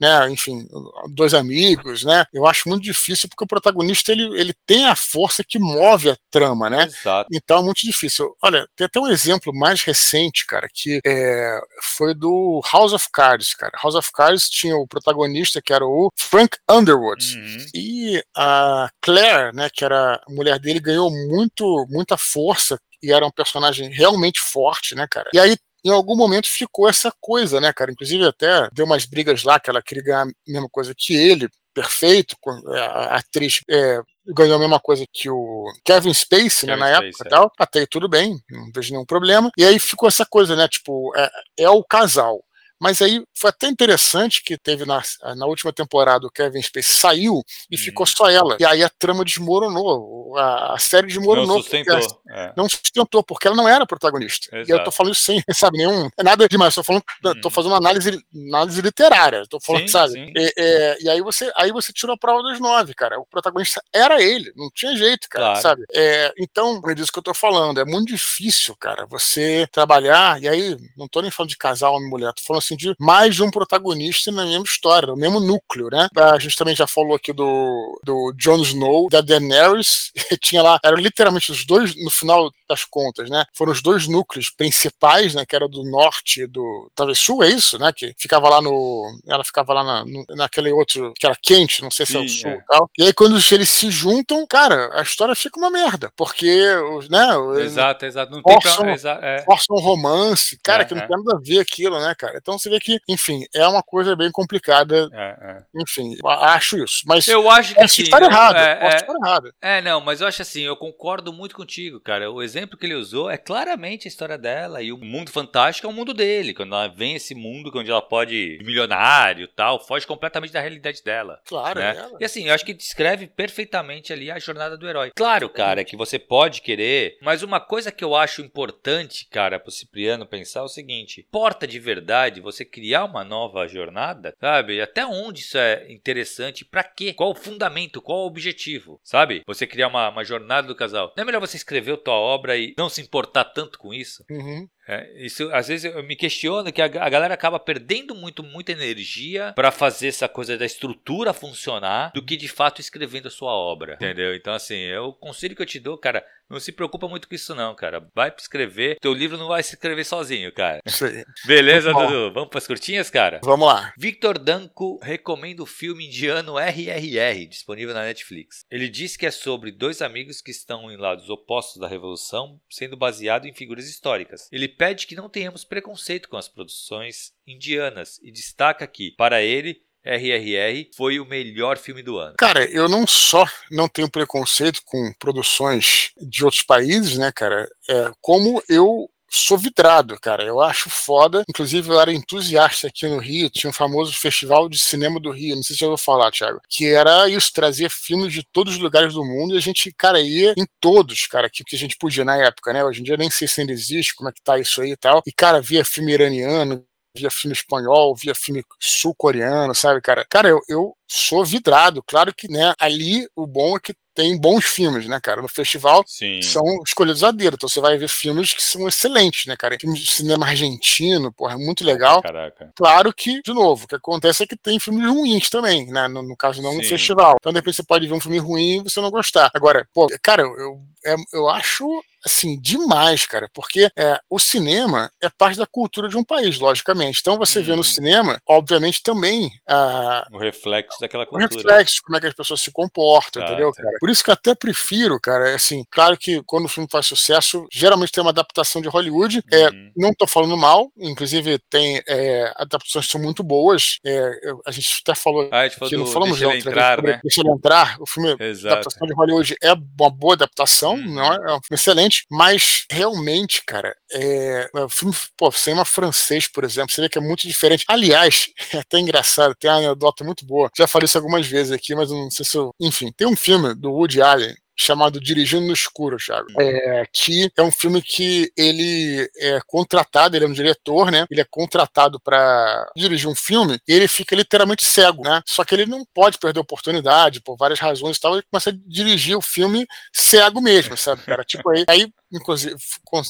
né, 0.00 0.28
enfim, 0.30 0.66
dois 1.10 1.34
amigos, 1.34 2.04
né? 2.04 2.24
Eu 2.32 2.46
acho 2.46 2.68
muito 2.68 2.82
difícil 2.82 3.28
porque 3.28 3.44
o 3.44 3.48
protagonista, 3.48 4.12
ele, 4.12 4.40
ele 4.40 4.54
tem 4.66 4.86
a 4.86 4.96
força 4.96 5.44
que 5.44 5.58
move 5.58 6.10
a 6.10 6.16
trama, 6.30 6.68
né? 6.68 6.84
Exato. 6.84 7.28
Então 7.32 7.58
é 7.58 7.62
muito 7.62 7.82
difícil. 7.82 8.34
Olha, 8.42 8.66
tem 8.76 8.86
até 8.86 8.98
um 8.98 9.08
exemplo 9.08 9.52
mais 9.54 9.82
recente, 9.82 10.46
cara, 10.46 10.68
que 10.72 11.00
é, 11.04 11.23
é, 11.24 11.60
foi 11.82 12.14
do 12.14 12.60
House 12.70 12.92
of 12.92 13.08
Cards, 13.12 13.54
cara. 13.54 13.72
House 13.82 13.94
of 13.94 14.10
Cards 14.12 14.48
tinha 14.48 14.76
o 14.76 14.86
protagonista 14.86 15.62
que 15.62 15.72
era 15.72 15.84
o 15.84 16.10
Frank 16.16 16.56
Underwood. 16.70 17.38
Uhum. 17.38 17.66
E 17.74 18.22
a 18.36 18.90
Claire, 19.00 19.54
né, 19.54 19.70
que 19.72 19.84
era 19.84 20.14
a 20.16 20.32
mulher 20.32 20.58
dele, 20.58 20.80
ganhou 20.80 21.10
muito, 21.10 21.86
muita 21.88 22.16
força 22.16 22.78
e 23.02 23.12
era 23.12 23.26
um 23.26 23.30
personagem 23.30 23.90
realmente 23.90 24.40
forte, 24.40 24.94
né, 24.94 25.06
cara? 25.10 25.30
E 25.32 25.38
aí 25.38 25.56
em 25.84 25.90
algum 25.90 26.16
momento 26.16 26.48
ficou 26.48 26.88
essa 26.88 27.12
coisa, 27.20 27.60
né, 27.60 27.72
cara? 27.72 27.92
Inclusive 27.92 28.24
até 28.26 28.68
deu 28.72 28.86
umas 28.86 29.04
brigas 29.04 29.42
lá 29.44 29.60
que 29.60 29.68
ela 29.68 29.82
queria 29.82 30.02
ganhar 30.02 30.22
a 30.22 30.30
mesma 30.46 30.68
coisa 30.70 30.94
que 30.96 31.14
ele, 31.14 31.48
perfeito. 31.74 32.36
A 32.72 33.16
atriz 33.16 33.60
é, 33.68 34.00
ganhou 34.26 34.56
a 34.56 34.58
mesma 34.58 34.80
coisa 34.80 35.04
que 35.12 35.28
o 35.28 35.64
Kevin 35.84 36.14
Spacey, 36.14 36.66
né, 36.66 36.74
Kevin 36.74 36.80
na 36.80 36.88
Spacey, 36.88 37.08
época 37.08 37.24
e 37.24 37.26
é. 37.26 37.30
tal. 37.30 37.52
Até 37.58 37.78
aí 37.80 37.86
tudo 37.86 38.08
bem, 38.08 38.38
não 38.50 38.70
vejo 38.74 38.92
nenhum 38.92 39.04
problema. 39.04 39.50
E 39.56 39.64
aí 39.64 39.78
ficou 39.78 40.08
essa 40.08 40.24
coisa, 40.24 40.56
né? 40.56 40.68
Tipo, 40.68 41.12
é, 41.16 41.30
é 41.58 41.70
o 41.70 41.82
casal. 41.84 42.42
Mas 42.84 43.00
aí 43.00 43.24
foi 43.34 43.48
até 43.48 43.66
interessante 43.66 44.42
que 44.42 44.58
teve 44.58 44.84
na, 44.84 45.02
na 45.36 45.46
última 45.46 45.72
temporada 45.72 46.26
o 46.26 46.30
Kevin 46.30 46.60
Spacey 46.60 46.94
saiu 46.94 47.42
e 47.70 47.76
hum. 47.76 47.78
ficou 47.78 48.04
só 48.04 48.28
ela. 48.28 48.58
E 48.60 48.64
aí 48.66 48.84
a 48.84 48.90
trama 48.90 49.24
desmoronou, 49.24 50.36
a, 50.36 50.74
a 50.74 50.78
série 50.78 51.06
desmoronou. 51.06 51.56
Não 51.56 51.62
sustentou. 51.62 52.20
É. 52.28 52.52
Não 52.54 52.68
sustentou, 52.68 53.24
porque 53.24 53.46
ela 53.46 53.56
não 53.56 53.66
era 53.66 53.86
protagonista. 53.86 54.54
Exato. 54.54 54.70
E 54.70 54.74
eu 54.74 54.84
tô 54.84 54.90
falando 54.90 55.14
isso 55.14 55.22
sem, 55.22 55.42
sabe, 55.54 55.78
nenhum. 55.78 56.10
É 56.14 56.22
nada 56.22 56.46
demais, 56.46 56.74
tô 56.74 56.82
falando, 56.82 57.02
hum. 57.24 57.40
tô 57.40 57.48
fazendo 57.48 57.72
uma 57.72 57.78
análise, 57.78 58.22
análise 58.34 58.82
literária. 58.82 59.44
Tô 59.48 59.58
falando, 59.58 59.86
sim, 59.86 59.88
sabe? 59.88 60.12
Sim. 60.12 60.32
E, 60.36 60.52
é, 60.54 60.96
e, 61.04 61.08
aí 61.08 61.22
você 61.22 61.50
aí 61.56 61.72
você 61.72 61.90
tirou 61.90 62.14
a 62.14 62.18
prova 62.18 62.42
dos 62.42 62.60
nove, 62.60 62.92
cara. 62.92 63.18
O 63.18 63.24
protagonista 63.24 63.82
era 63.94 64.22
ele, 64.22 64.52
não 64.54 64.68
tinha 64.74 64.94
jeito, 64.94 65.26
cara, 65.30 65.46
claro. 65.46 65.62
sabe? 65.62 65.84
É, 65.94 66.34
então, 66.38 66.82
é 66.86 66.94
disso 66.94 67.10
que 67.10 67.18
eu 67.18 67.22
tô 67.22 67.32
falando. 67.32 67.80
É 67.80 67.84
muito 67.86 68.08
difícil, 68.08 68.76
cara, 68.76 69.06
você 69.06 69.66
trabalhar, 69.72 70.42
e 70.42 70.46
aí, 70.46 70.76
não 70.98 71.08
tô 71.08 71.22
nem 71.22 71.30
falando 71.30 71.48
de 71.48 71.56
casal 71.56 71.94
homem 71.94 72.08
e 72.08 72.10
mulher, 72.10 72.32
tô 72.34 72.42
falando 72.42 72.62
assim 72.62 72.73
de 72.76 72.94
mais 72.98 73.34
de 73.34 73.42
um 73.42 73.50
protagonista 73.50 74.30
na 74.30 74.44
mesma 74.44 74.64
história, 74.64 75.08
no 75.08 75.16
mesmo 75.16 75.40
núcleo, 75.40 75.88
né? 75.90 76.08
A 76.16 76.38
gente 76.38 76.56
também 76.56 76.74
já 76.74 76.86
falou 76.86 77.14
aqui 77.14 77.32
do, 77.32 78.00
do 78.04 78.32
Jon 78.36 78.62
Snow, 78.62 79.08
da 79.10 79.20
Daenerys, 79.20 80.12
tinha 80.40 80.62
lá, 80.62 80.78
eram 80.84 80.96
literalmente 80.96 81.50
os 81.50 81.64
dois, 81.64 81.94
no 81.96 82.10
final 82.10 82.50
das 82.68 82.84
contas, 82.84 83.28
né? 83.28 83.44
Foram 83.54 83.72
os 83.72 83.82
dois 83.82 84.08
núcleos 84.08 84.50
principais, 84.50 85.34
né? 85.34 85.44
Que 85.46 85.54
era 85.54 85.68
do 85.68 85.84
norte 85.84 86.42
e 86.42 86.46
do. 86.46 86.90
Talvez 86.94 87.18
sul, 87.18 87.42
é 87.42 87.48
isso, 87.48 87.78
né? 87.78 87.92
Que 87.94 88.14
ficava 88.18 88.48
lá 88.48 88.60
no. 88.60 89.04
Ela 89.26 89.44
ficava 89.44 89.72
lá 89.72 89.84
na, 89.84 90.04
no, 90.04 90.24
naquele 90.30 90.72
outro, 90.72 91.12
que 91.14 91.26
era 91.26 91.36
quente, 91.40 91.82
não 91.82 91.90
sei 91.90 92.06
se 92.06 92.16
é 92.16 92.20
o 92.20 92.28
sul 92.28 92.50
é. 92.50 92.56
e 92.56 92.62
tal. 92.66 92.90
E 92.98 93.02
aí, 93.04 93.12
quando 93.12 93.38
eles 93.52 93.70
se 93.70 93.90
juntam, 93.90 94.46
cara, 94.46 94.90
a 94.98 95.02
história 95.02 95.34
fica 95.34 95.58
uma 95.58 95.70
merda. 95.70 96.10
Porque, 96.16 96.64
né? 97.10 97.28
Exato, 97.62 98.06
exato. 98.06 98.32
Não 98.32 98.42
forçam, 98.42 98.84
tem 98.84 98.98
pra, 98.98 99.20
é. 99.22 99.42
forçam 99.42 99.76
um 99.76 99.80
romance, 99.80 100.58
cara, 100.62 100.82
é, 100.82 100.86
que 100.86 100.94
não 100.94 101.06
tem 101.06 101.16
nada 101.16 101.36
a 101.36 101.40
ver 101.40 101.60
aquilo, 101.60 102.00
né, 102.00 102.14
cara? 102.14 102.38
Então 102.38 102.53
você 102.58 102.70
vê 102.70 102.78
que, 102.80 102.98
enfim, 103.08 103.44
é 103.54 103.66
uma 103.66 103.82
coisa 103.82 104.16
bem 104.16 104.30
complicada. 104.30 105.08
É, 105.12 105.36
é. 105.40 105.82
Enfim, 105.82 106.16
acho 106.24 106.82
isso. 106.82 107.02
Mas 107.06 107.26
eu 107.26 107.50
acho 107.50 107.74
que 107.74 107.80
assim, 107.80 108.02
estar 108.02 108.22
errado. 108.22 108.56
É, 108.56 108.78
é, 108.80 108.96
estar 108.96 109.14
errado. 109.14 109.52
É, 109.60 109.80
não, 109.80 110.00
mas 110.00 110.20
eu 110.20 110.26
acho 110.26 110.42
assim, 110.42 110.62
eu 110.62 110.76
concordo 110.76 111.32
muito 111.32 111.54
contigo, 111.54 112.00
cara. 112.00 112.30
O 112.30 112.42
exemplo 112.42 112.78
que 112.78 112.86
ele 112.86 112.94
usou 112.94 113.30
é 113.30 113.36
claramente 113.36 114.06
a 114.06 114.10
história 114.10 114.38
dela 114.38 114.82
e 114.82 114.92
o 114.92 114.98
mundo 114.98 115.30
fantástico 115.30 115.86
é 115.86 115.90
o 115.90 115.92
mundo 115.92 116.14
dele. 116.14 116.54
Quando 116.54 116.74
ela 116.74 116.88
vem 116.88 117.14
esse 117.14 117.34
mundo 117.34 117.70
onde 117.74 117.90
ela 117.90 118.02
pode 118.02 118.58
milionário 118.62 119.48
tal, 119.48 119.84
foge 119.84 120.06
completamente 120.06 120.52
da 120.52 120.60
realidade 120.60 121.02
dela. 121.02 121.40
Claro, 121.44 121.80
né? 121.80 121.90
É 121.90 122.16
e 122.20 122.24
assim, 122.24 122.46
eu 122.48 122.54
acho 122.54 122.64
que 122.64 122.74
descreve 122.74 123.26
perfeitamente 123.26 124.12
ali 124.12 124.30
a 124.30 124.38
jornada 124.38 124.76
do 124.76 124.88
herói. 124.88 125.10
Claro, 125.14 125.48
cara, 125.48 125.84
que 125.84 125.96
você 125.96 126.18
pode 126.18 126.60
querer, 126.60 127.18
mas 127.22 127.42
uma 127.42 127.60
coisa 127.60 127.90
que 127.90 128.04
eu 128.04 128.14
acho 128.14 128.42
importante, 128.42 129.26
cara, 129.30 129.58
pro 129.58 129.70
Cipriano 129.70 130.26
pensar 130.26 130.60
é 130.60 130.64
o 130.64 130.68
seguinte: 130.68 131.26
porta 131.30 131.66
de 131.66 131.78
verdade, 131.78 132.40
você 132.44 132.64
criar 132.64 133.04
uma 133.04 133.24
nova 133.24 133.66
jornada, 133.66 134.34
sabe? 134.40 134.80
Até 134.80 135.04
onde 135.06 135.40
isso 135.40 135.58
é 135.58 135.90
interessante? 135.90 136.64
Para 136.64 136.84
quê? 136.84 137.12
Qual 137.12 137.30
o 137.30 137.34
fundamento? 137.34 138.00
Qual 138.02 138.20
o 138.20 138.26
objetivo? 138.26 139.00
Sabe? 139.02 139.42
Você 139.46 139.66
criar 139.66 139.88
uma, 139.88 140.08
uma 140.10 140.24
jornada 140.24 140.68
do 140.68 140.76
casal. 140.76 141.12
Não 141.16 141.22
é 141.22 141.24
melhor 141.24 141.40
você 141.40 141.56
escrever 141.56 141.94
a 141.94 141.96
tua 141.96 142.14
obra 142.14 142.56
e 142.56 142.74
não 142.78 142.88
se 142.88 143.00
importar 143.00 143.44
tanto 143.44 143.78
com 143.78 143.92
isso? 143.92 144.24
Uhum. 144.30 144.68
É, 144.86 145.24
isso 145.24 145.48
às 145.52 145.68
vezes 145.68 145.92
eu 145.92 146.02
me 146.02 146.16
questiono 146.16 146.72
que 146.72 146.82
a, 146.82 146.84
a 146.84 147.08
galera 147.08 147.34
acaba 147.34 147.58
perdendo 147.58 148.14
muito 148.14 148.42
muita 148.42 148.72
energia 148.72 149.52
para 149.54 149.70
fazer 149.70 150.08
essa 150.08 150.28
coisa 150.28 150.58
da 150.58 150.66
estrutura 150.66 151.32
funcionar 151.32 152.12
do 152.12 152.22
que 152.22 152.36
de 152.36 152.48
fato 152.48 152.80
escrevendo 152.80 153.28
a 153.28 153.30
sua 153.30 153.52
obra, 153.52 153.94
entendeu? 153.94 154.34
Então 154.34 154.52
assim, 154.52 154.76
eu 154.76 155.04
o 155.06 155.12
conselho 155.12 155.56
que 155.56 155.62
eu 155.62 155.66
te 155.66 155.78
dou, 155.78 155.96
cara, 155.98 156.24
não 156.48 156.60
se 156.60 156.72
preocupa 156.72 157.08
muito 157.08 157.28
com 157.28 157.34
isso 157.34 157.54
não, 157.54 157.74
cara. 157.74 158.06
Vai 158.14 158.32
escrever, 158.36 158.98
teu 159.00 159.14
livro 159.14 159.38
não 159.38 159.48
vai 159.48 159.62
se 159.62 159.74
escrever 159.74 160.04
sozinho, 160.04 160.52
cara. 160.52 160.80
Beleza, 161.46 161.92
Dudu? 161.92 162.32
Vamos 162.32 162.50
para 162.50 162.58
as 162.58 162.66
curtinhas, 162.66 163.10
cara? 163.10 163.40
Vamos 163.42 163.66
lá. 163.66 163.92
Victor 163.96 164.38
Danco 164.38 164.98
recomenda 165.02 165.62
o 165.62 165.66
filme 165.66 166.06
indiano 166.06 166.58
RRR, 166.58 167.46
disponível 167.48 167.94
na 167.94 168.04
Netflix. 168.04 168.64
Ele 168.70 168.88
diz 168.88 169.16
que 169.16 169.26
é 169.26 169.30
sobre 169.30 169.72
dois 169.72 170.02
amigos 170.02 170.40
que 170.40 170.50
estão 170.50 170.90
em 170.90 170.96
lados 170.96 171.30
opostos 171.30 171.80
da 171.80 171.88
revolução, 171.88 172.60
sendo 172.70 172.96
baseado 172.96 173.46
em 173.46 173.54
figuras 173.54 173.88
históricas. 173.88 174.48
Ele 174.52 174.68
pede 174.76 175.06
que 175.06 175.16
não 175.16 175.28
tenhamos 175.28 175.64
preconceito 175.64 176.28
com 176.28 176.36
as 176.36 176.48
produções 176.48 177.32
indianas 177.46 178.18
e 178.22 178.30
destaca 178.30 178.86
que, 178.86 179.12
para 179.12 179.42
ele, 179.42 179.80
RRR 180.04 180.90
foi 180.94 181.18
o 181.18 181.24
melhor 181.24 181.78
filme 181.78 182.02
do 182.02 182.18
ano. 182.18 182.34
Cara, 182.38 182.70
eu 182.70 182.88
não 182.88 183.06
só 183.06 183.46
não 183.70 183.88
tenho 183.88 184.10
preconceito 184.10 184.82
com 184.84 185.12
produções 185.18 186.10
de 186.20 186.44
outros 186.44 186.62
países, 186.62 187.16
né, 187.16 187.32
cara, 187.32 187.66
é, 187.88 188.12
como 188.20 188.62
eu 188.68 189.08
sou 189.34 189.58
vidrado, 189.58 190.18
cara. 190.20 190.44
Eu 190.44 190.60
acho 190.60 190.88
foda. 190.88 191.44
Inclusive, 191.48 191.88
eu 191.88 192.00
era 192.00 192.12
entusiasta 192.12 192.86
aqui 192.86 193.06
no 193.06 193.18
Rio. 193.18 193.50
Tinha 193.50 193.70
um 193.70 193.72
famoso 193.72 194.12
Festival 194.12 194.68
de 194.68 194.78
Cinema 194.78 195.18
do 195.18 195.30
Rio. 195.30 195.56
Não 195.56 195.62
sei 195.62 195.76
se 195.76 195.84
eu 195.84 195.88
vou 195.88 195.98
falar, 195.98 196.30
Thiago. 196.30 196.60
Que 196.68 196.86
era 196.86 197.28
isso, 197.28 197.52
trazer 197.52 197.90
filmes 197.90 198.32
de 198.32 198.44
todos 198.52 198.74
os 198.74 198.80
lugares 198.80 199.14
do 199.14 199.24
mundo. 199.24 199.54
E 199.54 199.58
a 199.58 199.60
gente, 199.60 199.92
cara, 199.92 200.20
ia 200.20 200.54
em 200.56 200.66
todos, 200.80 201.26
cara, 201.26 201.50
que, 201.50 201.64
que 201.64 201.76
a 201.76 201.78
gente 201.78 201.96
podia 201.96 202.24
na 202.24 202.36
época, 202.36 202.72
né? 202.72 202.84
Hoje 202.84 203.00
em 203.00 203.04
dia 203.04 203.16
nem 203.16 203.30
sei 203.30 203.48
se 203.48 203.60
ainda 203.60 203.72
existe, 203.72 204.14
como 204.14 204.28
é 204.28 204.32
que 204.32 204.42
tá 204.42 204.58
isso 204.58 204.80
aí 204.80 204.92
e 204.92 204.96
tal. 204.96 205.22
E, 205.26 205.32
cara, 205.32 205.60
via 205.60 205.84
filme 205.84 206.12
iraniano, 206.12 206.84
via 207.16 207.30
filme 207.30 207.54
espanhol, 207.54 208.14
via 208.14 208.34
filme 208.34 208.64
sul-coreano, 208.80 209.74
sabe, 209.74 210.00
cara? 210.00 210.26
Cara, 210.28 210.48
eu, 210.48 210.60
eu 210.68 210.96
sou 211.08 211.44
vidrado. 211.44 212.02
Claro 212.02 212.34
que, 212.34 212.48
né, 212.48 212.72
ali 212.78 213.28
o 213.36 213.46
bom 213.46 213.76
é 213.76 213.80
que 213.80 213.94
tem 214.14 214.38
bons 214.38 214.64
filmes, 214.64 215.06
né, 215.06 215.18
cara? 215.20 215.42
No 215.42 215.48
festival 215.48 216.04
Sim. 216.06 216.40
são 216.40 216.62
escolhidos 216.86 217.24
a 217.24 217.30
dedo. 217.30 217.54
Então 217.54 217.68
você 217.68 217.80
vai 217.80 217.98
ver 217.98 218.08
filmes 218.08 218.54
que 218.54 218.62
são 218.62 218.86
excelentes, 218.86 219.46
né, 219.46 219.56
cara? 219.56 219.76
Filmes 219.80 220.00
de 220.00 220.06
cinema 220.06 220.46
argentino, 220.46 221.32
porra, 221.32 221.54
é 221.54 221.56
muito 221.56 221.84
legal. 221.84 222.22
Caraca. 222.22 222.72
Claro 222.76 223.12
que, 223.12 223.42
de 223.42 223.52
novo, 223.52 223.84
o 223.84 223.88
que 223.88 223.96
acontece 223.96 224.44
é 224.44 224.46
que 224.46 224.56
tem 224.56 224.78
filmes 224.78 225.06
ruins 225.06 225.50
também, 225.50 225.86
né? 225.86 226.06
No, 226.08 226.22
no 226.22 226.36
caso, 226.36 226.62
não 226.62 226.72
Sim. 226.72 226.78
no 226.78 226.84
festival. 226.84 227.36
Então, 227.40 227.52
de 227.52 227.58
repente, 227.58 227.76
você 227.76 227.82
pode 227.82 228.06
ver 228.06 228.14
um 228.14 228.20
filme 228.20 228.38
ruim 228.38 228.78
e 228.78 228.82
você 228.82 229.00
não 229.00 229.10
gostar. 229.10 229.50
Agora, 229.54 229.86
pô, 229.92 230.06
cara, 230.22 230.42
eu, 230.42 230.80
eu, 231.04 231.16
eu 231.32 231.48
acho 231.48 231.86
assim, 232.24 232.60
demais, 232.60 233.26
cara, 233.26 233.48
porque 233.52 233.88
é, 233.96 234.18
o 234.28 234.38
cinema 234.38 235.10
é 235.20 235.28
parte 235.28 235.58
da 235.58 235.66
cultura 235.66 236.08
de 236.08 236.16
um 236.16 236.24
país, 236.24 236.58
logicamente. 236.58 237.20
Então 237.20 237.38
você 237.38 237.62
vê 237.62 237.72
no 237.72 237.78
uhum. 237.78 237.82
cinema, 237.82 238.38
obviamente, 238.46 239.02
também 239.02 239.50
a, 239.68 240.26
o 240.32 240.38
reflexo 240.38 241.00
daquela 241.00 241.26
cultura. 241.26 241.52
O 241.52 241.56
reflexo, 241.56 242.02
como 242.02 242.16
é 242.16 242.20
que 242.20 242.26
as 242.26 242.34
pessoas 242.34 242.60
se 242.60 242.70
comportam, 242.72 243.42
ah, 243.42 243.46
entendeu, 243.46 243.72
cara? 243.72 243.96
Por 244.00 244.10
isso 244.10 244.22
que 244.22 244.30
eu 244.30 244.34
até 244.34 244.54
prefiro, 244.54 245.18
cara, 245.20 245.54
assim, 245.54 245.84
claro 245.90 246.16
que 246.16 246.42
quando 246.44 246.66
o 246.66 246.68
filme 246.68 246.88
faz 246.90 247.06
sucesso, 247.06 247.66
geralmente 247.70 248.12
tem 248.12 248.22
uma 248.22 248.30
adaptação 248.30 248.80
de 248.80 248.88
Hollywood. 248.88 249.42
É, 249.52 249.68
uhum. 249.68 249.92
não 249.96 250.14
tô 250.14 250.26
falando 250.26 250.56
mal, 250.56 250.90
inclusive 250.96 251.58
tem 251.70 252.02
é, 252.08 252.52
adaptações 252.56 253.06
que 253.06 253.12
são 253.12 253.20
muito 253.20 253.42
boas. 253.42 253.98
É, 254.04 254.40
a 254.66 254.70
gente 254.70 255.00
até 255.02 255.14
falou 255.14 255.48
ah, 255.50 255.64
gente 255.64 255.78
falou 255.78 255.90
que 255.90 255.96
do, 255.96 256.04
não 256.04 256.10
falamos 256.10 256.38
deixa 256.38 256.54
ele 256.54 256.68
entrar, 256.68 257.02
né? 257.02 257.20
Deixa 257.22 257.40
ele 257.40 257.50
entrar. 257.50 257.96
O 258.00 258.06
filme 258.06 258.36
Exato. 258.38 258.74
adaptação 258.74 259.06
de 259.06 259.14
Hollywood 259.14 259.56
é 259.62 259.72
uma 259.72 260.10
boa 260.10 260.34
adaptação, 260.34 260.94
uhum. 260.94 261.14
não 261.14 261.32
é? 261.32 261.36
é 261.36 261.54
um 261.54 261.60
filme 261.62 261.72
excelente, 261.72 262.13
mas 262.30 262.84
realmente, 262.90 263.62
cara, 263.66 263.94
é, 264.12 264.68
o 264.74 264.88
filme, 264.88 265.14
pô, 265.36 265.50
cinema 265.50 265.84
francês, 265.84 266.48
por 266.48 266.64
exemplo, 266.64 266.92
você 266.92 267.00
vê 267.02 267.08
que 267.08 267.18
é 267.18 267.20
muito 267.20 267.46
diferente. 267.46 267.84
Aliás, 267.88 268.48
é 268.72 268.78
até 268.78 268.98
engraçado, 268.98 269.54
tem 269.58 269.70
uma 269.70 269.78
anedota 269.78 270.24
muito 270.24 270.44
boa. 270.46 270.70
Já 270.76 270.86
falei 270.86 271.06
isso 271.06 271.18
algumas 271.18 271.46
vezes 271.46 271.72
aqui, 271.72 271.94
mas 271.94 272.10
não 272.10 272.30
sei 272.30 272.44
se 272.44 272.56
eu. 272.56 272.74
Enfim, 272.80 273.12
tem 273.16 273.26
um 273.26 273.36
filme 273.36 273.74
do 273.74 273.92
Woody 273.92 274.20
Allen 274.22 274.54
chamado 274.76 275.20
Dirigindo 275.20 275.66
no 275.66 275.72
Escuro, 275.72 276.16
Thiago. 276.16 276.48
É, 276.60 277.06
que 277.12 277.50
é 277.56 277.62
um 277.62 277.70
filme 277.70 278.02
que 278.02 278.50
ele 278.56 279.28
é 279.36 279.60
contratado, 279.66 280.36
ele 280.36 280.44
é 280.44 280.48
um 280.48 280.52
diretor, 280.52 281.10
né? 281.10 281.26
Ele 281.30 281.40
é 281.40 281.46
contratado 281.48 282.20
para 282.20 282.90
dirigir 282.96 283.28
um 283.28 283.34
filme 283.34 283.78
e 283.86 283.92
ele 283.92 284.08
fica 284.08 284.34
literalmente 284.34 284.84
cego, 284.84 285.22
né? 285.22 285.42
Só 285.46 285.64
que 285.64 285.74
ele 285.74 285.86
não 285.86 286.04
pode 286.12 286.38
perder 286.38 286.58
a 286.58 286.62
oportunidade, 286.62 287.40
por 287.40 287.56
várias 287.56 287.78
razões 287.78 288.16
e 288.16 288.20
tal, 288.20 288.34
ele 288.34 288.46
começa 288.50 288.70
a 288.70 288.74
dirigir 288.86 289.36
o 289.36 289.42
filme 289.42 289.86
cego 290.12 290.60
mesmo, 290.60 290.96
sabe, 290.96 291.22
cara? 291.22 291.44
tipo, 291.46 291.68
aí, 291.70 291.84
aí 291.88 292.12
inclusive, 292.32 292.74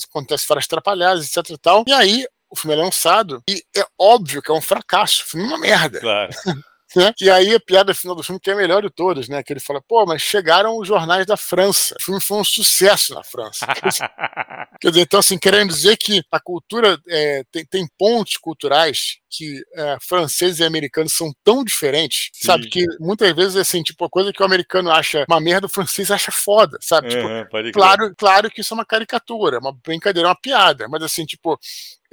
acontece 0.08 0.46
várias 0.48 0.64
atrapalhadas, 0.66 1.26
etc 1.26 1.50
e 1.50 1.58
tal. 1.58 1.84
E 1.86 1.92
aí 1.92 2.26
o 2.50 2.56
filme 2.56 2.76
é 2.76 2.80
lançado 2.80 3.42
e 3.48 3.62
é 3.76 3.84
óbvio 3.98 4.40
que 4.40 4.50
é 4.50 4.54
um 4.54 4.60
fracasso, 4.60 5.24
o 5.24 5.26
filme 5.26 5.46
é 5.46 5.48
uma 5.48 5.58
merda. 5.58 6.00
Claro. 6.00 6.32
né? 6.98 7.12
E 7.20 7.30
aí 7.30 7.54
a 7.54 7.60
piada 7.60 7.94
final 7.94 8.16
do 8.16 8.22
filme 8.22 8.40
que 8.40 8.50
é 8.50 8.52
a 8.52 8.56
melhor 8.56 8.82
de 8.82 8.90
todas, 8.90 9.28
né? 9.28 9.42
Que 9.42 9.52
ele 9.52 9.60
fala, 9.60 9.80
pô, 9.86 10.04
mas 10.06 10.22
chegaram 10.22 10.78
os 10.78 10.86
jornais 10.86 11.26
da 11.26 11.36
França. 11.36 11.94
O 11.98 12.02
filme 12.02 12.20
foi 12.20 12.38
um 12.38 12.44
sucesso 12.44 13.14
na 13.14 13.22
França. 13.22 13.66
Quer 14.80 14.88
dizer, 14.90 15.02
então 15.02 15.20
assim, 15.20 15.38
querendo 15.38 15.70
dizer 15.70 15.96
que 15.96 16.22
a 16.30 16.40
cultura 16.40 16.98
é, 17.08 17.42
tem, 17.50 17.64
tem 17.64 17.88
pontos 17.98 18.36
culturais 18.36 19.18
que 19.36 19.62
é, 19.74 19.96
franceses 20.00 20.60
e 20.60 20.64
americanos 20.64 21.12
são 21.12 21.32
tão 21.42 21.64
diferentes, 21.64 22.30
Sim. 22.32 22.46
sabe? 22.46 22.68
Que 22.68 22.84
muitas 23.00 23.32
vezes, 23.34 23.56
assim, 23.56 23.82
tipo, 23.82 24.04
a 24.04 24.10
coisa 24.10 24.32
que 24.32 24.42
o 24.42 24.46
americano 24.46 24.90
acha 24.90 25.24
uma 25.28 25.40
merda, 25.40 25.66
o 25.66 25.70
francês 25.70 26.10
acha 26.10 26.30
foda, 26.30 26.78
sabe? 26.80 27.14
Uhum, 27.14 27.44
tipo, 27.44 27.72
claro, 27.72 28.14
claro 28.16 28.50
que 28.50 28.60
isso 28.60 28.74
é 28.74 28.76
uma 28.76 28.84
caricatura, 28.84 29.58
uma 29.58 29.72
brincadeira, 29.72 30.28
uma 30.28 30.36
piada, 30.36 30.86
mas 30.88 31.02
assim, 31.02 31.24
tipo, 31.24 31.58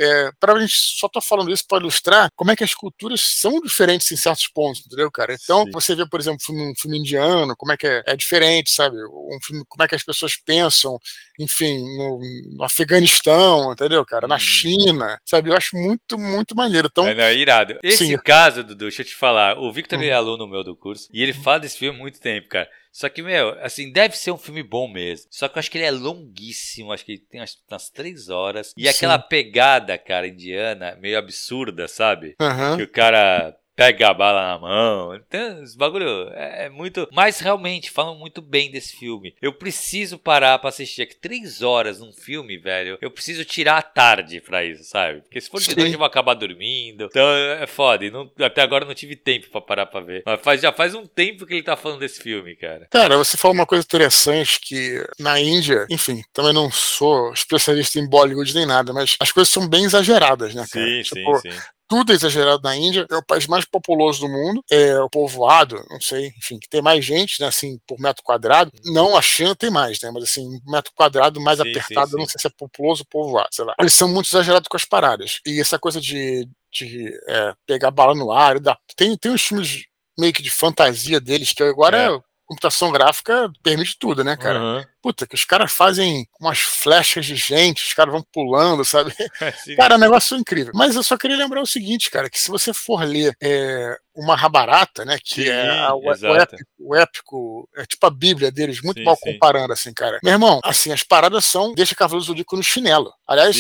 é, 0.02 0.32
para 0.40 0.54
a 0.54 0.60
gente 0.60 0.74
só 0.74 1.08
tô 1.08 1.22
falando 1.22 1.52
isso 1.52 1.64
para 1.68 1.80
ilustrar 1.80 2.30
como 2.36 2.50
é 2.50 2.56
que 2.56 2.64
as 2.64 2.74
culturas 2.74 3.22
são 3.22 3.62
diferentes 3.62 4.12
em 4.12 4.16
certos 4.16 4.48
pontos, 4.48 4.84
entendeu, 4.86 5.12
cara? 5.12 5.36
Então, 5.36 5.64
Sim. 5.66 5.72
você 5.72 5.96
vê, 5.96 6.08
por 6.08 6.20
exemplo, 6.20 6.40
um 6.42 6.44
filme, 6.44 6.72
um 6.72 6.76
filme 6.76 6.98
indiano, 6.98 7.56
como 7.56 7.72
é 7.72 7.78
que 7.78 7.86
é, 7.86 8.02
é, 8.08 8.16
diferente, 8.16 8.72
sabe? 8.72 8.98
Um 8.98 9.38
filme, 9.44 9.64
como 9.70 9.84
é 9.84 9.88
que 9.88 9.94
as 9.94 10.04
pessoas 10.04 10.36
pensam, 10.36 10.98
enfim, 11.40 11.78
no, 11.98 12.20
no 12.58 12.64
Afeganistão, 12.64 13.72
entendeu, 13.72 14.04
cara? 14.04 14.28
Na 14.28 14.36
hum. 14.36 14.40
China, 14.40 15.20
sabe? 15.24 15.52
Eu 15.52 15.56
acho 15.56 15.76
muito, 15.76 16.18
muito 16.18 16.56
maneiro. 16.56 16.88
Então, 16.92 17.06
é, 17.12 17.16
não, 17.16 17.24
é 17.24 17.36
irado. 17.36 17.80
Esse 17.84 18.08
Sim. 18.08 18.18
caso, 18.18 18.64
Dudu, 18.64 18.86
deixa 18.86 19.02
eu 19.02 19.06
te 19.06 19.16
falar, 19.16 19.58
o 19.58 19.72
Victor 19.72 20.00
hum. 20.00 20.04
é 20.04 20.12
aluno 20.12 20.48
meu 20.48 20.64
do 20.64 20.76
curso 20.76 21.08
e 21.14 21.22
ele 21.22 21.34
fala 21.34 21.60
desse 21.60 21.78
filme 21.78 21.98
há 21.98 22.02
muito 22.02 22.20
tempo, 22.20 22.48
cara. 22.48 22.70
Só 22.92 23.08
que, 23.08 23.22
meu, 23.22 23.58
assim, 23.62 23.92
deve 23.92 24.18
ser 24.18 24.32
um 24.32 24.38
filme 24.38 24.62
bom 24.62 24.88
mesmo. 24.88 25.28
Só 25.32 25.48
que 25.48 25.58
eu 25.58 25.60
acho 25.62 25.72
que 25.72 25.78
ele 25.78 25.86
é 25.86 25.92
longuíssimo. 25.92 26.92
Acho 26.92 27.06
que 27.06 27.14
ele 27.14 27.22
tem 27.30 27.40
umas, 27.40 27.58
umas 27.70 27.90
três 27.90 28.28
horas. 28.28 28.74
E 28.76 28.84
Sim. 28.84 28.90
aquela 28.90 29.18
pegada, 29.18 29.98
cara, 29.98 30.28
indiana, 30.28 30.98
meio 31.00 31.18
absurda, 31.18 31.88
sabe? 31.88 32.36
Uhum. 32.42 32.76
Que 32.76 32.84
o 32.84 32.92
cara 32.92 33.56
pega 33.76 34.10
a 34.10 34.14
bala 34.14 34.42
na 34.42 34.60
mão. 34.60 35.16
Então, 35.16 35.64
esse 35.64 35.78
bagulho 35.78 36.30
é, 36.34 36.66
é, 36.66 36.70
muito. 36.70 37.08
Mas 37.12 37.40
realmente, 37.40 37.92
falam 37.92 38.16
muito 38.16 38.42
bem 38.42 38.72
desse 38.72 38.96
filme. 38.96 39.36
Eu 39.42 39.54
preciso 39.54 40.18
parar 40.18 40.60
pra 40.60 40.70
assistir 40.70 41.04
aqui 41.04 41.16
três 41.16 41.62
horas 41.62 42.00
num 42.00 42.12
filme, 42.12 42.58
velho. 42.58 42.98
Eu 43.02 43.12
preciso 43.12 43.46
tirar 43.46 43.78
a 43.78 43.82
tarde 43.82 44.42
pra 44.42 44.64
isso, 44.64 44.84
sabe? 44.84 45.22
Porque 45.22 45.42
se 45.42 45.50
for 45.50 45.60
de 45.60 45.76
noite 45.76 45.94
eu 45.94 45.98
vou 45.98 46.08
acabar 46.08 46.34
dormindo. 46.34 47.06
Então 47.06 47.28
é 47.30 47.68
foda. 47.68 48.06
E 48.06 48.12
não, 48.12 48.30
até 48.40 48.62
agora 48.62 48.86
não 48.86 48.94
tive 48.94 49.16
tempo 49.16 49.50
pra 49.50 49.62
parar 49.62 49.86
pra 49.86 50.02
ver. 50.02 50.24
Mas 50.26 50.42
faz, 50.42 50.62
já 50.62 50.72
faz 50.72 50.94
um 50.94 51.06
tempo 51.06 51.46
que 51.46 51.54
ele 51.54 51.64
tá 51.64 51.76
falando 51.76 52.00
desse 52.00 52.22
filme, 52.22 52.56
cara. 52.56 52.88
Cara, 52.92 53.18
você 53.18 53.38
falou 53.38 53.56
uma 53.56 53.66
coisa 53.66 53.84
interessante 53.84 54.60
que 54.60 55.04
na 55.20 55.40
Índia, 55.40 55.86
enfim, 55.90 56.22
também 56.34 56.54
não 56.54 56.70
sou 56.72 57.34
especialista 57.34 58.00
em 58.00 58.08
Bollywood 58.08 58.54
nem 58.54 58.66
nada, 58.66 58.94
mas 58.94 59.16
as 59.20 59.32
coisas 59.32 59.52
são 59.52 59.68
bem 59.68 59.86
exageradas, 59.86 60.54
né, 60.54 60.66
cara? 60.72 60.86
Sim, 60.86 61.02
tipo, 61.02 61.36
sim, 61.38 61.52
sim 61.52 61.58
tudo 61.92 62.14
é 62.14 62.16
exagerado 62.16 62.64
na 62.64 62.74
Índia, 62.74 63.06
é 63.12 63.16
o 63.18 63.22
país 63.22 63.48
mais 63.48 63.66
populoso 63.66 64.22
do 64.22 64.30
mundo, 64.30 64.64
é 64.72 64.98
o 65.02 65.10
povoado, 65.10 65.76
não 65.90 66.00
sei, 66.00 66.28
enfim, 66.38 66.58
que 66.58 66.70
tem 66.70 66.82
mais 66.82 67.04
gente, 67.04 67.42
né, 67.42 67.48
assim, 67.48 67.78
por 67.86 68.00
metro 68.00 68.24
quadrado. 68.24 68.72
Não 68.86 69.18
a 69.18 69.22
China 69.22 69.54
tem 69.54 69.70
mais, 69.70 70.00
né, 70.00 70.10
mas 70.10 70.24
assim, 70.24 70.48
metro 70.66 70.94
quadrado 70.96 71.42
mais 71.42 71.58
sim, 71.60 71.70
apertado, 71.70 72.12
sim, 72.12 72.14
sim. 72.14 72.18
não 72.18 72.26
sei 72.26 72.40
se 72.40 72.48
é 72.48 72.50
populoso 72.58 73.02
ou 73.02 73.08
povoado, 73.08 73.50
sei 73.52 73.66
lá. 73.66 73.76
Eles 73.78 73.94
são 73.94 74.08
muito 74.08 74.28
exagerados 74.28 74.70
com 74.70 74.78
as 74.78 74.86
paradas. 74.86 75.42
E 75.46 75.60
essa 75.60 75.78
coisa 75.78 76.00
de, 76.00 76.48
de 76.72 77.12
é, 77.28 77.54
pegar 77.68 77.92
bala 77.92 78.16
no 78.16 78.32
ar, 78.32 78.56
tem, 78.96 79.18
tem 79.18 79.34
uns 79.34 79.42
filmes 79.42 79.84
meio 80.18 80.32
que 80.32 80.42
de 80.42 80.50
fantasia 80.50 81.20
deles, 81.20 81.52
que 81.52 81.62
agora 81.62 81.98
é. 81.98 82.20
Computação 82.52 82.92
gráfica 82.92 83.50
permite 83.64 83.98
tudo, 83.98 84.26
né, 84.26 84.36
cara? 84.36 84.62
Uhum. 84.62 84.84
Puta, 85.02 85.26
que 85.26 85.36
os 85.36 85.46
caras 85.46 85.72
fazem 85.72 86.28
umas 86.38 86.60
flechas 86.60 87.26
de 87.26 87.36
gente, 87.38 87.86
os 87.86 87.94
caras 87.94 88.12
vão 88.12 88.22
pulando, 88.22 88.84
sabe? 88.84 89.14
Sim. 89.64 89.78
Cara, 89.78 89.94
é 89.94 89.98
um 89.98 90.02
negócio 90.02 90.36
incrível. 90.36 90.74
Mas 90.76 90.96
eu 90.96 91.02
só 91.02 91.18
queria 91.18 91.38
lembrar 91.38 91.62
o 91.62 91.66
seguinte, 91.66 92.12
cara, 92.12 92.30
que 92.30 92.38
se 92.38 92.50
você 92.50 92.74
for 92.74 93.04
ler 93.06 93.34
é, 93.42 93.98
uma 94.22 94.36
Rabarata, 94.36 95.04
né, 95.04 95.18
que 95.24 95.44
sim, 95.44 95.50
é 95.50 95.90
o, 95.92 95.98
o, 95.98 96.36
épico, 96.36 96.64
o, 96.80 96.96
épico, 96.96 97.70
é 97.76 97.86
tipo 97.86 98.06
a 98.06 98.10
Bíblia 98.10 98.52
deles, 98.52 98.82
muito 98.82 99.00
sim, 99.00 99.04
mal 99.04 99.18
comparando, 99.18 99.74
assim, 99.74 99.94
cara. 99.94 100.20
Meu 100.24 100.34
irmão, 100.34 100.60
assim, 100.64 100.92
as 100.92 101.04
paradas 101.04 101.46
são, 101.46 101.74
deixa 101.74 101.96
Cavaleiro 101.96 102.26
Zodíaco 102.26 102.56
no 102.56 102.64
chinelo. 102.64 103.12
Aliás, 103.28 103.58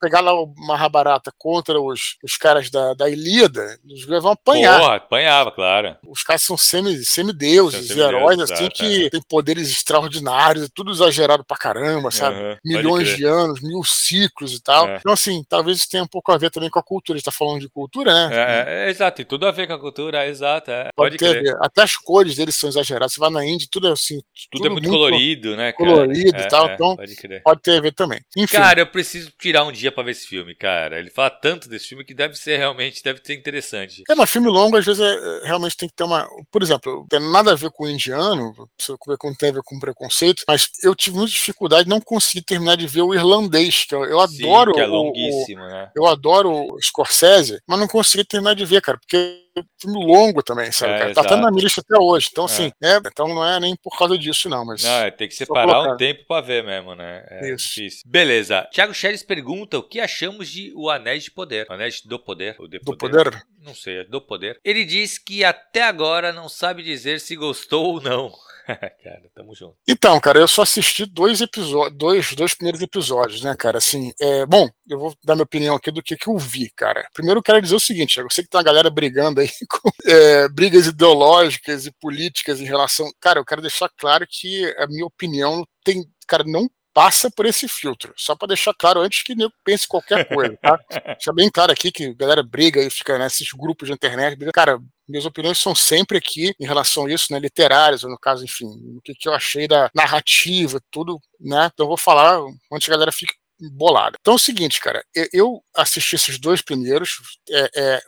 pegar 0.00 0.20
lá 0.20 0.32
uma 0.34 0.76
Rabarata 0.76 1.32
contra 1.36 1.80
os, 1.80 2.16
os 2.22 2.36
caras 2.36 2.70
da, 2.70 2.94
da 2.94 3.08
Ilíada, 3.08 3.78
os 3.84 4.04
vão 4.04 4.32
apanhar. 4.32 4.80
Porra, 4.80 4.96
apanhava, 4.96 5.52
claro. 5.52 5.96
Os 6.06 6.22
caras 6.22 6.42
são 6.42 6.56
semideuses, 6.56 7.88
semi 7.88 8.00
heróis, 8.00 8.38
assim, 8.40 8.68
que 8.68 9.06
é. 9.06 9.10
têm 9.10 9.22
poderes 9.22 9.70
extraordinários 9.70 10.68
tudo 10.74 10.92
exagerado 10.92 11.44
pra 11.44 11.56
caramba, 11.56 12.10
sabe? 12.10 12.36
Uhum, 12.36 12.56
Milhões 12.64 13.16
de 13.16 13.24
anos, 13.24 13.60
mil 13.60 13.82
ciclos 13.84 14.54
e 14.54 14.62
tal. 14.62 14.88
É. 14.88 14.96
Então, 14.96 15.12
assim, 15.12 15.44
talvez 15.48 15.78
isso 15.78 15.88
tenha 15.88 16.02
um 16.02 16.08
pouco 16.08 16.32
a 16.32 16.38
ver 16.38 16.50
também 16.50 16.70
com 16.70 16.78
a 16.78 16.82
cultura. 16.82 17.16
A 17.16 17.18
gente 17.18 17.24
tá 17.24 17.32
falando 17.32 17.60
de 17.60 17.68
cultura, 17.68 18.12
né? 18.12 18.36
É, 18.36 18.38
é, 18.38 18.86
é 18.86 18.90
exato, 18.90 19.16
tem 19.16 19.26
tudo 19.26 19.46
a 19.46 19.50
ver 19.50 19.66
com 19.66 19.72
a 19.72 19.78
cultura, 19.78 19.87
é, 20.14 20.28
exato. 20.28 20.70
É. 20.70 20.90
Pode, 20.94 21.16
Pode 21.16 21.42
ter, 21.42 21.56
Até 21.60 21.82
as 21.82 21.96
cores 21.96 22.36
deles 22.36 22.56
são 22.56 22.68
exageradas. 22.68 23.12
Você 23.12 23.20
vai 23.20 23.30
na 23.30 23.44
Índia, 23.44 23.68
tudo 23.70 23.88
é 23.88 23.92
assim. 23.92 24.18
Tudo, 24.50 24.62
tudo 24.62 24.66
é 24.66 24.70
muito, 24.70 24.88
muito 24.88 24.96
colorido, 24.96 25.56
né? 25.56 25.72
Cara? 25.72 25.90
Colorido 25.90 26.38
e 26.38 26.40
é, 26.40 26.48
tal. 26.48 26.70
então, 26.70 26.96
pode, 26.96 27.16
pode, 27.42 27.62
ter 27.62 27.78
a 27.78 27.80
ver 27.80 27.92
também. 27.92 28.20
Enfim. 28.36 28.56
Cara, 28.56 28.80
eu 28.80 28.86
preciso 28.86 29.32
tirar 29.38 29.64
um 29.64 29.72
dia 29.72 29.90
pra 29.92 30.02
ver 30.02 30.12
esse 30.12 30.26
filme, 30.26 30.54
cara. 30.54 30.98
Ele 30.98 31.10
fala 31.10 31.30
tanto 31.30 31.68
desse 31.68 31.88
filme 31.88 32.04
que 32.04 32.14
deve 32.14 32.34
ser 32.34 32.56
realmente, 32.56 33.02
deve 33.02 33.20
ser 33.22 33.34
interessante. 33.34 34.02
É, 34.08 34.14
mas 34.14 34.30
filme 34.30 34.48
longo, 34.48 34.76
às 34.76 34.84
vezes, 34.84 35.02
realmente 35.44 35.76
tem 35.76 35.88
que 35.88 35.94
ter 35.94 36.04
uma. 36.04 36.28
Por 36.50 36.62
exemplo, 36.62 37.00
não 37.00 37.06
tem 37.06 37.20
nada 37.20 37.52
a 37.52 37.56
ver 37.56 37.70
com 37.70 37.84
o 37.84 37.90
indiano, 37.90 38.54
não 38.56 39.34
tem 39.34 39.50
a 39.50 39.52
ver 39.52 39.62
com 39.64 39.78
preconceito, 39.78 40.42
mas 40.46 40.70
eu 40.82 40.94
tive 40.94 41.16
muita 41.16 41.32
dificuldade, 41.32 41.88
não 41.88 42.00
consegui 42.00 42.42
terminar 42.42 42.76
de 42.76 42.86
ver 42.86 43.02
o 43.02 43.14
irlandês, 43.14 43.84
que 43.84 43.94
eu, 43.94 44.04
eu 44.04 44.26
Sim, 44.28 44.44
adoro. 44.44 44.72
Que 44.74 44.80
é 44.80 44.86
longuíssimo, 44.86 45.62
o, 45.62 45.68
né? 45.68 45.90
Eu 45.94 46.06
adoro 46.06 46.50
o 46.50 46.82
Scorsese, 46.82 47.60
mas 47.66 47.78
não 47.78 47.88
consegui 47.88 48.24
terminar 48.24 48.54
de 48.54 48.64
ver, 48.64 48.80
cara, 48.80 48.98
porque 48.98 49.16
é 49.16 49.47
filme 49.80 50.04
longo 50.04 50.42
também, 50.42 50.70
sabe? 50.72 50.92
É, 50.92 50.98
cara? 50.98 51.14
Tá 51.14 51.20
até 51.22 51.36
na 51.36 51.50
minha 51.50 51.64
lista 51.64 51.80
até 51.80 52.00
hoje. 52.00 52.28
Então, 52.30 52.44
assim, 52.44 52.70
é. 52.82 52.94
é. 52.94 53.00
então 53.06 53.28
não 53.28 53.44
é 53.44 53.60
nem 53.60 53.76
por 53.76 53.96
causa 53.96 54.18
disso, 54.18 54.48
não. 54.48 54.64
Mas 54.64 54.82
não, 54.82 54.90
é, 54.90 55.10
tem 55.10 55.28
que 55.28 55.34
separar 55.34 55.92
um 55.92 55.96
tempo 55.96 56.24
pra 56.26 56.40
ver 56.40 56.64
mesmo, 56.64 56.94
né? 56.94 57.24
É 57.30 57.54
Isso. 57.54 57.68
difícil. 57.68 58.02
Beleza. 58.06 58.68
Tiago 58.72 58.94
Scheres 58.94 59.22
pergunta 59.22 59.78
o 59.78 59.82
que 59.82 60.00
achamos 60.00 60.48
de 60.48 60.72
O 60.74 60.90
Anéis 60.90 61.24
de 61.24 61.30
Poder. 61.30 61.66
O 61.68 61.72
Anéis 61.72 62.00
do 62.02 62.18
Poder. 62.18 62.56
O 62.58 62.66
de 62.66 62.78
do 62.78 62.96
Poder? 62.96 63.24
poder? 63.24 63.42
Não 63.62 63.74
sei, 63.74 63.98
é 63.98 64.04
do 64.04 64.20
Poder. 64.20 64.58
Ele 64.64 64.84
diz 64.84 65.18
que 65.18 65.44
até 65.44 65.82
agora 65.82 66.32
não 66.32 66.48
sabe 66.48 66.82
dizer 66.82 67.20
se 67.20 67.36
gostou 67.36 67.94
ou 67.94 68.00
não. 68.00 68.32
cara, 69.02 69.30
tamo 69.34 69.54
junto. 69.54 69.76
Então, 69.88 70.20
cara, 70.20 70.38
eu 70.38 70.48
só 70.48 70.62
assisti 70.62 71.06
dois 71.06 71.40
episódios, 71.40 71.96
dois, 71.96 72.34
dois 72.34 72.54
primeiros 72.54 72.82
episódios, 72.82 73.42
né, 73.42 73.54
cara? 73.56 73.78
Assim, 73.78 74.12
é, 74.20 74.44
bom, 74.44 74.68
eu 74.88 74.98
vou 74.98 75.14
dar 75.24 75.34
minha 75.34 75.44
opinião 75.44 75.74
aqui 75.74 75.90
do 75.90 76.02
que, 76.02 76.16
que 76.16 76.28
eu 76.28 76.36
vi, 76.36 76.70
cara. 76.76 77.08
Primeiro 77.14 77.38
eu 77.38 77.42
quero 77.42 77.62
dizer 77.62 77.74
o 77.74 77.80
seguinte, 77.80 78.18
eu 78.18 78.30
sei 78.30 78.44
que 78.44 78.50
tem 78.50 78.58
uma 78.58 78.64
galera 78.64 78.90
brigando 78.90 79.40
aí 79.40 79.48
com 79.70 79.90
é, 80.06 80.48
brigas 80.48 80.86
ideológicas 80.86 81.86
e 81.86 81.92
políticas 82.00 82.60
em 82.60 82.64
relação. 82.64 83.10
Cara, 83.20 83.38
eu 83.38 83.44
quero 83.44 83.62
deixar 83.62 83.90
claro 83.96 84.26
que 84.28 84.64
a 84.78 84.86
minha 84.86 85.06
opinião 85.06 85.64
tem, 85.82 86.04
cara, 86.26 86.44
não 86.44 86.68
passa 86.98 87.30
por 87.30 87.46
esse 87.46 87.68
filtro. 87.68 88.12
Só 88.16 88.34
para 88.34 88.48
deixar 88.48 88.74
claro 88.74 89.00
antes 89.00 89.22
que 89.22 89.32
nego 89.32 89.52
pense 89.64 89.86
qualquer 89.86 90.24
coisa, 90.26 90.58
tá? 90.60 90.76
Deixa 91.14 91.32
bem 91.32 91.48
claro 91.48 91.70
aqui 91.70 91.92
que 91.92 92.06
a 92.06 92.12
galera 92.12 92.42
briga 92.42 92.82
e 92.82 92.90
fica 92.90 93.16
nesses 93.16 93.52
grupos 93.52 93.86
de 93.86 93.94
internet. 93.94 94.36
Cara, 94.52 94.80
minhas 95.08 95.24
opiniões 95.24 95.58
são 95.58 95.76
sempre 95.76 96.18
aqui 96.18 96.52
em 96.58 96.66
relação 96.66 97.06
a 97.06 97.12
isso, 97.12 97.32
né? 97.32 97.38
Literárias, 97.38 98.02
ou 98.02 98.10
no 98.10 98.18
caso, 98.18 98.44
enfim, 98.44 98.66
o 98.96 99.00
que, 99.00 99.14
que 99.14 99.28
eu 99.28 99.32
achei 99.32 99.68
da 99.68 99.88
narrativa, 99.94 100.80
tudo, 100.90 101.20
né? 101.38 101.70
Então 101.72 101.84
eu 101.84 101.88
vou 101.88 101.96
falar 101.96 102.40
antes 102.72 102.86
que 102.86 102.90
a 102.90 102.96
galera 102.96 103.12
fique 103.12 103.32
bolada. 103.60 104.16
Então 104.20 104.32
é 104.32 104.36
o 104.36 104.40
seguinte, 104.40 104.80
cara, 104.80 105.04
eu 105.32 105.62
assisti 105.76 106.16
esses 106.16 106.36
dois 106.36 106.62
primeiros, 106.62 107.18
é, 107.48 107.70
é, 107.76 108.00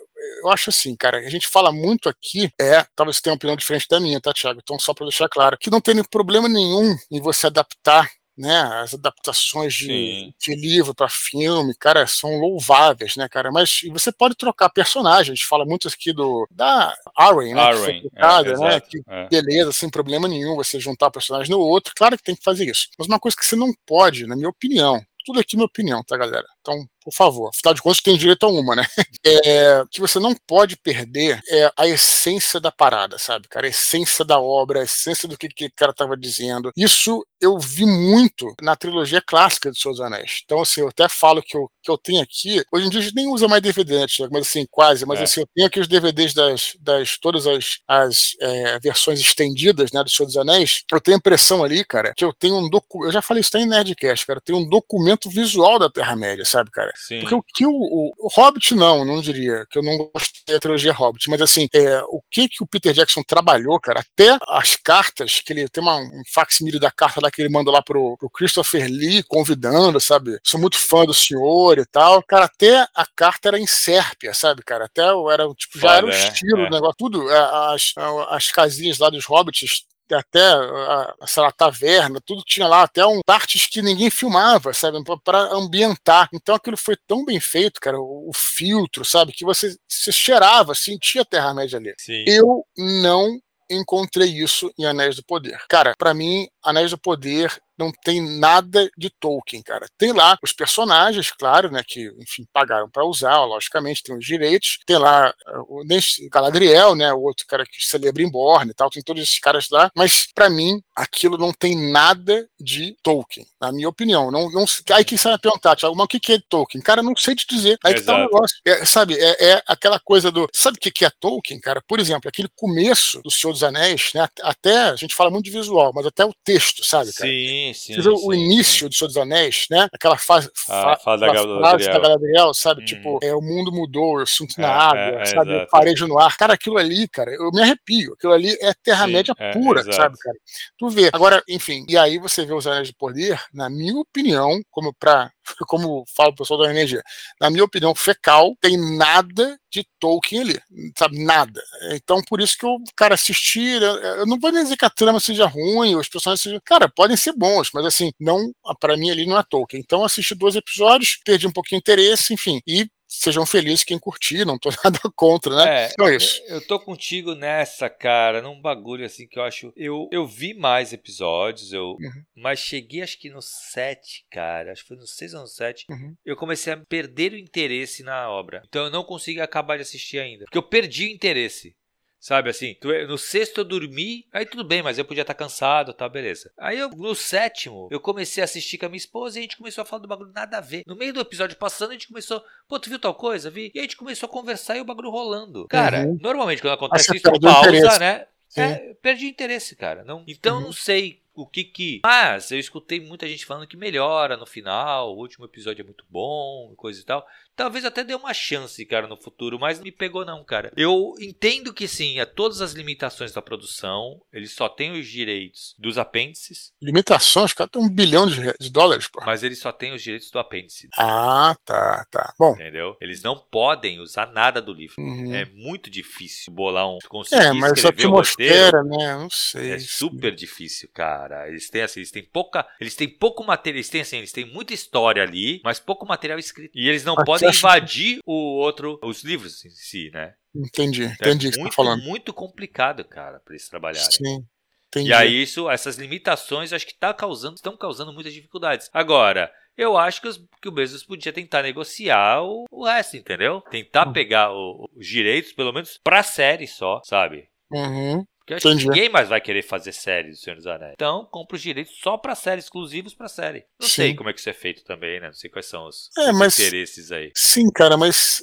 eu 0.42 0.50
acho 0.50 0.70
assim, 0.70 0.96
cara, 0.96 1.18
a 1.18 1.30
gente 1.30 1.46
fala 1.46 1.70
muito 1.70 2.08
aqui, 2.08 2.50
é, 2.60 2.84
talvez 2.96 3.16
você 3.16 3.22
tenha 3.22 3.32
uma 3.34 3.36
opinião 3.36 3.56
diferente 3.56 3.86
da 3.88 4.00
minha, 4.00 4.20
tá, 4.20 4.32
Thiago? 4.32 4.60
Então, 4.60 4.78
só 4.80 4.92
para 4.92 5.06
deixar 5.06 5.28
claro, 5.28 5.56
que 5.58 5.70
não 5.70 5.80
tem 5.80 6.02
problema 6.04 6.48
nenhum 6.48 6.96
em 7.10 7.20
você 7.20 7.46
adaptar 7.46 8.08
né, 8.36 8.60
as 8.82 8.94
adaptações 8.94 9.74
de, 9.74 10.34
de 10.38 10.54
livro 10.54 10.94
para 10.94 11.08
filme, 11.08 11.74
cara, 11.74 12.06
são 12.06 12.38
louváveis, 12.38 13.16
né, 13.16 13.28
cara? 13.28 13.50
Mas 13.52 13.80
você 13.92 14.10
pode 14.10 14.34
trocar 14.34 14.70
personagens. 14.70 15.30
A 15.30 15.34
gente 15.34 15.46
fala 15.46 15.64
muito 15.64 15.88
aqui 15.88 16.12
do 16.12 16.46
da 16.50 16.94
Arwen, 17.16 17.54
né? 17.54 17.60
Arwen, 17.60 18.00
que 18.00 18.08
é, 18.16 18.58
né? 18.58 18.80
Que 18.80 19.02
é. 19.06 19.28
beleza, 19.28 19.72
sem 19.72 19.90
problema 19.90 20.26
nenhum 20.26 20.56
você 20.56 20.80
juntar 20.80 21.08
um 21.08 21.12
personagem 21.12 21.50
no 21.50 21.60
outro. 21.60 21.92
Claro 21.96 22.16
que 22.16 22.24
tem 22.24 22.34
que 22.34 22.42
fazer 22.42 22.64
isso. 22.64 22.88
Mas 22.98 23.08
uma 23.08 23.18
coisa 23.18 23.36
que 23.36 23.44
você 23.44 23.56
não 23.56 23.72
pode, 23.86 24.26
na 24.26 24.36
minha 24.36 24.48
opinião, 24.48 25.00
tudo 25.24 25.40
aqui 25.40 25.54
é 25.54 25.58
minha 25.58 25.66
opinião, 25.66 26.02
tá, 26.02 26.16
galera? 26.16 26.46
Então, 26.60 26.84
por 27.02 27.12
favor, 27.12 27.48
afinal 27.48 27.74
de 27.74 27.82
contas, 27.82 28.00
tem 28.00 28.16
direito 28.16 28.44
a 28.44 28.48
uma, 28.48 28.76
né? 28.76 28.86
É, 29.22 29.84
que 29.90 30.00
você 30.00 30.18
não 30.18 30.34
pode 30.46 30.76
perder 30.76 31.40
é 31.48 31.70
a 31.76 31.86
essência 31.86 32.58
da 32.58 32.72
parada, 32.72 33.18
sabe, 33.18 33.48
cara? 33.48 33.66
A 33.66 33.70
essência 33.70 34.24
da 34.24 34.40
obra, 34.40 34.80
a 34.80 34.84
essência 34.84 35.28
do 35.28 35.36
que, 35.36 35.48
que 35.48 35.66
o 35.66 35.72
cara 35.76 35.92
tava 35.92 36.16
dizendo. 36.16 36.72
Isso 36.76 37.22
eu 37.40 37.58
vi 37.58 37.86
muito 37.86 38.54
na 38.60 38.76
trilogia 38.76 39.22
clássica 39.22 39.70
de 39.70 39.80
Seus 39.80 40.00
Anéis. 40.00 40.42
Então, 40.44 40.60
assim, 40.60 40.82
eu 40.82 40.88
até 40.88 41.08
falo 41.08 41.42
que 41.42 41.56
eu, 41.56 41.70
que 41.82 41.90
eu 41.90 41.96
tenho 41.96 42.22
aqui. 42.22 42.62
Hoje 42.70 42.86
em 42.86 42.90
dia 42.90 43.00
a 43.00 43.02
gente 43.02 43.14
nem 43.14 43.28
usa 43.28 43.48
mais 43.48 43.62
DVD, 43.62 44.00
né, 44.00 44.06
Tiago? 44.06 44.32
Mas 44.32 44.46
assim, 44.46 44.66
quase. 44.70 45.06
Mas 45.06 45.20
é. 45.20 45.22
assim, 45.22 45.40
eu 45.40 45.48
tenho 45.54 45.66
aqui 45.66 45.80
os 45.80 45.88
DVDs 45.88 46.34
das, 46.34 46.76
das 46.80 47.18
todas 47.18 47.46
as, 47.46 47.78
as 47.88 48.36
é, 48.40 48.78
versões 48.78 49.20
estendidas, 49.20 49.90
né, 49.90 50.04
do 50.04 50.10
Senhor 50.10 50.26
dos 50.26 50.36
Anéis. 50.36 50.84
Eu 50.92 51.00
tenho 51.00 51.16
a 51.16 51.18
impressão 51.18 51.64
ali, 51.64 51.84
cara, 51.84 52.12
que 52.14 52.24
eu 52.24 52.32
tenho 52.32 52.56
um 52.56 52.68
documento. 52.68 53.08
Eu 53.08 53.12
já 53.12 53.22
falei 53.22 53.40
isso 53.40 53.50
até 53.54 53.60
em 53.64 53.68
Nerdcast, 53.68 54.26
cara. 54.26 54.38
Eu 54.38 54.42
tenho 54.42 54.58
um 54.58 54.68
documento 54.68 55.30
visual 55.30 55.78
da 55.78 55.88
Terra-média, 55.88 56.44
sabe, 56.44 56.70
cara? 56.70 56.89
Cara. 56.90 56.92
Sim. 56.96 57.20
Porque 57.20 57.34
o 57.34 57.42
que 57.42 57.66
o, 57.66 57.70
o, 57.70 58.12
o, 58.18 58.28
Hobbit, 58.28 58.74
não, 58.74 59.04
não 59.04 59.20
diria, 59.20 59.64
que 59.70 59.78
eu 59.78 59.82
não 59.82 59.96
gostei 59.96 60.54
da 60.54 60.60
trilogia 60.60 60.92
Hobbit, 60.92 61.30
mas 61.30 61.40
assim, 61.40 61.68
é, 61.72 62.02
o 62.04 62.20
que 62.30 62.48
que 62.48 62.62
o 62.62 62.66
Peter 62.66 62.92
Jackson 62.92 63.22
trabalhou, 63.22 63.78
cara, 63.80 64.00
até 64.00 64.38
as 64.48 64.76
cartas, 64.76 65.40
que 65.40 65.52
ele 65.52 65.68
tem 65.68 65.82
uma, 65.82 65.96
um 65.96 66.22
facsimile 66.32 66.78
da 66.78 66.90
carta 66.90 67.20
lá 67.22 67.30
que 67.30 67.40
ele 67.40 67.48
manda 67.48 67.70
lá 67.70 67.82
pro, 67.82 68.16
pro 68.18 68.30
Christopher 68.30 68.86
Lee, 68.86 69.22
convidando, 69.22 70.00
sabe? 70.00 70.38
Sou 70.44 70.60
muito 70.60 70.78
fã 70.78 71.04
do 71.04 71.14
senhor 71.14 71.78
e 71.78 71.86
tal. 71.86 72.22
Cara, 72.22 72.46
até 72.46 72.86
a 72.94 73.06
carta 73.14 73.48
era 73.48 73.58
em 73.58 73.66
sérpia, 73.66 74.34
sabe, 74.34 74.62
cara? 74.62 74.86
Até 74.86 75.02
era, 75.02 75.48
tipo, 75.54 75.78
já 75.78 75.88
Foda, 75.88 75.96
era 75.96 76.06
o 76.06 76.10
estilo 76.10 76.60
é, 76.60 76.68
do 76.68 76.74
negócio, 76.74 76.96
tudo. 76.98 77.30
É, 77.30 77.74
as, 77.74 77.94
as 78.28 78.50
casinhas 78.50 78.98
lá 78.98 79.10
dos 79.10 79.24
hobbits 79.26 79.84
até 80.14 80.42
a, 80.42 81.14
sei 81.26 81.42
lá, 81.42 81.52
taverna, 81.52 82.20
tudo 82.24 82.42
tinha 82.44 82.66
lá, 82.66 82.82
até 82.82 83.04
um 83.06 83.20
partes 83.24 83.66
que 83.66 83.82
ninguém 83.82 84.10
filmava, 84.10 84.72
sabe, 84.72 84.98
para 85.24 85.52
ambientar. 85.52 86.28
Então 86.32 86.54
aquilo 86.54 86.76
foi 86.76 86.96
tão 87.06 87.24
bem 87.24 87.40
feito, 87.40 87.80
cara, 87.80 87.98
o, 87.98 88.28
o 88.28 88.32
filtro, 88.32 89.04
sabe, 89.04 89.32
que 89.32 89.44
você, 89.44 89.76
você 89.88 90.12
cheirava, 90.12 90.74
sentia 90.74 91.22
a 91.22 91.24
Terra-média 91.24 91.78
ali. 91.78 91.94
Sim. 91.98 92.24
Eu 92.26 92.64
não 92.76 93.38
encontrei 93.70 94.28
isso 94.28 94.72
em 94.76 94.84
Anéis 94.84 95.16
do 95.16 95.24
Poder. 95.24 95.62
Cara, 95.68 95.94
para 95.96 96.12
mim, 96.12 96.48
Anéis 96.62 96.90
do 96.90 96.98
Poder 96.98 97.60
não 97.80 97.90
tem 98.04 98.20
nada 98.38 98.90
de 98.96 99.08
Tolkien, 99.08 99.62
cara. 99.62 99.86
Tem 99.96 100.12
lá 100.12 100.36
os 100.42 100.52
personagens, 100.52 101.30
claro, 101.30 101.70
né, 101.70 101.82
que, 101.86 102.12
enfim, 102.18 102.46
pagaram 102.52 102.90
para 102.90 103.06
usar, 103.06 103.42
logicamente, 103.44 104.02
tem 104.02 104.14
os 104.14 104.24
direitos. 104.24 104.78
Tem 104.84 104.98
lá 104.98 105.32
uh, 105.48 105.80
o 105.80 106.30
Galadriel, 106.30 106.94
né, 106.94 107.10
o 107.12 107.22
outro 107.22 107.46
cara 107.46 107.64
que 107.64 107.82
celebra 107.82 108.20
Borne 108.30 108.72
e 108.72 108.74
tal, 108.74 108.90
tem 108.90 109.02
todos 109.02 109.22
esses 109.22 109.38
caras 109.38 109.68
lá, 109.70 109.90
mas 109.96 110.26
para 110.34 110.50
mim 110.50 110.82
aquilo 110.94 111.38
não 111.38 111.52
tem 111.52 111.90
nada 111.90 112.46
de 112.60 112.94
Tolkien, 113.02 113.46
na 113.58 113.72
minha 113.72 113.88
opinião. 113.88 114.30
Não, 114.30 114.50
não, 114.50 114.66
aí 114.92 115.04
quem 115.04 115.16
sabe 115.16 115.40
perguntar, 115.40 115.74
Thiago, 115.74 115.96
mas 115.96 116.04
o 116.04 116.08
que, 116.08 116.32
é 116.32 116.38
Tolkien? 116.48 116.82
Cara, 116.82 117.02
não 117.02 117.16
sei 117.16 117.34
te 117.34 117.46
dizer. 117.48 117.78
Aí 117.82 117.94
que 117.94 118.02
tá 118.02 118.14
o 118.14 118.18
negócio. 118.18 118.58
É, 118.66 118.84
sabe, 118.84 119.14
é, 119.14 119.52
é, 119.52 119.62
aquela 119.66 119.98
coisa 119.98 120.30
do. 120.30 120.46
Sabe 120.52 120.76
o 120.76 120.80
que, 120.80 120.90
que 120.90 121.04
é 121.04 121.10
Tolkien, 121.18 121.58
cara? 121.60 121.82
Por 121.88 121.98
exemplo, 121.98 122.28
aquele 122.28 122.48
começo 122.54 123.22
do 123.22 123.30
Senhor 123.30 123.52
dos 123.52 123.62
Anéis, 123.62 124.10
né? 124.14 124.28
Até, 124.42 124.76
a 124.90 124.96
gente 124.96 125.14
fala 125.14 125.30
muito 125.30 125.46
de 125.46 125.50
visual, 125.50 125.92
mas 125.94 126.04
até 126.04 126.24
o 126.24 126.34
texto, 126.52 126.84
sabe, 126.84 127.12
cara? 127.12 127.30
Sim, 127.30 127.72
sim. 127.74 127.94
Você 127.94 128.02
viu 128.02 128.16
sim, 128.16 128.26
o 128.26 128.34
início 128.34 128.80
sim. 128.80 128.88
do 128.88 128.94
Senhor 128.94 129.08
dos 129.08 129.16
Anéis, 129.16 129.66
né? 129.70 129.88
Aquela 129.92 130.16
fase, 130.16 130.50
ah, 130.68 130.96
fa 130.96 131.16
da, 131.16 131.32
frase 131.32 131.86
da 131.86 131.98
Galadriel, 131.98 132.54
sabe? 132.54 132.82
Hum. 132.82 132.84
Tipo, 132.84 133.18
é, 133.22 133.34
o 133.34 133.40
mundo 133.40 133.72
mudou, 133.72 134.20
eu 134.20 134.26
sinto 134.26 134.60
na 134.60 134.68
é, 134.68 134.70
água, 134.70 135.22
é, 135.22 135.24
sabe? 135.26 135.52
Eu 135.52 135.66
parejo 135.68 136.06
no 136.06 136.18
ar. 136.18 136.36
Cara, 136.36 136.54
aquilo 136.54 136.78
ali, 136.78 137.08
cara, 137.08 137.32
eu 137.32 137.50
me 137.52 137.62
arrepio. 137.62 138.14
Aquilo 138.14 138.32
ali 138.32 138.56
é 138.60 138.72
Terra-média 138.82 139.34
é, 139.38 139.52
pura, 139.52 139.82
sabe, 139.92 140.16
cara? 140.18 140.36
Tu 140.78 140.88
vê. 140.88 141.10
Agora, 141.12 141.42
enfim, 141.48 141.84
e 141.88 141.96
aí 141.96 142.18
você 142.18 142.44
vê 142.44 142.52
os 142.52 142.66
Anéis 142.66 142.88
de 142.88 142.94
Poder, 142.94 143.40
na 143.52 143.70
minha 143.70 143.96
opinião, 143.96 144.60
como 144.70 144.92
pra 144.94 145.30
como 145.66 146.04
fala 146.14 146.30
o 146.30 146.34
pessoal 146.34 146.60
da 146.60 146.70
energia, 146.70 147.02
na 147.40 147.50
minha 147.50 147.64
opinião, 147.64 147.94
fecal, 147.94 148.56
tem 148.60 148.76
nada 148.96 149.58
de 149.70 149.86
Tolkien 149.98 150.42
ali, 150.42 150.60
sabe? 150.98 151.22
Nada. 151.22 151.62
Então, 151.92 152.20
por 152.28 152.40
isso 152.40 152.56
que 152.58 152.66
eu, 152.66 152.76
cara, 152.96 153.14
assistir, 153.14 153.80
eu 153.82 154.26
não 154.26 154.38
vou 154.38 154.50
dizer 154.50 154.76
que 154.76 154.84
a 154.84 154.90
trama 154.90 155.20
seja 155.20 155.46
ruim, 155.46 155.94
os 155.94 156.08
personagens 156.08 156.42
sejam, 156.42 156.60
cara, 156.64 156.88
podem 156.88 157.16
ser 157.16 157.32
bons, 157.32 157.70
mas 157.72 157.84
assim, 157.86 158.12
não, 158.18 158.52
para 158.80 158.96
mim 158.96 159.10
ali 159.10 159.26
não 159.26 159.38
é 159.38 159.44
Tolkien. 159.48 159.80
Então, 159.80 160.04
assisti 160.04 160.34
dois 160.34 160.56
episódios, 160.56 161.18
perdi 161.24 161.46
um 161.46 161.52
pouquinho 161.52 161.80
de 161.80 161.92
interesse, 161.92 162.34
enfim, 162.34 162.60
e 162.66 162.88
sejam 163.10 163.44
felizes 163.44 163.82
quem 163.82 163.98
curtir, 163.98 164.44
não 164.44 164.56
tô 164.56 164.70
nada 164.84 165.00
contra, 165.16 165.56
né? 165.56 165.84
É, 165.84 165.88
então 165.92 166.06
é 166.06 166.16
isso. 166.16 166.40
Eu 166.46 166.64
tô 166.64 166.78
contigo 166.78 167.34
nessa, 167.34 167.90
cara, 167.90 168.40
num 168.40 168.60
bagulho 168.60 169.04
assim 169.04 169.26
que 169.26 169.38
eu 169.38 169.42
acho. 169.42 169.72
Eu, 169.76 170.08
eu 170.12 170.26
vi 170.26 170.54
mais 170.54 170.92
episódios, 170.92 171.72
eu, 171.72 171.96
uhum. 172.00 172.24
mas 172.36 172.60
cheguei 172.60 173.02
acho 173.02 173.18
que 173.18 173.28
no 173.28 173.42
7, 173.42 174.26
cara. 174.30 174.70
Acho 174.70 174.82
que 174.82 174.88
foi 174.88 174.96
no 174.96 175.06
6 175.06 175.34
ou 175.34 175.40
no 175.40 175.46
7. 175.48 175.86
Uhum. 175.90 176.14
Eu 176.24 176.36
comecei 176.36 176.72
a 176.72 176.76
perder 176.76 177.32
o 177.32 177.38
interesse 177.38 178.04
na 178.04 178.30
obra. 178.30 178.62
Então 178.68 178.84
eu 178.84 178.90
não 178.90 179.02
consigo 179.02 179.42
acabar 179.42 179.76
de 179.76 179.82
assistir 179.82 180.20
ainda. 180.20 180.44
Porque 180.44 180.58
eu 180.58 180.62
perdi 180.62 181.06
o 181.06 181.10
interesse. 181.10 181.74
Sabe 182.20 182.50
assim, 182.50 182.76
no 183.08 183.16
sexto 183.16 183.62
eu 183.62 183.64
dormi, 183.64 184.26
aí 184.30 184.44
tudo 184.44 184.62
bem, 184.62 184.82
mas 184.82 184.98
eu 184.98 185.06
podia 185.06 185.22
estar 185.22 185.32
cansado, 185.32 185.94
tá, 185.94 186.06
beleza. 186.06 186.52
Aí 186.58 186.78
eu, 186.78 186.90
no 186.90 187.14
sétimo, 187.14 187.88
eu 187.90 187.98
comecei 187.98 188.42
a 188.42 188.44
assistir 188.44 188.76
com 188.76 188.84
a 188.84 188.88
minha 188.90 188.98
esposa 188.98 189.38
e 189.38 189.40
a 189.40 189.42
gente 189.42 189.56
começou 189.56 189.80
a 189.80 189.84
falar 189.86 190.02
do 190.02 190.08
bagulho 190.08 190.30
nada 190.34 190.58
a 190.58 190.60
ver. 190.60 190.84
No 190.86 190.94
meio 190.94 191.14
do 191.14 191.20
episódio 191.20 191.56
passando, 191.56 191.90
a 191.90 191.92
gente 191.94 192.08
começou, 192.08 192.44
pô, 192.68 192.78
tu 192.78 192.90
viu 192.90 192.98
tal 192.98 193.14
coisa? 193.14 193.48
Vi. 193.48 193.72
E 193.74 193.78
a 193.78 193.82
gente 193.82 193.96
começou 193.96 194.28
a 194.28 194.30
conversar 194.30 194.76
e 194.76 194.82
o 194.82 194.84
bagulho 194.84 195.08
rolando. 195.08 195.66
Cara, 195.68 196.04
uhum. 196.04 196.18
normalmente 196.20 196.60
quando 196.60 196.74
acontece 196.74 197.16
isso, 197.16 197.40
pausa, 197.40 197.98
né? 197.98 198.26
É, 198.54 198.94
perdi 199.00 199.26
interesse, 199.26 199.74
cara. 199.74 200.04
Não, 200.04 200.22
então 200.26 200.56
uhum. 200.56 200.64
não 200.64 200.72
sei 200.72 201.22
o 201.34 201.46
que 201.46 201.64
que. 201.64 202.00
Mas 202.02 202.50
eu 202.50 202.58
escutei 202.58 203.00
muita 203.00 203.26
gente 203.26 203.46
falando 203.46 203.66
que 203.66 203.76
melhora 203.76 204.36
no 204.36 204.44
final, 204.44 205.14
o 205.14 205.18
último 205.18 205.46
episódio 205.46 205.82
é 205.82 205.84
muito 205.84 206.04
bom, 206.10 206.74
coisa 206.76 207.00
e 207.00 207.04
tal. 207.04 207.26
Talvez 207.60 207.84
até 207.84 208.02
dê 208.02 208.14
uma 208.14 208.32
chance, 208.32 208.82
cara, 208.86 209.06
no 209.06 209.18
futuro, 209.18 209.58
mas 209.58 209.76
não 209.76 209.84
me 209.84 209.92
pegou 209.92 210.24
não, 210.24 210.42
cara. 210.42 210.72
Eu 210.78 211.12
entendo 211.20 211.74
que 211.74 211.86
sim, 211.86 212.18
a 212.18 212.24
todas 212.24 212.62
as 212.62 212.72
limitações 212.72 213.34
da 213.34 213.42
produção, 213.42 214.18
eles 214.32 214.54
só 214.54 214.66
têm 214.66 214.98
os 214.98 215.06
direitos 215.06 215.74
dos 215.78 215.98
apêndices. 215.98 216.72
Limitações? 216.80 217.52
Cara, 217.52 217.68
tem 217.68 217.82
um 217.82 217.94
bilhão 217.94 218.26
de, 218.26 218.40
de 218.58 218.70
dólares, 218.70 219.08
pô. 219.08 219.20
Mas 219.26 219.42
eles 219.42 219.58
só 219.58 219.70
têm 219.72 219.92
os 219.92 220.02
direitos 220.02 220.30
do 220.30 220.38
apêndice. 220.38 220.88
Ah, 220.96 221.54
tá, 221.62 222.06
tá. 222.10 222.32
Bom. 222.38 222.54
Entendeu? 222.54 222.96
Eles 222.98 223.22
não 223.22 223.36
podem 223.36 224.00
usar 224.00 224.32
nada 224.32 224.62
do 224.62 224.72
livro. 224.72 224.94
Uhum. 224.98 225.34
É 225.34 225.44
muito 225.44 225.90
difícil 225.90 226.54
bolar 226.54 226.88
um... 226.88 226.96
Conseguir 227.10 227.42
é, 227.42 227.52
mas 227.52 227.84
a 227.84 227.90
atmosfera, 227.90 228.82
né? 228.82 229.16
Não 229.16 229.28
sei. 229.28 229.72
É 229.72 229.78
super 229.78 230.34
difícil, 230.34 230.88
cara. 230.94 231.46
Eles 231.46 231.68
têm 231.68 231.82
assim, 231.82 232.00
eles 232.00 232.10
têm 232.10 232.24
pouca... 232.24 232.66
Eles 232.80 232.94
têm 232.94 233.06
pouco 233.06 233.44
material, 233.44 233.76
eles 233.76 233.90
têm 233.90 234.00
assim, 234.00 234.16
eles 234.16 234.32
têm 234.32 234.46
muita 234.46 234.72
história 234.72 235.22
ali, 235.22 235.60
mas 235.62 235.78
pouco 235.78 236.06
material 236.06 236.38
escrito. 236.38 236.72
E 236.74 236.88
eles 236.88 237.04
não 237.04 237.16
podem 237.16 237.49
invadir 237.50 238.20
o 238.24 238.56
outro, 238.58 238.98
os 239.02 239.22
livros 239.22 239.64
em 239.64 239.70
si, 239.70 240.10
né? 240.12 240.34
Entendi, 240.54 241.04
então, 241.04 241.30
entendi 241.30 241.46
é 241.46 241.50
o 241.50 241.52
que 241.52 241.58
muito, 241.58 241.72
você 241.72 241.76
tá 241.76 241.84
falando. 241.84 242.02
muito 242.02 242.32
complicado, 242.32 243.04
cara, 243.04 243.40
para 243.40 243.54
eles 243.54 243.68
trabalharem. 243.68 244.10
Sim. 244.10 244.44
Entendi. 244.88 245.10
E 245.10 245.14
aí 245.14 245.42
isso, 245.42 245.70
essas 245.70 245.96
limitações, 245.96 246.72
acho 246.72 246.86
que 246.86 246.98
tá 246.98 247.14
causando, 247.14 247.54
estão 247.54 247.76
causando 247.76 248.12
muitas 248.12 248.34
dificuldades. 248.34 248.90
Agora, 248.92 249.52
eu 249.76 249.96
acho 249.96 250.20
que, 250.20 250.26
os, 250.26 250.36
que 250.60 250.68
o 250.68 250.72
Bezos 250.72 251.04
podia 251.04 251.32
tentar 251.32 251.62
negociar 251.62 252.42
o, 252.42 252.64
o 252.68 252.84
resto, 252.84 253.16
entendeu? 253.16 253.60
Tentar 253.70 254.08
uhum. 254.08 254.12
pegar 254.12 254.52
o, 254.52 254.90
os 254.96 255.06
direitos, 255.06 255.52
pelo 255.52 255.72
menos 255.72 255.98
pra 256.02 256.24
série 256.24 256.66
só, 256.66 257.00
sabe? 257.04 257.48
Uhum. 257.70 258.26
Porque 258.56 258.68
acho 258.68 258.78
que 258.78 258.84
ninguém 258.84 259.08
mais 259.08 259.28
vai 259.28 259.40
querer 259.40 259.62
fazer 259.62 259.92
série 259.92 260.30
do 260.30 260.36
Senhor 260.36 260.56
dos 260.56 260.66
Anéis. 260.66 260.94
Então, 260.94 261.26
compra 261.30 261.56
os 261.56 261.62
direitos 261.62 261.94
só 262.02 262.16
pra 262.16 262.34
série, 262.34 262.60
exclusivos 262.60 263.14
pra 263.14 263.28
série. 263.28 263.64
Não 263.80 263.88
sim. 263.88 263.94
sei 263.94 264.14
como 264.14 264.30
é 264.30 264.32
que 264.32 264.40
isso 264.40 264.50
é 264.50 264.52
feito 264.52 264.84
também, 264.84 265.20
né? 265.20 265.28
Não 265.28 265.34
sei 265.34 265.50
quais 265.50 265.66
são 265.66 265.86
os, 265.86 266.10
é, 266.18 266.30
os 266.30 266.38
mas, 266.38 266.58
interesses 266.58 267.12
aí. 267.12 267.30
Sim, 267.34 267.70
cara, 267.70 267.96
mas 267.96 268.42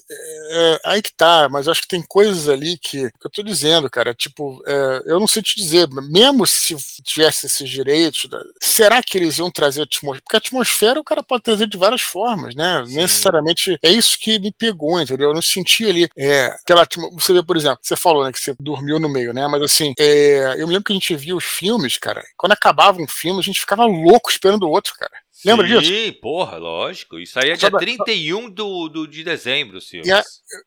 é, 0.52 0.80
aí 0.86 1.02
que 1.02 1.14
tá. 1.14 1.50
Mas 1.50 1.68
acho 1.68 1.82
que 1.82 1.88
tem 1.88 2.02
coisas 2.02 2.48
ali 2.50 2.78
que, 2.78 3.10
que 3.10 3.28
eu 3.28 3.32
tô 3.32 3.44
dizendo, 3.44 3.90
cara. 3.90 4.14
Tipo, 4.14 4.62
é, 4.66 5.04
eu 5.06 5.20
não 5.20 5.28
sei 5.28 5.42
te 5.42 5.56
dizer, 5.56 5.88
mesmo 5.90 6.46
se 6.46 6.76
tivesse 7.04 7.46
esses 7.46 7.70
direitos, 7.70 8.28
será 8.62 9.02
que 9.02 9.18
eles 9.18 9.38
iam 9.38 9.52
trazer 9.52 9.82
atmosfera? 9.82 10.22
Porque 10.24 10.36
a 10.36 10.40
atmosfera 10.40 11.00
o 11.00 11.04
cara 11.04 11.24
pode 11.24 11.44
trazer 11.44 11.68
de 11.68 11.78
várias 11.78 12.02
formas, 12.02 12.56
né? 12.56 12.84
Sim. 12.86 12.96
Necessariamente 12.96 13.78
é 13.82 13.92
isso 13.92 14.18
que 14.20 14.40
me 14.40 14.52
pegou, 14.52 15.00
entendeu? 15.00 15.30
Eu 15.30 15.34
não 15.34 15.42
senti 15.42 15.86
ali. 15.86 16.08
É, 16.18 16.48
aquela, 16.48 16.88
você 17.14 17.34
vê, 17.34 17.44
por 17.44 17.58
exemplo, 17.58 17.80
você 17.82 17.96
falou, 17.96 18.24
né, 18.24 18.32
que 18.32 18.40
você 18.40 18.56
dormiu 18.60 19.00
no 19.00 19.10
meio, 19.10 19.34
né? 19.34 19.48
Mas 19.48 19.62
assim, 19.62 19.94
é, 20.00 20.54
eu 20.62 20.68
me 20.68 20.74
lembro 20.74 20.84
que 20.84 20.94
a 20.94 20.96
gente 20.96 21.16
via 21.16 21.36
os 21.36 21.44
filmes, 21.44 21.98
cara. 21.98 22.24
Quando 22.38 22.52
acabava 22.52 23.02
um 23.02 23.08
filme, 23.08 23.40
a 23.40 23.44
gente 23.44 23.60
ficava 23.60 23.86
louco 23.86 24.30
esperando 24.30 24.64
o 24.64 24.70
outro, 24.70 24.94
cara. 24.96 25.12
Lembra 25.48 25.68
disso? 25.68 25.86
Sim, 25.86 26.12
porra, 26.14 26.58
lógico. 26.58 27.18
Isso 27.20 27.40
aí 27.40 27.52
é 27.52 27.56
dia 27.56 27.72
31 27.72 28.50
do, 28.50 28.90
do, 28.90 29.08
de 29.08 29.24
dezembro. 29.24 29.80
E 29.94 30.12
a, 30.12 30.24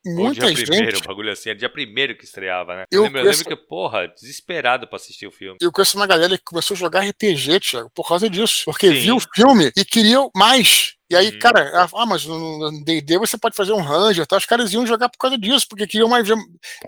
muita 0.07 0.47
dia 0.47 0.57
gente... 0.57 0.66
primeiro, 0.66 0.99
o 0.99 1.03
bagulho 1.03 1.31
assim, 1.33 1.51
é 1.51 1.55
dia 1.55 1.68
primeiro 1.68 2.16
que 2.16 2.24
estreava, 2.24 2.76
né? 2.76 2.85
Eu, 2.91 3.01
eu, 3.01 3.03
lembro, 3.05 3.20
conheço... 3.20 3.43
eu 3.43 3.49
lembro 3.51 3.62
que, 3.62 3.68
porra, 3.68 4.09
desesperado 4.09 4.87
pra 4.87 4.97
assistir 4.97 5.26
o 5.26 5.31
filme. 5.31 5.59
Eu 5.61 5.70
conheço 5.70 5.97
uma 5.97 6.07
galera 6.07 6.37
que 6.39 6.45
começou 6.45 6.74
a 6.74 6.78
jogar 6.78 7.01
RPG, 7.01 7.61
Thiago, 7.61 7.91
por 7.95 8.09
causa 8.09 8.28
disso. 8.28 8.62
Porque 8.64 8.89
Sim. 8.89 9.01
viu 9.01 9.16
o 9.16 9.20
filme 9.20 9.70
e 9.76 9.85
queria 9.85 10.18
mais. 10.35 10.95
E 11.11 11.16
aí, 11.16 11.31
uhum. 11.31 11.39
cara, 11.41 11.89
ah, 11.93 12.07
mas 12.07 12.24
no 12.24 12.85
D&D 12.85 13.18
você 13.18 13.37
pode 13.37 13.57
fazer 13.57 13.72
um 13.72 13.81
ranger, 13.81 14.24
tá? 14.24 14.37
Os 14.37 14.47
caras 14.47 14.72
iam 14.72 14.87
jogar 14.87 15.09
por 15.09 15.18
causa 15.18 15.37
disso, 15.37 15.66
porque 15.68 15.85
queriam 15.85 16.09
mais 16.09 16.28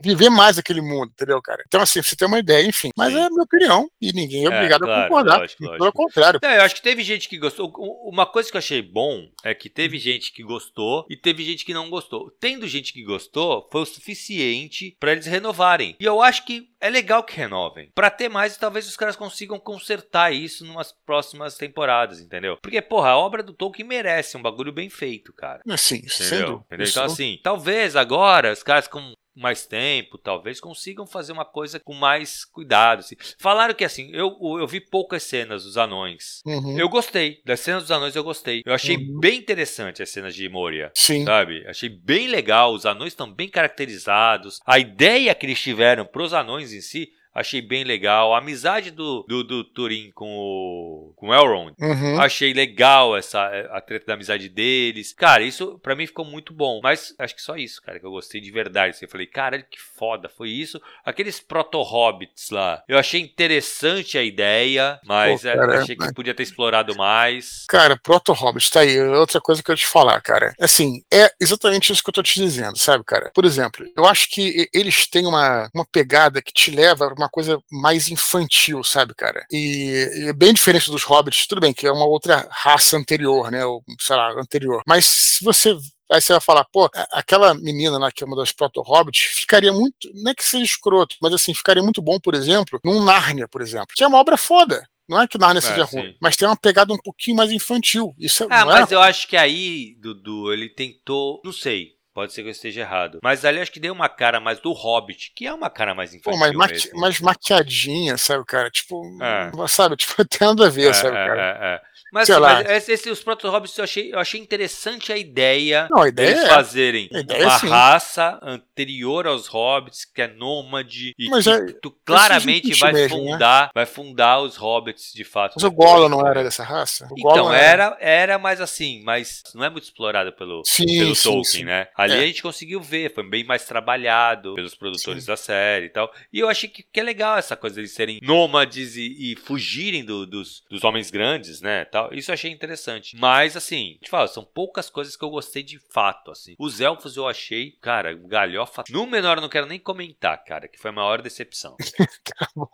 viver 0.00 0.30
mais 0.30 0.56
aquele 0.56 0.80
mundo, 0.80 1.10
entendeu, 1.10 1.42
cara? 1.42 1.64
Então, 1.66 1.82
assim, 1.82 2.00
você 2.00 2.14
tem 2.14 2.28
uma 2.28 2.38
ideia, 2.38 2.64
enfim. 2.64 2.90
Mas 2.96 3.12
Sim. 3.12 3.18
é 3.18 3.24
a 3.24 3.30
minha 3.30 3.42
opinião, 3.42 3.90
e 4.00 4.12
ninguém 4.12 4.42
é, 4.42 4.44
é 4.44 4.56
obrigado 4.56 4.82
claro, 4.82 5.00
a 5.00 5.08
concordar. 5.08 5.38
Lógico, 5.40 5.64
lógico. 5.64 5.78
Pelo 5.80 5.92
contrário. 5.92 6.40
É, 6.44 6.58
eu 6.58 6.62
acho 6.62 6.76
que 6.76 6.82
teve 6.82 7.02
gente 7.02 7.28
que 7.28 7.36
gostou. 7.36 7.72
Uma 7.84 8.26
coisa 8.26 8.48
que 8.48 8.56
eu 8.56 8.60
achei 8.60 8.80
bom 8.80 9.28
é 9.42 9.52
que 9.54 9.68
teve 9.68 9.98
gente 9.98 10.32
que 10.32 10.44
gostou 10.44 11.04
e 11.10 11.16
teve 11.16 11.42
gente 11.42 11.64
que 11.64 11.74
não 11.74 11.90
gostou. 11.90 12.30
Tendo 12.38 12.68
gente 12.68 12.92
que 12.92 13.02
gostou, 13.02 13.68
foi 13.72 13.82
o 13.82 13.86
suficiente 13.86 14.96
para 15.00 15.10
eles 15.10 15.26
renovarem. 15.26 15.96
E 15.98 16.04
eu 16.04 16.22
acho 16.22 16.44
que 16.46 16.68
é 16.80 16.88
legal 16.88 17.24
que 17.24 17.36
renovem. 17.36 17.90
Para 17.94 18.10
ter 18.10 18.28
mais, 18.28 18.56
talvez 18.56 18.86
os 18.86 18.96
caras 18.96 19.16
consigam 19.16 19.58
consertar 19.58 20.32
isso 20.32 20.64
numas 20.64 20.92
próximas 20.92 21.56
temporadas, 21.56 22.20
entendeu? 22.20 22.56
Porque, 22.62 22.80
porra, 22.80 23.10
a 23.10 23.18
obra 23.18 23.42
do 23.42 23.52
Tolkien 23.52 23.86
merece 23.86 24.36
um 24.36 24.42
bagulho 24.42 24.72
bem 24.72 24.88
feito, 24.88 25.32
cara. 25.32 25.60
Sim, 25.76 25.96
entendeu? 25.96 26.64
entendeu? 26.66 26.86
Então, 26.86 27.04
assim, 27.04 27.40
talvez 27.42 27.96
agora 27.96 28.52
os 28.52 28.62
caras 28.62 28.86
com 28.86 29.12
mais 29.34 29.66
tempo, 29.66 30.18
talvez 30.18 30.60
consigam 30.60 31.06
fazer 31.06 31.32
uma 31.32 31.44
coisa 31.44 31.80
com 31.80 31.94
mais 31.94 32.44
cuidado. 32.44 33.00
Assim. 33.00 33.16
Falaram 33.38 33.74
que 33.74 33.84
assim, 33.84 34.10
eu, 34.12 34.36
eu 34.58 34.66
vi 34.66 34.80
poucas 34.80 35.22
cenas 35.22 35.64
dos 35.64 35.76
anões. 35.76 36.42
Uhum. 36.44 36.78
Eu 36.78 36.88
gostei. 36.88 37.40
Das 37.44 37.60
cenas 37.60 37.84
dos 37.84 37.90
anões 37.90 38.14
eu 38.14 38.24
gostei. 38.24 38.62
Eu 38.64 38.74
achei 38.74 38.96
uhum. 38.96 39.18
bem 39.20 39.38
interessante 39.38 40.02
as 40.02 40.10
cenas 40.10 40.34
de 40.34 40.48
Moria. 40.48 40.90
Sim. 40.94 41.24
Sabe? 41.24 41.66
Achei 41.66 41.88
bem 41.88 42.28
legal. 42.28 42.72
Os 42.72 42.86
anões 42.86 43.12
estão 43.12 43.32
bem 43.32 43.48
caracterizados. 43.48 44.60
A 44.66 44.78
ideia 44.78 45.34
que 45.34 45.46
eles 45.46 45.60
tiveram 45.60 46.04
para 46.04 46.22
os 46.22 46.32
anões 46.32 46.72
em 46.72 46.80
si 46.80 47.10
achei 47.34 47.62
bem 47.62 47.84
legal. 47.84 48.34
A 48.34 48.38
amizade 48.38 48.90
do, 48.90 49.24
do, 49.28 49.42
do 49.42 49.64
Turin 49.64 50.10
com 50.14 50.36
o, 50.36 51.12
com 51.16 51.28
o 51.28 51.34
Elrond, 51.34 51.74
uhum. 51.80 52.20
achei 52.20 52.52
legal 52.52 53.16
essa 53.16 53.42
a 53.70 53.80
treta 53.80 54.06
da 54.06 54.14
amizade 54.14 54.48
deles. 54.48 55.12
Cara, 55.12 55.42
isso 55.42 55.78
para 55.82 55.94
mim 55.94 56.06
ficou 56.06 56.24
muito 56.24 56.52
bom. 56.52 56.80
Mas 56.82 57.14
acho 57.18 57.34
que 57.34 57.42
só 57.42 57.56
isso, 57.56 57.82
cara, 57.82 57.98
que 57.98 58.06
eu 58.06 58.10
gostei 58.10 58.40
de 58.40 58.50
verdade. 58.50 58.90
Assim, 58.90 59.04
eu 59.04 59.10
falei, 59.10 59.26
caralho, 59.26 59.64
que 59.70 59.80
foda, 59.80 60.28
foi 60.28 60.50
isso. 60.50 60.80
Aqueles 61.04 61.40
proto-hobbits 61.40 62.50
lá, 62.50 62.82
eu 62.88 62.98
achei 62.98 63.20
interessante 63.20 64.18
a 64.18 64.22
ideia, 64.22 65.00
mas 65.04 65.42
Pô, 65.42 65.48
cara, 65.48 65.80
achei 65.80 65.96
que 65.96 66.14
podia 66.14 66.34
ter 66.34 66.42
explorado 66.42 66.96
mais. 66.96 67.64
Cara, 67.68 67.96
proto-hobbits, 67.96 68.70
tá 68.70 68.80
aí. 68.80 69.00
Outra 69.00 69.40
coisa 69.40 69.62
que 69.62 69.70
eu 69.70 69.76
te 69.76 69.86
falar, 69.86 70.20
cara. 70.20 70.54
Assim, 70.60 71.02
é 71.12 71.32
exatamente 71.40 71.92
isso 71.92 72.02
que 72.02 72.10
eu 72.10 72.14
tô 72.14 72.22
te 72.22 72.40
dizendo, 72.40 72.78
sabe, 72.78 73.04
cara? 73.04 73.30
Por 73.34 73.44
exemplo, 73.44 73.86
eu 73.96 74.04
acho 74.04 74.28
que 74.28 74.68
eles 74.72 75.06
têm 75.06 75.26
uma, 75.26 75.70
uma 75.74 75.86
pegada 75.86 76.42
que 76.42 76.52
te 76.52 76.70
leva 76.70 77.04
uma 77.22 77.30
coisa 77.30 77.58
mais 77.70 78.08
infantil, 78.08 78.82
sabe, 78.84 79.14
cara? 79.14 79.44
E, 79.50 80.08
e 80.16 80.28
é 80.28 80.32
bem 80.32 80.52
diferente 80.52 80.90
dos 80.90 81.04
hobbits, 81.04 81.46
tudo 81.46 81.60
bem, 81.60 81.72
que 81.72 81.86
é 81.86 81.92
uma 81.92 82.06
outra 82.06 82.46
raça 82.50 82.96
anterior, 82.96 83.50
né? 83.50 83.64
Ou, 83.64 83.82
sei 84.00 84.16
lá, 84.16 84.32
anterior. 84.32 84.82
Mas 84.86 85.06
se 85.06 85.44
você 85.44 85.76
Aí 86.12 86.20
você 86.20 86.34
vai 86.34 86.42
falar, 86.42 86.66
pô, 86.66 86.90
aquela 87.10 87.54
menina 87.54 87.96
lá 87.96 88.12
que 88.12 88.22
é 88.22 88.26
uma 88.26 88.36
das 88.36 88.52
proto-hobbits 88.52 89.18
ficaria 89.18 89.72
muito, 89.72 90.10
não 90.12 90.30
é 90.30 90.34
que 90.34 90.44
seja 90.44 90.62
escroto, 90.62 91.16
mas 91.22 91.32
assim, 91.32 91.54
ficaria 91.54 91.82
muito 91.82 92.02
bom, 92.02 92.20
por 92.20 92.34
exemplo, 92.34 92.78
num 92.84 93.02
Nárnia, 93.02 93.48
por 93.48 93.62
exemplo, 93.62 93.94
que 93.96 94.04
é 94.04 94.06
uma 94.06 94.18
obra 94.18 94.36
foda. 94.36 94.86
Não 95.08 95.20
é 95.20 95.26
que 95.26 95.38
Narnia 95.38 95.58
é, 95.58 95.62
seja 95.62 95.84
ruim, 95.84 96.14
mas 96.20 96.36
tem 96.36 96.46
uma 96.46 96.56
pegada 96.56 96.92
um 96.92 96.98
pouquinho 96.98 97.36
mais 97.36 97.50
infantil. 97.50 98.14
Isso 98.18 98.44
é, 98.44 98.46
ah, 98.50 98.64
mas 98.64 98.92
é... 98.92 98.94
eu 98.94 99.00
acho 99.00 99.26
que 99.26 99.36
aí, 99.36 99.96
Dudu, 99.98 100.52
ele 100.52 100.68
tentou, 100.68 101.40
não 101.44 101.52
sei, 101.52 101.92
Pode 102.14 102.32
ser 102.32 102.42
que 102.42 102.48
eu 102.48 102.52
esteja 102.52 102.82
errado. 102.82 103.18
Mas 103.22 103.44
ali 103.44 103.60
acho 103.60 103.72
que 103.72 103.80
deu 103.80 103.92
uma 103.92 104.08
cara 104.08 104.38
mais 104.38 104.60
do 104.60 104.72
Hobbit, 104.72 105.32
que 105.34 105.46
é 105.46 105.52
uma 105.52 105.70
cara 105.70 105.94
mais 105.94 106.12
infantil. 106.12 106.32
Pô, 106.32 106.38
mas 106.38 106.52
maqui 106.52 106.94
mais 106.94 107.20
maquiadinha, 107.20 108.18
sabe, 108.18 108.44
cara? 108.44 108.70
Tipo, 108.70 109.02
é. 109.22 109.50
sabe? 109.68 109.96
Tipo, 109.96 110.24
tem 110.28 110.46
nada 110.46 110.66
a 110.66 110.70
ver, 110.70 110.90
é, 110.90 110.92
sabe, 110.92 111.16
é, 111.16 111.26
cara? 111.26 111.42
É, 111.42 111.74
é. 111.74 111.92
Mas, 112.12 112.28
assim, 112.28 112.40
mas 112.42 112.88
esse, 112.90 113.08
os 113.08 113.22
proto-hobbits 113.22 113.78
eu 113.78 113.84
achei, 113.84 114.12
eu 114.12 114.18
achei 114.18 114.38
interessante 114.38 115.10
a 115.10 115.16
ideia, 115.16 115.88
Não, 115.90 116.02
a 116.02 116.08
ideia 116.08 116.34
de 116.34 116.40
é, 116.40 116.46
fazerem 116.46 117.08
ideia 117.10 117.46
uma 117.46 117.56
raça 117.56 118.38
anterior 118.42 119.26
aos 119.26 119.46
hobbits, 119.46 120.04
que 120.04 120.20
é 120.20 120.28
nômade, 120.28 121.14
e 121.18 121.30
mas 121.30 121.44
que 121.44 121.50
é, 121.50 121.72
tu 121.80 121.90
claramente 122.04 122.74
vai 122.74 122.92
mesmo, 122.92 123.16
né? 123.16 123.32
fundar, 123.32 123.62
né? 123.64 123.70
vai 123.74 123.86
fundar 123.86 124.40
os 124.40 124.58
hobbits 124.58 125.10
de 125.14 125.24
fato. 125.24 125.54
Mas 125.56 125.64
o 125.64 125.70
Gollum 125.70 126.10
não 126.10 126.26
era 126.26 126.44
dessa 126.44 126.62
raça? 126.62 127.08
O 127.10 127.14
então, 127.18 127.50
era, 127.50 127.96
era, 127.98 128.38
mas 128.38 128.60
assim, 128.60 129.02
mas 129.02 129.42
não 129.54 129.64
é 129.64 129.70
muito 129.70 129.84
explorado 129.84 130.34
pelo, 130.34 130.62
sim, 130.66 130.84
pelo 130.84 131.16
sim, 131.16 131.30
Tolkien, 131.30 131.44
sim. 131.44 131.64
né? 131.64 131.88
Ali 132.02 132.14
é. 132.14 132.24
a 132.24 132.26
gente 132.26 132.42
conseguiu 132.42 132.80
ver, 132.80 133.14
foi 133.14 133.26
bem 133.28 133.44
mais 133.44 133.64
trabalhado 133.64 134.54
pelos 134.54 134.74
produtores 134.74 135.24
da 135.24 135.36
série 135.36 135.86
e 135.86 135.90
tal. 135.90 136.12
E 136.32 136.38
eu 136.40 136.48
achei 136.48 136.68
que, 136.68 136.82
que 136.82 137.00
é 137.00 137.02
legal 137.02 137.38
essa 137.38 137.56
coisa 137.56 137.80
de 137.80 137.88
serem 137.88 138.18
nômades 138.22 138.96
e, 138.96 139.32
e 139.32 139.36
fugirem 139.36 140.04
do, 140.04 140.26
dos, 140.26 140.62
dos 140.68 140.84
homens 140.84 141.10
grandes, 141.10 141.60
né? 141.60 141.84
Tal 141.86 142.02
tal. 142.02 142.14
Isso 142.14 142.30
eu 142.30 142.34
achei 142.34 142.50
interessante. 142.50 143.16
Mas, 143.16 143.56
assim, 143.56 143.98
te 144.02 144.10
falo, 144.10 144.26
são 144.28 144.44
poucas 144.44 144.90
coisas 144.90 145.16
que 145.16 145.24
eu 145.24 145.30
gostei 145.30 145.62
de 145.62 145.78
fato, 145.78 146.30
assim. 146.30 146.54
Os 146.58 146.80
elfos 146.80 147.16
eu 147.16 147.28
achei, 147.28 147.72
cara, 147.80 148.14
galhofa. 148.14 148.84
No 148.90 149.06
menor 149.06 149.38
eu 149.38 149.42
não 149.42 149.48
quero 149.48 149.66
nem 149.66 149.78
comentar, 149.78 150.42
cara, 150.44 150.68
que 150.68 150.78
foi 150.78 150.90
a 150.90 150.94
maior 150.94 151.22
decepção. 151.22 151.76
tá 152.24 152.48
bom. 152.56 152.68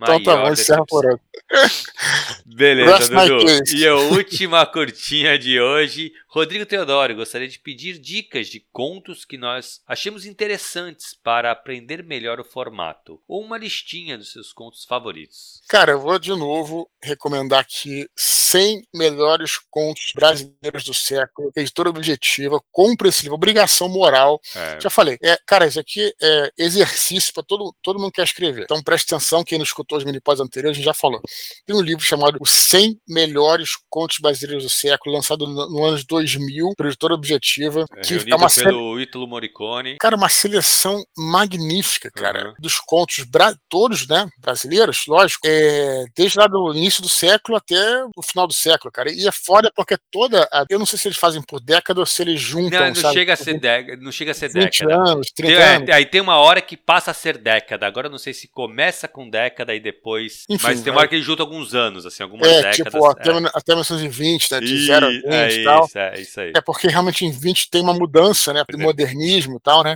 Então 0.00 0.22
tá 0.22 0.36
bom, 0.36 0.52
encerra 0.52 0.84
por 0.86 1.06
hoje. 1.06 1.20
Beleza, 2.44 3.08
Dudu. 3.08 3.46
E 3.74 3.86
a 3.86 3.94
última 4.12 4.66
curtinha 4.66 5.38
de 5.38 5.60
hoje. 5.60 6.12
Rodrigo 6.28 6.66
Teodoro, 6.66 7.14
gostaria 7.14 7.48
de 7.48 7.58
pedir 7.58 7.98
dicas 7.98 8.48
de 8.48 8.60
contos 8.72 9.24
que 9.24 9.38
nós 9.38 9.80
achemos 9.86 10.26
interessantes 10.26 11.14
para 11.14 11.50
aprender 11.50 12.04
melhor 12.04 12.38
o 12.38 12.44
formato. 12.44 13.20
Ou 13.26 13.42
uma 13.42 13.56
listinha 13.56 14.18
dos 14.18 14.32
seus 14.32 14.52
contos 14.52 14.84
favoritos. 14.84 15.62
Cara, 15.68 15.92
eu 15.92 16.00
vou 16.00 16.18
de 16.18 16.30
novo 16.30 16.90
recomendar 17.02 17.60
aqui 17.60 18.06
100 18.46 18.82
melhores 18.94 19.58
contos 19.70 20.12
brasileiros 20.14 20.84
do 20.84 20.94
século. 20.94 21.50
Editora 21.56 21.90
objetiva, 21.90 22.60
compre 22.70 23.08
esse 23.08 23.22
livro. 23.22 23.36
Obrigação 23.36 23.88
moral. 23.88 24.40
É. 24.54 24.80
Já 24.80 24.90
falei. 24.90 25.18
É, 25.22 25.38
cara, 25.46 25.66
isso 25.66 25.80
aqui 25.80 26.12
é 26.20 26.50
exercício 26.58 27.32
para 27.32 27.42
todo, 27.42 27.74
todo 27.82 27.98
mundo 27.98 28.10
que 28.10 28.16
quer 28.16 28.24
escrever. 28.24 28.64
Então 28.64 28.82
preste 28.82 29.14
atenção, 29.14 29.44
quem 29.44 29.58
não 29.58 29.64
escutou 29.64 29.98
os 29.98 30.04
minipós 30.04 30.40
anteriores, 30.40 30.76
a 30.76 30.78
gente 30.78 30.86
já 30.86 30.94
falou. 30.94 31.20
Tem 31.64 31.74
um 31.74 31.80
livro 31.80 32.04
chamado 32.04 32.38
Os 32.40 32.50
100 32.50 33.00
Melhores 33.08 33.70
Contos 33.88 34.18
Brasileiros 34.18 34.64
do 34.64 34.70
Século, 34.70 35.14
lançado 35.14 35.46
no, 35.46 35.68
no 35.68 35.84
ano 35.84 36.02
2000, 36.08 36.74
por 36.76 36.86
editora 36.86 37.14
objetiva. 37.14 37.84
É, 37.96 38.00
que 38.00 38.14
é 38.30 38.34
uma 38.34 38.48
pelo 38.48 39.00
Ítalo 39.00 39.26
Morricone. 39.26 39.96
Cara, 39.98 40.16
uma 40.16 40.28
seleção 40.28 41.04
magnífica, 41.16 42.10
cara, 42.10 42.48
uhum. 42.48 42.54
dos 42.58 42.78
contos 42.78 43.26
todos, 43.68 44.06
né, 44.06 44.28
brasileiros, 44.38 45.04
lógico, 45.06 45.46
é, 45.46 46.04
desde 46.16 46.38
lá 46.38 46.46
do 46.46 46.74
início 46.74 47.02
do 47.02 47.08
século 47.08 47.56
até 47.56 48.04
o 48.16 48.22
final 48.22 48.35
do 48.44 48.52
século, 48.52 48.90
cara. 48.90 49.12
E 49.12 49.26
é 49.26 49.30
foda 49.30 49.70
porque 49.74 49.96
toda, 50.10 50.48
a, 50.52 50.64
eu 50.68 50.78
não 50.78 50.84
sei 50.84 50.98
se 50.98 51.06
eles 51.06 51.16
fazem 51.16 51.40
por 51.40 51.60
década 51.60 52.00
ou 52.00 52.06
se 52.06 52.20
eles 52.22 52.40
juntam, 52.40 52.80
não, 52.80 52.88
não 52.88 52.94
sabe? 52.96 53.14
Chega 53.14 53.32
a 53.34 53.36
ser 53.36 53.60
década, 53.60 54.02
não 54.02 54.10
chega 54.10 54.32
a 54.32 54.34
ser 54.34 54.48
20 54.48 54.80
década. 54.80 55.10
anos, 55.10 55.28
30 55.30 55.54
tem, 55.54 55.62
anos. 55.62 55.88
É, 55.88 55.92
aí 55.92 56.06
tem 56.06 56.20
uma 56.20 56.36
hora 56.36 56.60
que 56.60 56.76
passa 56.76 57.12
a 57.12 57.14
ser 57.14 57.38
década. 57.38 57.86
Agora 57.86 58.08
eu 58.08 58.10
não 58.10 58.18
sei 58.18 58.34
se 58.34 58.48
começa 58.48 59.06
com 59.06 59.30
década 59.30 59.72
e 59.74 59.80
depois, 59.80 60.44
Enfim, 60.48 60.66
mas 60.66 60.80
tem 60.80 60.92
uma 60.92 61.00
hora 61.00 61.08
que 61.08 61.14
ele 61.14 61.22
junta 61.22 61.42
alguns 61.42 61.74
anos, 61.74 62.04
assim, 62.04 62.22
algumas 62.22 62.48
é, 62.48 62.62
décadas. 62.62 62.92
Tipo, 62.92 63.06
até, 63.06 63.30
é. 63.30 63.50
até 63.54 63.72
1920, 63.72 64.52
né, 64.52 64.60
de 64.60 64.86
0 64.86 65.06
a 65.06 65.08
20 65.08 65.24
é 65.26 65.52
e 65.52 65.64
tal. 65.64 65.88
É, 65.94 66.20
isso 66.20 66.40
aí. 66.40 66.52
É 66.56 66.60
porque 66.60 66.88
realmente 66.88 67.24
em 67.24 67.30
20 67.30 67.70
tem 67.70 67.80
uma 67.80 67.94
mudança, 67.94 68.52
né, 68.52 68.64
do 68.68 68.78
modernismo 68.78 69.56
e 69.56 69.60
tal, 69.60 69.84
né, 69.84 69.94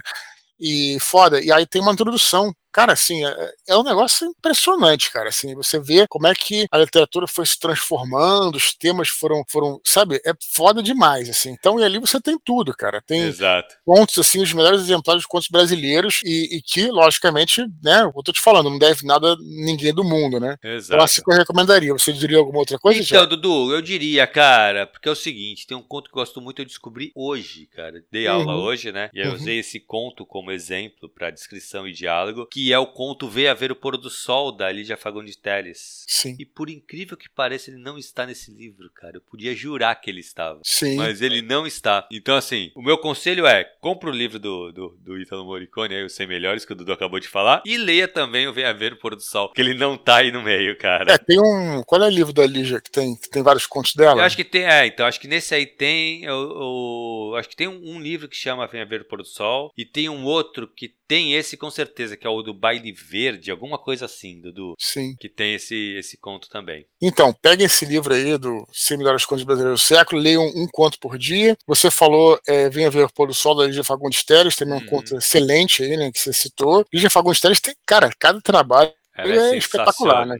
e 0.60 0.98
foda. 1.00 1.42
E 1.42 1.50
aí 1.50 1.66
tem 1.66 1.82
uma 1.82 1.92
introdução 1.92 2.54
Cara, 2.72 2.92
assim, 2.92 3.24
é, 3.24 3.52
é, 3.68 3.76
um 3.76 3.82
negócio 3.82 4.26
impressionante, 4.28 5.10
cara. 5.10 5.28
Assim, 5.28 5.54
você 5.54 5.80
vê 5.80 6.06
como 6.08 6.26
é 6.26 6.34
que 6.34 6.66
a 6.70 6.78
literatura 6.78 7.26
foi 7.26 7.44
se 7.44 7.58
transformando, 7.58 8.56
os 8.56 8.74
temas 8.74 9.08
foram, 9.08 9.42
foram, 9.48 9.80
sabe, 9.84 10.20
é 10.24 10.32
foda 10.54 10.82
demais, 10.82 11.28
assim. 11.28 11.50
Então, 11.50 11.80
e 11.80 11.84
ali 11.84 11.98
você 11.98 12.20
tem 12.20 12.38
tudo, 12.38 12.72
cara. 12.74 13.02
Tem 13.04 13.22
Exato. 13.22 13.74
contos, 13.84 14.18
assim, 14.18 14.40
os 14.40 14.52
melhores 14.52 14.80
exemplares 14.80 15.22
de 15.22 15.28
contos 15.28 15.48
brasileiros 15.48 16.20
e, 16.24 16.56
e, 16.56 16.62
que, 16.62 16.90
logicamente, 16.90 17.66
né, 17.82 18.02
eu 18.02 18.22
tô 18.22 18.32
te 18.32 18.40
falando, 18.40 18.70
não 18.70 18.78
deve 18.78 19.04
nada 19.04 19.32
a 19.32 19.36
ninguém 19.40 19.92
do 19.92 20.04
mundo, 20.04 20.38
né? 20.38 20.56
Então, 20.58 20.70
Exato. 20.70 21.02
Assim 21.02 21.22
que 21.22 21.30
eu 21.30 21.36
recomendaria. 21.36 21.92
Você 21.92 22.12
diria 22.12 22.38
alguma 22.38 22.58
outra 22.58 22.78
coisa? 22.78 23.00
Então, 23.00 23.20
já? 23.20 23.24
Dudu, 23.24 23.74
eu 23.74 23.82
diria, 23.82 24.26
cara, 24.26 24.86
porque 24.86 25.08
é 25.08 25.12
o 25.12 25.16
seguinte, 25.16 25.66
tem 25.66 25.76
um 25.76 25.82
conto 25.82 26.08
que 26.08 26.16
eu 26.16 26.20
gosto 26.20 26.40
muito, 26.40 26.62
eu 26.62 26.66
descobri 26.66 27.10
hoje, 27.14 27.66
cara. 27.66 28.04
Dei 28.12 28.26
aula 28.26 28.54
uhum. 28.54 28.62
hoje, 28.62 28.92
né? 28.92 29.10
E 29.12 29.20
eu 29.20 29.30
uhum. 29.30 29.34
usei 29.34 29.58
esse 29.58 29.80
conto 29.80 30.24
como 30.24 30.52
exemplo 30.52 31.08
para 31.08 31.30
descrição 31.30 31.86
e 31.86 31.92
diálogo, 31.92 32.46
que 32.46 32.59
que 32.60 32.74
é 32.74 32.78
o 32.78 32.86
conto 32.86 33.26
Veio 33.26 33.50
a 33.50 33.54
Ver 33.54 33.72
o 33.72 33.76
Pôr 33.76 33.96
do 33.96 34.10
Sol, 34.10 34.52
da 34.52 34.70
Lídia 34.70 34.94
Fagundes 34.94 35.34
Telles. 35.34 36.04
Sim. 36.06 36.36
E 36.38 36.44
por 36.44 36.68
incrível 36.68 37.16
que 37.16 37.26
pareça, 37.26 37.70
ele 37.70 37.80
não 37.80 37.96
está 37.96 38.26
nesse 38.26 38.52
livro, 38.52 38.90
cara. 38.94 39.16
Eu 39.16 39.22
podia 39.22 39.54
jurar 39.54 39.94
que 39.94 40.10
ele 40.10 40.20
estava. 40.20 40.60
Sim. 40.62 40.96
Mas 40.96 41.22
ele 41.22 41.40
não 41.40 41.66
está. 41.66 42.06
Então, 42.12 42.36
assim, 42.36 42.70
o 42.76 42.82
meu 42.82 42.98
conselho 42.98 43.46
é, 43.46 43.64
compre 43.80 44.10
o 44.10 44.12
livro 44.12 44.38
do, 44.38 44.70
do, 44.72 44.98
do 45.00 45.18
Italo 45.18 45.46
Morricone, 45.46 45.94
aí, 45.94 46.04
os 46.04 46.12
100 46.12 46.26
Melhores, 46.26 46.64
que 46.66 46.72
o 46.74 46.76
Dudu 46.76 46.92
acabou 46.92 47.18
de 47.18 47.28
falar, 47.28 47.62
e 47.64 47.78
leia 47.78 48.06
também 48.06 48.46
o 48.46 48.52
Veio 48.52 48.68
a 48.68 48.74
Ver 48.74 48.92
o 48.92 48.98
Pôr 48.98 49.16
do 49.16 49.22
Sol, 49.22 49.50
que 49.50 49.60
ele 49.62 49.72
não 49.72 49.96
tá 49.96 50.16
aí 50.16 50.30
no 50.30 50.42
meio, 50.42 50.76
cara. 50.76 51.14
É, 51.14 51.16
tem 51.16 51.40
um... 51.40 51.82
Qual 51.86 52.02
é 52.02 52.06
o 52.06 52.10
livro 52.10 52.32
da 52.34 52.46
Lígia 52.46 52.78
que 52.78 52.90
tem, 52.90 53.16
que 53.16 53.30
tem 53.30 53.42
vários 53.42 53.66
contos 53.66 53.94
dela? 53.94 54.20
Eu 54.20 54.24
acho 54.24 54.36
que 54.36 54.44
tem, 54.44 54.66
é, 54.66 54.86
então, 54.86 55.06
acho 55.06 55.18
que 55.18 55.28
nesse 55.28 55.54
aí 55.54 55.64
tem, 55.64 56.24
eu, 56.24 57.30
eu 57.30 57.36
acho 57.36 57.48
que 57.48 57.56
tem 57.56 57.68
um, 57.68 57.94
um 57.94 58.00
livro 58.00 58.28
que 58.28 58.36
chama 58.36 58.66
Venha 58.66 58.84
Ver 58.84 59.00
o 59.00 59.08
Pôr 59.08 59.22
do 59.22 59.26
Sol, 59.26 59.72
e 59.78 59.86
tem 59.86 60.10
um 60.10 60.24
outro 60.24 60.68
que 60.68 60.99
tem 61.10 61.34
esse 61.34 61.56
com 61.56 61.68
certeza, 61.68 62.16
que 62.16 62.24
é 62.24 62.30
o 62.30 62.40
do 62.40 62.54
Baile 62.54 62.92
Verde, 62.92 63.50
alguma 63.50 63.76
coisa 63.76 64.04
assim, 64.04 64.40
Dudu. 64.40 64.76
Sim. 64.78 65.16
Que 65.18 65.28
tem 65.28 65.56
esse, 65.56 65.96
esse 65.98 66.16
conto 66.16 66.48
também. 66.48 66.86
Então, 67.02 67.32
peguem 67.32 67.66
esse 67.66 67.84
livro 67.84 68.14
aí 68.14 68.38
do 68.38 68.64
100 68.72 68.98
melhores 68.98 69.26
contos 69.26 69.42
brasileiros 69.42 69.80
do 69.80 69.84
século, 69.84 70.22
leiam 70.22 70.46
um 70.46 70.68
conto 70.72 71.00
por 71.00 71.18
dia. 71.18 71.56
Você 71.66 71.90
falou 71.90 72.38
é, 72.46 72.70
Venha 72.70 72.88
Ver 72.92 73.06
o 73.06 73.12
Pôr 73.12 73.26
do 73.26 73.34
Sol 73.34 73.56
da 73.56 73.66
Lígia 73.66 73.82
Fagundes 73.82 74.22
Teles, 74.22 74.54
também 74.54 74.74
é 74.74 74.76
um 74.76 74.80
uhum. 74.82 74.86
conto 74.86 75.16
excelente 75.16 75.82
aí, 75.82 75.96
né, 75.96 76.12
que 76.12 76.20
você 76.20 76.32
citou. 76.32 76.86
Lígia 76.94 77.10
Fagundes 77.10 77.40
Teles 77.40 77.60
tem, 77.60 77.74
cara, 77.84 78.08
cada 78.16 78.40
trabalho 78.40 78.92
cara. 79.22 79.28
Ele 79.28 79.38
é, 79.38 79.54
é 79.54 79.56
espetacular, 79.56 80.26
né? 80.26 80.36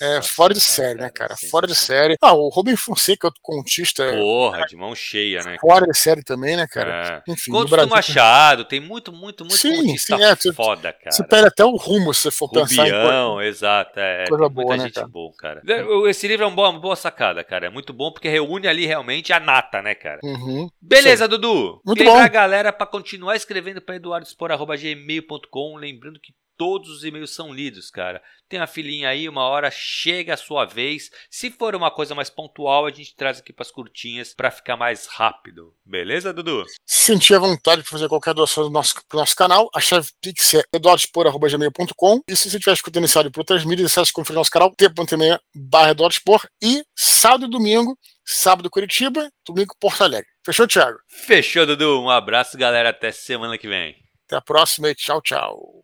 É 0.00 0.22
fora 0.22 0.54
de 0.54 0.60
série, 0.60 1.00
né, 1.00 1.10
cara? 1.10 1.36
Fora 1.50 1.66
de 1.66 1.74
série. 1.74 2.16
Ah, 2.20 2.32
o 2.32 2.48
Robin 2.48 2.76
Fonseca, 2.76 3.26
outro 3.26 3.40
contista. 3.42 4.10
Porra, 4.12 4.64
de 4.66 4.76
mão 4.76 4.94
cheia, 4.94 5.42
né? 5.42 5.56
Fora 5.60 5.86
de 5.86 5.96
série 5.96 6.22
também, 6.22 6.56
né, 6.56 6.66
cara? 6.66 7.22
É. 7.26 7.32
Enfim, 7.32 7.50
Contos 7.50 7.70
Brasil, 7.70 7.88
do 7.88 7.94
Machado, 7.94 8.64
tem 8.64 8.80
muito, 8.80 9.12
muito, 9.12 9.44
muito 9.44 9.56
sim, 9.56 9.76
contista 9.76 10.16
sim, 10.16 10.50
é, 10.50 10.52
foda, 10.52 10.92
cara. 10.92 11.10
Você 11.10 11.24
perde 11.24 11.48
até 11.48 11.64
o 11.64 11.76
rumo 11.76 12.12
se 12.14 12.22
você 12.22 12.30
for 12.30 12.46
Rubião, 12.46 12.66
pensar 12.66 12.88
em 12.88 12.90
coisa, 12.90 13.44
exato. 13.48 14.00
É, 14.00 14.24
coisa 14.28 14.48
boa, 14.48 14.66
muita 14.66 14.76
né, 14.76 14.84
gente 14.84 14.94
cara? 14.94 15.08
boa, 15.08 15.32
cara. 15.36 15.62
Esse 16.08 16.28
livro 16.28 16.44
é 16.44 16.46
uma 16.46 16.54
boa, 16.56 16.70
uma 16.70 16.80
boa 16.80 16.96
sacada, 16.96 17.42
cara. 17.44 17.66
É 17.66 17.70
muito 17.70 17.92
bom 17.92 18.12
porque 18.12 18.28
reúne 18.28 18.66
ali 18.66 18.86
realmente 18.86 19.32
a 19.32 19.40
nata, 19.40 19.82
né, 19.82 19.94
cara? 19.94 20.20
Uhum. 20.22 20.68
Beleza, 20.80 21.28
Dudu. 21.28 21.80
Muito 21.84 22.00
Lembra 22.00 22.14
bom. 22.14 22.20
a 22.20 22.28
galera 22.28 22.72
para 22.72 22.86
continuar 22.86 23.36
escrevendo 23.36 23.80
para 23.80 23.96
eduardospor.gmail.com. 23.96 25.76
Lembrando 25.76 26.20
que 26.20 26.32
todos 26.56 26.88
os 26.88 27.04
e-mails 27.04 27.34
são 27.34 27.52
lidos, 27.52 27.90
cara. 27.90 28.22
Tem 28.48 28.60
uma 28.60 28.66
filinha 28.66 29.08
aí, 29.08 29.28
uma 29.28 29.42
hora 29.42 29.70
chega 29.70 30.34
a 30.34 30.36
sua 30.36 30.64
vez. 30.64 31.10
Se 31.30 31.50
for 31.50 31.74
uma 31.74 31.90
coisa 31.90 32.14
mais 32.14 32.30
pontual, 32.30 32.86
a 32.86 32.90
gente 32.90 33.16
traz 33.16 33.38
aqui 33.38 33.52
para 33.52 33.64
as 33.64 33.70
curtinhas 33.70 34.34
para 34.34 34.50
ficar 34.50 34.76
mais 34.76 35.06
rápido. 35.06 35.74
Beleza, 35.84 36.32
Dudu? 36.32 36.64
Se 36.84 37.12
sentir 37.12 37.34
a 37.34 37.38
vontade 37.38 37.82
de 37.82 37.88
fazer 37.88 38.08
qualquer 38.08 38.34
doação 38.34 38.64
do 38.64 38.70
nosso, 38.70 38.94
pro 39.08 39.18
nosso 39.18 39.34
canal, 39.34 39.68
a 39.74 39.80
chave 39.80 40.08
Pix 40.20 40.54
é 40.54 40.62
eduardospor.gmail.com 40.72 42.20
e 42.28 42.36
se 42.36 42.50
você 42.50 42.56
estiver 42.56 42.74
escutando 42.74 43.04
esse 43.04 43.16
áudio 43.16 43.32
por 43.32 43.40
outras 43.40 43.64
mídias, 43.64 43.90
acesse 43.90 44.12
conferir 44.12 44.36
nosso 44.36 44.50
canal 44.50 44.74
t.me 44.74 45.38
barra 45.54 45.94
e 46.62 46.84
sábado 46.96 47.46
e 47.46 47.50
domingo, 47.50 47.98
sábado 48.24 48.70
Curitiba, 48.70 49.30
domingo 49.46 49.74
Porto 49.80 50.02
Alegre. 50.02 50.30
Fechou, 50.44 50.68
Thiago? 50.68 50.98
Fechou, 51.08 51.64
Dudu. 51.66 52.02
Um 52.02 52.10
abraço, 52.10 52.58
galera. 52.58 52.90
Até 52.90 53.10
semana 53.10 53.56
que 53.56 53.66
vem. 53.66 53.96
Até 54.26 54.36
a 54.36 54.42
próxima 54.42 54.90
e 54.90 54.94
tchau, 54.94 55.22
tchau. 55.22 55.83